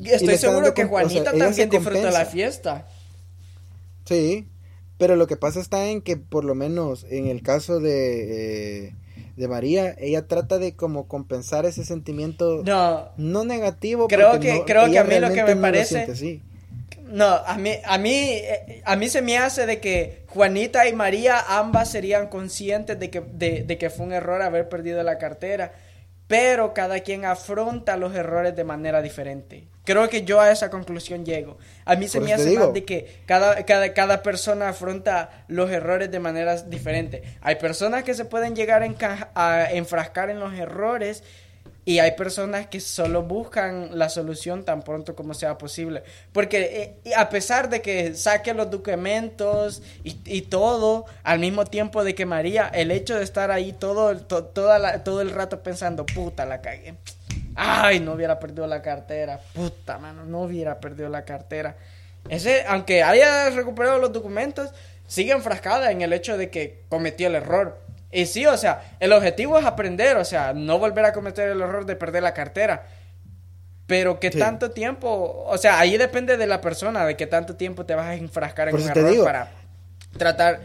Estoy 0.03 0.38
seguro 0.38 0.76
que 0.76 0.86
Juanita 0.86 1.34
también 1.34 1.68
disfrutó 1.68 2.11
la 2.11 2.26
fiesta. 2.26 2.88
Sí, 4.05 4.47
pero 4.99 5.15
lo 5.15 5.26
que 5.26 5.36
pasa 5.36 5.59
está 5.59 5.88
en 5.88 6.03
que 6.03 6.18
por 6.18 6.45
lo 6.45 6.53
menos 6.53 7.07
en 7.09 7.26
el 7.26 7.41
caso 7.41 7.80
de 7.80 8.89
eh, 8.89 8.95
de 9.38 9.48
María, 9.48 9.96
ella 10.00 10.28
trata 10.28 10.58
de 10.58 10.76
como 10.76 11.08
compensar 11.08 11.66
ese 11.66 11.86
sentimiento 11.86 12.64
no, 12.66 13.10
no 13.18 13.46
negativo. 13.46 14.08
Creo 14.08 14.40
que, 14.40 14.64
creo 14.66 14.90
que 14.92 15.00
a 15.00 15.04
mí 15.04 15.20
lo 15.20 15.32
que 15.32 15.44
me 15.44 15.56
parece... 15.56 16.42
No, 17.10 17.26
a 17.26 17.58
mí, 17.58 17.72
a 17.86 17.98
mí, 17.98 18.42
a 18.84 18.96
mí 18.98 19.08
se 19.08 19.22
me 19.22 19.38
hace 19.38 19.66
de 19.66 19.80
que 19.80 20.24
Juanita 20.28 20.90
y 20.90 20.94
María 20.94 21.40
ambas 21.48 21.90
serían 21.90 22.28
conscientes 22.28 23.00
de 23.00 23.10
que, 23.10 23.22
de, 23.22 23.64
de 23.64 23.78
que 23.78 23.90
fue 23.90 24.06
un 24.06 24.12
error 24.12 24.42
haber 24.42 24.68
perdido 24.68 25.02
la 25.04 25.18
cartera 25.18 25.72
pero 26.28 26.74
cada 26.74 27.00
quien 27.00 27.26
afronta 27.26 27.98
los 27.98 28.14
errores 28.14 28.56
de 28.56 28.64
manera 28.64 29.02
diferente. 29.02 29.68
Creo 29.86 30.10
que 30.10 30.24
yo 30.24 30.42
a 30.42 30.52
esa 30.52 30.70
conclusión 30.70 31.26
llego. 31.26 31.58
A 31.86 31.96
mí 31.96 32.10
se 32.10 32.20
me 32.20 32.34
hace 32.34 32.60
más 32.60 32.74
de 32.74 32.84
que 32.84 33.22
cada, 33.26 33.64
cada, 33.66 33.94
cada, 33.94 34.22
persona 34.22 34.68
afronta 34.70 35.46
los 35.48 35.72
errores 35.72 36.12
de 36.12 36.20
maneras 36.20 36.70
diferentes. 36.70 37.22
Hay 37.42 37.56
personas 37.56 38.04
que 38.04 38.14
se 38.14 38.26
pueden 38.26 38.54
llegar 38.54 38.84
a 39.34 39.72
enfrascar 39.72 40.30
en 40.30 40.42
los 40.42 40.54
errores 40.54 41.24
y 41.88 42.00
hay 42.00 42.12
personas 42.18 42.68
que 42.68 42.82
solo 42.82 43.24
buscan 43.24 43.98
la 43.98 44.10
solución 44.10 44.66
tan 44.66 44.82
pronto 44.82 45.16
como 45.16 45.34
sea 45.34 45.58
posible. 45.58 46.04
Porque 46.34 47.00
eh, 47.06 47.14
a 47.16 47.30
pesar 47.30 47.70
de 47.70 47.82
que 47.82 48.14
saque 48.14 48.54
los 48.54 48.70
documentos 48.70 49.82
y, 50.04 50.42
todo, 50.42 51.06
al 51.24 51.40
mismo 51.40 51.64
tiempo 51.64 52.04
de 52.04 52.14
que 52.14 52.26
María, 52.26 52.70
el 52.74 52.92
hecho 52.92 53.16
de 53.16 53.24
estar 53.24 53.52
ahí 53.52 53.72
todo, 53.72 54.18
toda 54.18 55.02
todo 55.06 55.22
el 55.22 55.32
rato 55.32 55.64
pensando, 55.64 56.06
puta, 56.06 56.46
la 56.46 56.60
cagué. 56.60 56.96
Ay, 57.56 58.02
no 58.02 58.16
hubiera 58.16 58.38
perdido 58.38 58.68
la 58.68 58.82
cartera. 58.82 59.40
Puta, 59.54 59.98
mano, 59.98 60.26
no 60.26 60.42
hubiera 60.42 60.82
perdido 60.82 61.08
la 61.08 61.24
cartera. 61.24 61.78
Ese, 62.28 62.66
aunque 62.68 63.02
haya 63.02 63.50
recuperado 63.52 63.98
los 63.98 64.12
documentos, 64.12 64.72
sigue 65.08 65.32
enfrascada 65.32 65.90
en 65.92 66.02
el 66.02 66.12
hecho 66.12 66.38
de 66.38 66.50
que 66.50 66.84
cometió 66.90 67.28
el 67.28 67.36
error. 67.36 67.87
Y 68.12 68.26
sí, 68.26 68.45
o 68.45 68.58
sea, 68.58 68.95
el 68.99 69.12
objetivo 69.12 69.58
es 69.60 69.66
aprender, 69.66 70.18
o 70.18 70.26
sea, 70.26 70.53
no 70.53 70.80
volver 70.80 71.05
a 71.05 71.14
cometer 71.14 71.49
el 71.49 71.62
error 71.62 71.86
de 71.86 71.95
perder 71.95 72.24
la 72.24 72.34
cartera. 72.34 72.86
Pero 73.86 74.20
qué 74.20 74.32
tanto 74.32 74.72
tiempo, 74.72 75.45
o 75.47 75.58
sea, 75.58 75.80
ahí 75.80 75.97
depende 75.97 76.36
de 76.36 76.45
la 76.45 76.60
persona, 76.60 77.05
de 77.05 77.16
qué 77.16 77.26
tanto 77.26 77.55
tiempo 77.55 77.86
te 77.86 77.95
vas 77.95 78.08
a 78.08 78.16
enfrascar 78.16 78.70
en 78.70 78.76
un 78.76 78.89
error 78.89 79.24
para 79.24 79.51
tratar. 80.18 80.60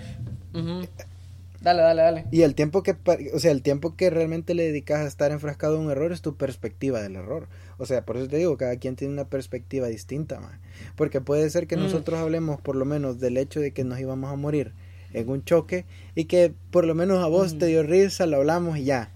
Dale, 1.61 1.82
dale, 1.82 2.03
dale. 2.03 2.24
Y 2.32 2.43
el 2.43 2.57
tiempo 2.57 2.82
que, 2.82 2.97
o 3.32 3.38
sea, 3.38 3.53
el 3.53 3.62
tiempo 3.62 3.95
que 3.95 4.11
realmente 4.11 4.55
le 4.55 4.64
dedicas 4.64 5.01
a 5.01 5.07
estar 5.07 5.30
enfrascado 5.30 5.76
en 5.76 5.82
un 5.82 5.90
error 5.93 6.11
es 6.11 6.20
tu 6.20 6.36
perspectiva 6.36 7.01
del 7.01 7.14
error. 7.14 7.47
O 7.78 7.86
sea, 7.86 8.05
por 8.05 8.16
eso 8.16 8.26
te 8.26 8.36
digo, 8.38 8.57
cada 8.57 8.76
quien 8.76 8.97
tiene 8.97 9.14
una 9.14 9.28
perspectiva 9.28 9.86
distinta, 9.86 10.40
man. 10.40 10.61
Porque 10.97 11.20
puede 11.20 11.49
ser 11.51 11.68
que 11.68 11.76
mm. 11.76 11.80
nosotros 11.80 12.18
hablemos 12.18 12.61
por 12.61 12.74
lo 12.74 12.84
menos 12.84 13.20
del 13.20 13.36
hecho 13.36 13.61
de 13.61 13.72
que 13.72 13.84
nos 13.84 14.01
íbamos 14.01 14.32
a 14.32 14.36
morir 14.36 14.74
en 15.15 15.29
un 15.29 15.45
choque 15.45 15.85
y 16.15 16.25
que 16.25 16.55
por 16.71 16.87
lo 16.87 16.95
menos 16.95 17.23
a 17.23 17.27
vos 17.27 17.59
te 17.59 17.67
dio 17.67 17.83
risa, 17.83 18.27
lo 18.27 18.39
hablamos 18.39 18.79
y 18.79 18.85
ya. 18.85 19.13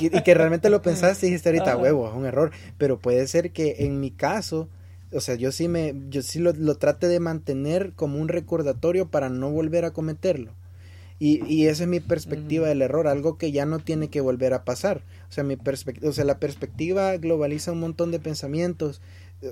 Y 0.00 0.10
que, 0.22 0.34
realmente 0.34 0.70
lo 0.70 0.82
pensaste 0.82 1.26
y 1.26 1.30
dijiste 1.30 1.48
ahorita, 1.48 1.76
huevo, 1.76 2.08
es 2.08 2.14
un 2.14 2.26
error. 2.26 2.50
Pero 2.78 2.98
puede 2.98 3.26
ser 3.26 3.52
que 3.52 3.76
en 3.80 4.00
mi 4.00 4.10
caso, 4.10 4.68
o 5.12 5.20
sea, 5.20 5.36
yo 5.36 5.52
sí, 5.52 5.68
me, 5.68 5.94
yo 6.08 6.22
sí 6.22 6.38
lo, 6.38 6.52
lo 6.52 6.76
trate 6.76 7.08
de 7.08 7.20
mantener 7.20 7.92
como 7.94 8.18
un 8.18 8.28
recordatorio 8.28 9.10
para 9.10 9.28
no 9.28 9.50
volver 9.50 9.84
a 9.84 9.92
cometerlo. 9.92 10.54
Y, 11.18 11.44
y 11.46 11.68
esa 11.68 11.84
es 11.84 11.88
mi 11.88 12.00
perspectiva 12.00 12.68
del 12.68 12.82
error, 12.82 13.06
algo 13.06 13.38
que 13.38 13.52
ya 13.52 13.66
no 13.66 13.78
tiene 13.78 14.08
que 14.08 14.20
volver 14.20 14.52
a 14.52 14.64
pasar. 14.64 15.02
O 15.28 15.32
sea, 15.32 15.44
mi 15.44 15.56
o 16.02 16.12
sea, 16.12 16.24
la 16.24 16.40
perspectiva 16.40 17.16
globaliza 17.16 17.72
un 17.72 17.80
montón 17.80 18.10
de 18.10 18.18
pensamientos 18.18 19.00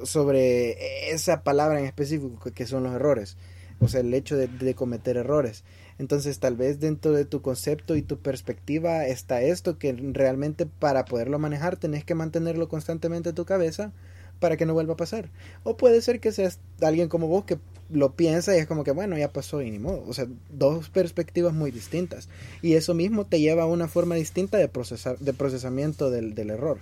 sobre 0.05 1.13
esa 1.13 1.43
palabra 1.43 1.79
en 1.79 1.87
específico 1.87 2.51
que 2.53 2.67
son 2.67 2.83
los 2.83 2.95
errores. 2.95 3.37
O 3.83 3.89
sea, 3.89 4.01
el 4.01 4.15
hecho 4.15 4.37
de, 4.37 4.75
cometer 4.75 5.17
errores. 5.17 5.65
Entonces, 5.99 6.39
tal 6.39 6.57
vez 6.57 6.79
dentro 6.81 7.13
de 7.13 7.25
tu 7.25 7.43
concepto 7.43 7.97
y 7.97 8.03
tu 8.03 8.19
perspectiva 8.19 9.07
está 9.07 9.43
esto 9.43 9.79
que 9.79 9.93
realmente 9.93 10.67
para 10.67 11.05
poderlo 11.05 11.39
manejar 11.39 11.77
tenés 11.77 12.05
que 12.05 12.15
mantenerlo 12.15 12.69
constantemente 12.69 13.31
en 13.31 13.35
tu 13.35 13.45
cabeza 13.45 13.93
para 14.39 14.57
que 14.57 14.67
no 14.67 14.75
vuelva 14.75 14.95
a 14.95 14.97
pasar. 14.97 15.31
O 15.65 15.77
puede 15.77 16.01
ser 16.01 16.21
que 16.21 16.33
seas 16.33 16.61
alguien 16.81 17.09
como 17.09 17.29
vos 17.29 17.45
que 17.45 17.59
lo 17.91 18.15
piensa 18.15 18.57
y 18.57 18.61
es 18.61 18.67
como 18.67 18.85
que, 18.85 18.93
bueno, 18.93 19.19
ya 19.19 19.33
pasó 19.33 19.63
y 19.63 19.71
ni 19.71 19.79
modo. 19.79 20.05
O 20.07 20.15
sea, 20.15 20.27
dos 20.51 20.89
perspectivas 20.89 21.53
muy 21.53 21.71
distintas. 21.71 22.29
Y 22.63 22.75
eso 22.75 22.95
mismo 22.95 23.27
te 23.27 23.41
lleva 23.41 23.65
a 23.65 23.67
una 23.67 23.89
forma 23.89 24.15
distinta 24.15 24.59
de, 24.59 24.69
procesar, 24.69 25.19
de 25.19 25.33
procesamiento 25.33 26.11
del, 26.11 26.35
del 26.35 26.51
error. 26.51 26.81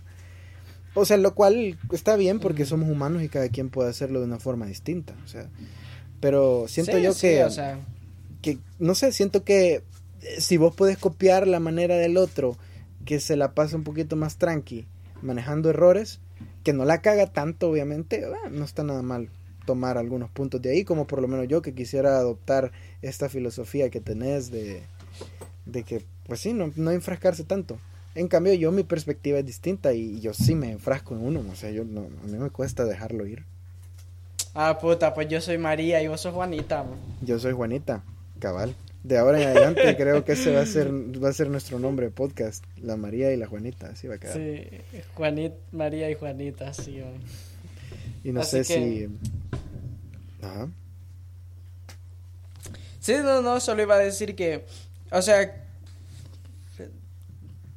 O 0.94 1.04
sea, 1.04 1.16
lo 1.16 1.34
cual 1.34 1.78
está 1.92 2.16
bien 2.16 2.40
porque 2.40 2.66
somos 2.66 2.88
humanos 2.88 3.22
y 3.22 3.28
cada 3.28 3.48
quien 3.48 3.68
puede 3.68 3.90
hacerlo 3.90 4.20
de 4.20 4.26
una 4.26 4.38
forma 4.38 4.66
distinta. 4.66 5.14
O 5.24 5.28
sea, 5.28 5.48
pero 6.20 6.66
siento 6.68 6.98
yo 6.98 7.14
que, 7.14 7.46
que, 8.42 8.58
no 8.78 8.94
sé, 8.94 9.12
siento 9.12 9.42
que 9.42 9.82
eh, 10.22 10.40
si 10.40 10.56
vos 10.56 10.74
podés 10.74 10.98
copiar 10.98 11.46
la 11.46 11.60
manera 11.60 11.96
del 11.96 12.16
otro 12.16 12.56
que 13.04 13.20
se 13.20 13.36
la 13.36 13.54
pasa 13.54 13.76
un 13.76 13.84
poquito 13.84 14.16
más 14.16 14.36
tranqui, 14.36 14.86
manejando 15.22 15.70
errores, 15.70 16.20
que 16.62 16.72
no 16.72 16.84
la 16.84 17.00
caga 17.00 17.26
tanto, 17.26 17.70
obviamente, 17.70 18.24
ah, 18.24 18.48
no 18.50 18.64
está 18.64 18.82
nada 18.82 19.02
mal 19.02 19.30
tomar 19.64 19.98
algunos 19.98 20.30
puntos 20.30 20.60
de 20.60 20.70
ahí, 20.70 20.84
como 20.84 21.06
por 21.06 21.22
lo 21.22 21.28
menos 21.28 21.48
yo 21.48 21.62
que 21.62 21.74
quisiera 21.74 22.18
adoptar 22.18 22.72
esta 23.02 23.28
filosofía 23.28 23.90
que 23.90 24.00
tenés 24.00 24.50
de, 24.50 24.82
de 25.64 25.82
que, 25.82 26.04
pues 26.26 26.40
sí, 26.40 26.52
no, 26.52 26.72
no 26.76 26.90
enfrascarse 26.90 27.44
tanto. 27.44 27.78
En 28.14 28.28
cambio, 28.28 28.52
yo 28.54 28.72
mi 28.72 28.82
perspectiva 28.82 29.38
es 29.38 29.46
distinta 29.46 29.92
y 29.92 30.20
yo 30.20 30.34
sí 30.34 30.54
me 30.54 30.72
enfrasco 30.72 31.14
en 31.14 31.24
uno, 31.24 31.44
o 31.50 31.54
sea, 31.54 31.70
yo 31.70 31.84
no, 31.84 32.08
a 32.22 32.26
mí 32.26 32.38
me 32.38 32.50
cuesta 32.50 32.84
dejarlo 32.84 33.26
ir. 33.26 33.44
Ah, 34.54 34.78
puta, 34.78 35.14
pues 35.14 35.28
yo 35.28 35.40
soy 35.40 35.58
María 35.58 36.02
y 36.02 36.08
vos 36.08 36.20
sos 36.20 36.34
Juanita. 36.34 36.84
Yo 37.22 37.38
soy 37.38 37.52
Juanita, 37.52 38.02
cabal. 38.38 38.74
De 39.02 39.16
ahora 39.16 39.40
en 39.40 39.48
adelante 39.48 39.96
creo 39.98 40.24
que 40.24 40.32
ese 40.32 40.52
va 40.54 40.60
a 40.60 40.66
ser 40.66 40.90
va 40.92 41.28
a 41.28 41.32
ser 41.32 41.48
nuestro 41.48 41.78
nombre 41.78 42.06
de 42.06 42.12
podcast, 42.12 42.64
la 42.76 42.96
María 42.96 43.32
y 43.32 43.36
la 43.36 43.46
Juanita, 43.46 43.88
así 43.88 44.08
va 44.08 44.16
a 44.16 44.18
quedar. 44.18 44.36
Sí, 44.36 44.68
Juanita, 45.14 45.56
María 45.72 46.10
y 46.10 46.14
Juanita, 46.14 46.74
sí. 46.74 47.02
Y 48.24 48.32
no 48.32 48.42
sé 48.44 48.64
si 48.64 49.08
Ajá. 50.42 50.68
Sí, 53.00 53.14
no, 53.22 53.40
no, 53.40 53.60
solo 53.60 53.82
iba 53.82 53.94
a 53.94 53.98
decir 53.98 54.36
que, 54.36 54.66
o 55.10 55.22
sea, 55.22 55.66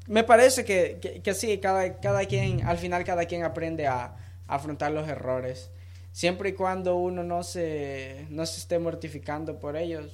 me 0.08 0.24
parece 0.24 0.66
que, 0.66 1.22
que, 1.24 1.34
sí, 1.34 1.60
cada, 1.60 2.00
cada 2.00 2.26
quien, 2.26 2.66
al 2.66 2.78
final 2.78 3.04
cada 3.06 3.26
quien 3.26 3.44
aprende 3.44 3.88
a, 3.88 4.18
afrontar 4.48 4.92
los 4.92 5.08
errores. 5.08 5.70
Siempre 6.14 6.50
y 6.50 6.54
cuando 6.54 6.96
uno 6.96 7.24
no 7.24 7.42
se, 7.42 8.28
no 8.30 8.46
se 8.46 8.60
esté 8.60 8.78
mortificando 8.78 9.60
por 9.60 9.76
ellos. 9.76 10.12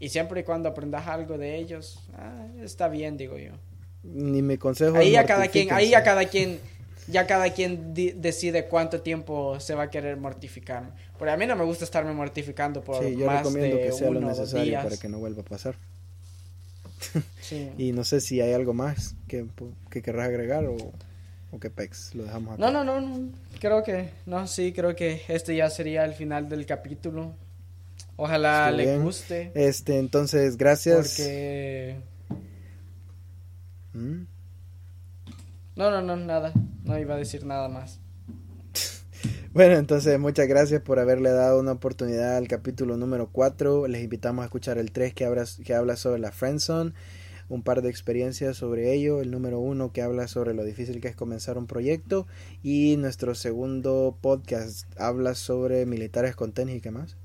Y 0.00 0.08
siempre 0.08 0.40
y 0.40 0.42
cuando 0.42 0.68
aprendas 0.68 1.06
algo 1.06 1.38
de 1.38 1.56
ellos, 1.56 2.00
ah, 2.14 2.48
está 2.60 2.88
bien, 2.88 3.16
digo 3.16 3.38
yo. 3.38 3.52
Ni 4.02 4.42
me 4.42 4.58
consejo. 4.58 4.96
Ahí 4.96 5.14
a 5.14 5.24
cada 5.24 5.46
quien, 5.46 5.72
ahí 5.72 5.94
a 5.94 6.02
cada 6.02 6.24
quien, 6.26 6.58
ya 7.06 7.24
cada 7.26 7.50
quien 7.50 7.94
decide 7.94 8.66
cuánto 8.66 9.00
tiempo 9.00 9.60
se 9.60 9.76
va 9.76 9.84
a 9.84 9.90
querer 9.90 10.16
mortificar. 10.16 10.92
Porque 11.16 11.30
a 11.30 11.36
mí 11.36 11.46
no 11.46 11.54
me 11.54 11.64
gusta 11.64 11.84
estarme 11.84 12.12
mortificando 12.12 12.82
por 12.82 13.02
sí, 13.02 13.16
yo 13.16 13.30
recomiendo 13.30 13.76
que 13.76 13.92
sea 13.92 14.10
lo 14.10 14.20
necesario 14.20 14.82
para 14.82 14.96
que 14.96 15.08
no 15.08 15.20
vuelva 15.20 15.42
a 15.42 15.44
pasar. 15.44 15.76
y 17.78 17.92
no 17.92 18.02
sé 18.02 18.20
si 18.20 18.40
hay 18.40 18.52
algo 18.52 18.74
más 18.74 19.14
que, 19.28 19.46
que 19.88 20.02
querrás 20.02 20.28
agregar 20.28 20.66
o, 20.66 20.76
o 21.56 21.70
pex, 21.70 22.14
lo 22.14 22.24
dejamos 22.24 22.54
acá. 22.54 22.62
No, 22.62 22.70
no, 22.70 22.84
no, 22.84 23.00
no, 23.00 23.32
creo 23.60 23.82
que, 23.82 24.10
no, 24.26 24.46
sí, 24.46 24.72
creo 24.72 24.94
que 24.94 25.22
este 25.28 25.56
ya 25.56 25.70
sería 25.70 26.04
el 26.04 26.14
final 26.14 26.48
del 26.48 26.66
capítulo. 26.66 27.34
Ojalá 28.16 28.70
le 28.70 28.98
guste. 28.98 29.52
Este, 29.54 29.98
entonces, 29.98 30.56
gracias. 30.56 31.16
Porque... 31.16 31.96
¿Mm? 33.92 34.22
No, 35.76 35.90
no, 35.90 36.00
no, 36.00 36.16
nada. 36.16 36.52
No 36.84 36.98
iba 36.98 37.14
a 37.14 37.18
decir 37.18 37.44
nada 37.44 37.68
más. 37.68 38.00
Bueno, 39.52 39.76
entonces 39.76 40.18
muchas 40.18 40.48
gracias 40.48 40.82
por 40.82 40.98
haberle 40.98 41.30
dado 41.30 41.58
una 41.58 41.72
oportunidad 41.72 42.36
al 42.36 42.46
capítulo 42.46 42.98
número 42.98 43.30
4. 43.32 43.86
Les 43.88 44.02
invitamos 44.02 44.42
a 44.42 44.46
escuchar 44.46 44.76
el 44.76 44.92
3 44.92 45.14
que 45.14 45.24
habla, 45.24 45.46
que 45.64 45.74
habla 45.74 45.96
sobre 45.96 46.20
la 46.20 46.30
friendzone, 46.30 46.92
un 47.48 47.62
par 47.62 47.82
de 47.82 47.90
experiencias 47.90 48.56
sobre 48.56 48.92
ello, 48.92 49.20
el 49.20 49.30
número 49.30 49.60
1 49.60 49.92
que 49.92 50.02
habla 50.02 50.28
sobre 50.28 50.54
lo 50.54 50.64
difícil 50.64 51.00
que 51.00 51.08
es 51.08 51.16
comenzar 51.16 51.58
un 51.58 51.66
proyecto 51.66 52.26
y 52.62 52.96
nuestro 52.96 53.34
segundo 53.34 54.16
podcast 54.20 54.86
habla 54.98 55.34
sobre 55.34 55.86
militares 55.86 56.34
con 56.34 56.52
tenis 56.52 56.76
y 56.76 56.80
qué 56.80 56.90
más. 56.90 57.16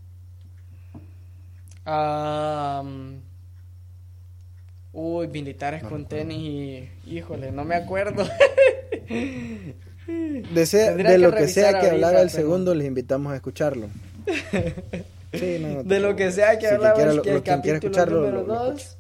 uy, 4.94 5.28
militares 5.28 5.84
con 5.84 6.06
tenis 6.06 6.90
y 7.06 7.18
híjole, 7.18 7.52
no 7.52 7.66
me 7.66 7.76
acuerdo. 7.76 8.26
De, 10.08 11.18
lo 11.20 11.34
que, 11.34 11.48
sea 11.48 11.80
que 11.80 11.90
hablara 11.90 12.22
el 12.22 12.30
segundo, 12.30 12.74
les 12.74 12.88
invitamos 12.88 13.32
a 13.32 13.36
escucharlo. 13.36 13.88
de 15.32 16.00
lo 16.02 16.16
que 16.16 16.32
sea 16.32 16.60
que 16.60 16.68
si 16.68 16.74
hablaba 16.74 17.22
que 17.22 17.32
el 17.32 17.44
capítulo 17.44 18.06
número 18.06 18.44
2 18.44 18.98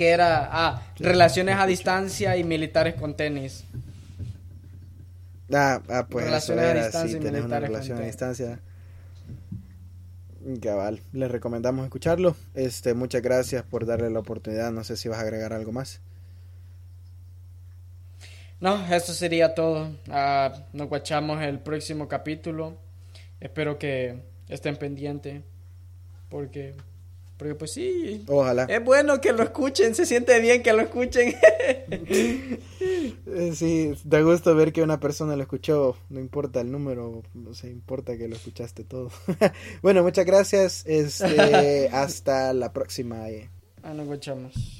que 0.00 0.08
era 0.08 0.48
ah, 0.50 0.82
relaciones 0.98 1.56
a 1.56 1.66
distancia 1.66 2.34
y 2.38 2.42
militares 2.42 2.94
con 2.94 3.18
tenis. 3.18 3.64
Ah, 5.52 5.82
ah 5.90 6.06
pues 6.08 6.24
relaciones 6.24 6.64
a 6.64 6.74
distancia 6.84 7.18
y 7.18 7.20
tenés 7.20 7.44
una 7.44 7.60
relación 7.60 7.98
a 7.98 8.06
distancia. 8.06 8.60
Cabal, 10.62 11.02
les 11.12 11.30
recomendamos 11.30 11.84
escucharlo. 11.84 12.34
Este, 12.54 12.94
muchas 12.94 13.20
gracias 13.20 13.62
por 13.62 13.84
darle 13.84 14.08
la 14.08 14.20
oportunidad. 14.20 14.72
No 14.72 14.84
sé 14.84 14.96
si 14.96 15.10
vas 15.10 15.18
a 15.18 15.20
agregar 15.20 15.52
algo 15.52 15.70
más. 15.70 16.00
No, 18.58 18.82
eso 18.86 19.12
sería 19.12 19.54
todo. 19.54 19.98
Ah, 20.08 20.64
nos 20.72 20.88
guachamos 20.88 21.42
el 21.42 21.58
próximo 21.58 22.08
capítulo. 22.08 22.78
Espero 23.38 23.78
que 23.78 24.22
estén 24.48 24.76
pendientes. 24.76 25.42
Porque, 26.30 26.74
porque 27.40 27.54
pues 27.54 27.72
sí. 27.72 28.22
Ojalá. 28.28 28.64
Es 28.64 28.84
bueno 28.84 29.18
que 29.18 29.32
lo 29.32 29.42
escuchen. 29.42 29.94
Se 29.94 30.04
siente 30.04 30.38
bien 30.40 30.62
que 30.62 30.74
lo 30.74 30.82
escuchen. 30.82 31.34
Eh, 33.32 33.52
sí, 33.54 33.92
da 34.04 34.20
gusto 34.20 34.54
ver 34.54 34.72
que 34.72 34.82
una 34.82 34.98
persona 34.98 35.36
lo 35.36 35.42
escuchó. 35.42 35.96
No 36.08 36.18
importa 36.18 36.60
el 36.60 36.72
número. 36.72 37.22
No 37.34 37.54
se 37.54 37.68
importa 37.68 38.16
que 38.16 38.26
lo 38.26 38.34
escuchaste 38.34 38.84
todo. 38.84 39.10
bueno, 39.82 40.02
muchas 40.02 40.26
gracias. 40.26 40.84
Este, 40.86 41.88
hasta 41.92 42.52
la 42.52 42.72
próxima. 42.72 43.26
Ah, 43.82 43.94
nos 43.94 44.06
guachamos. 44.06 44.79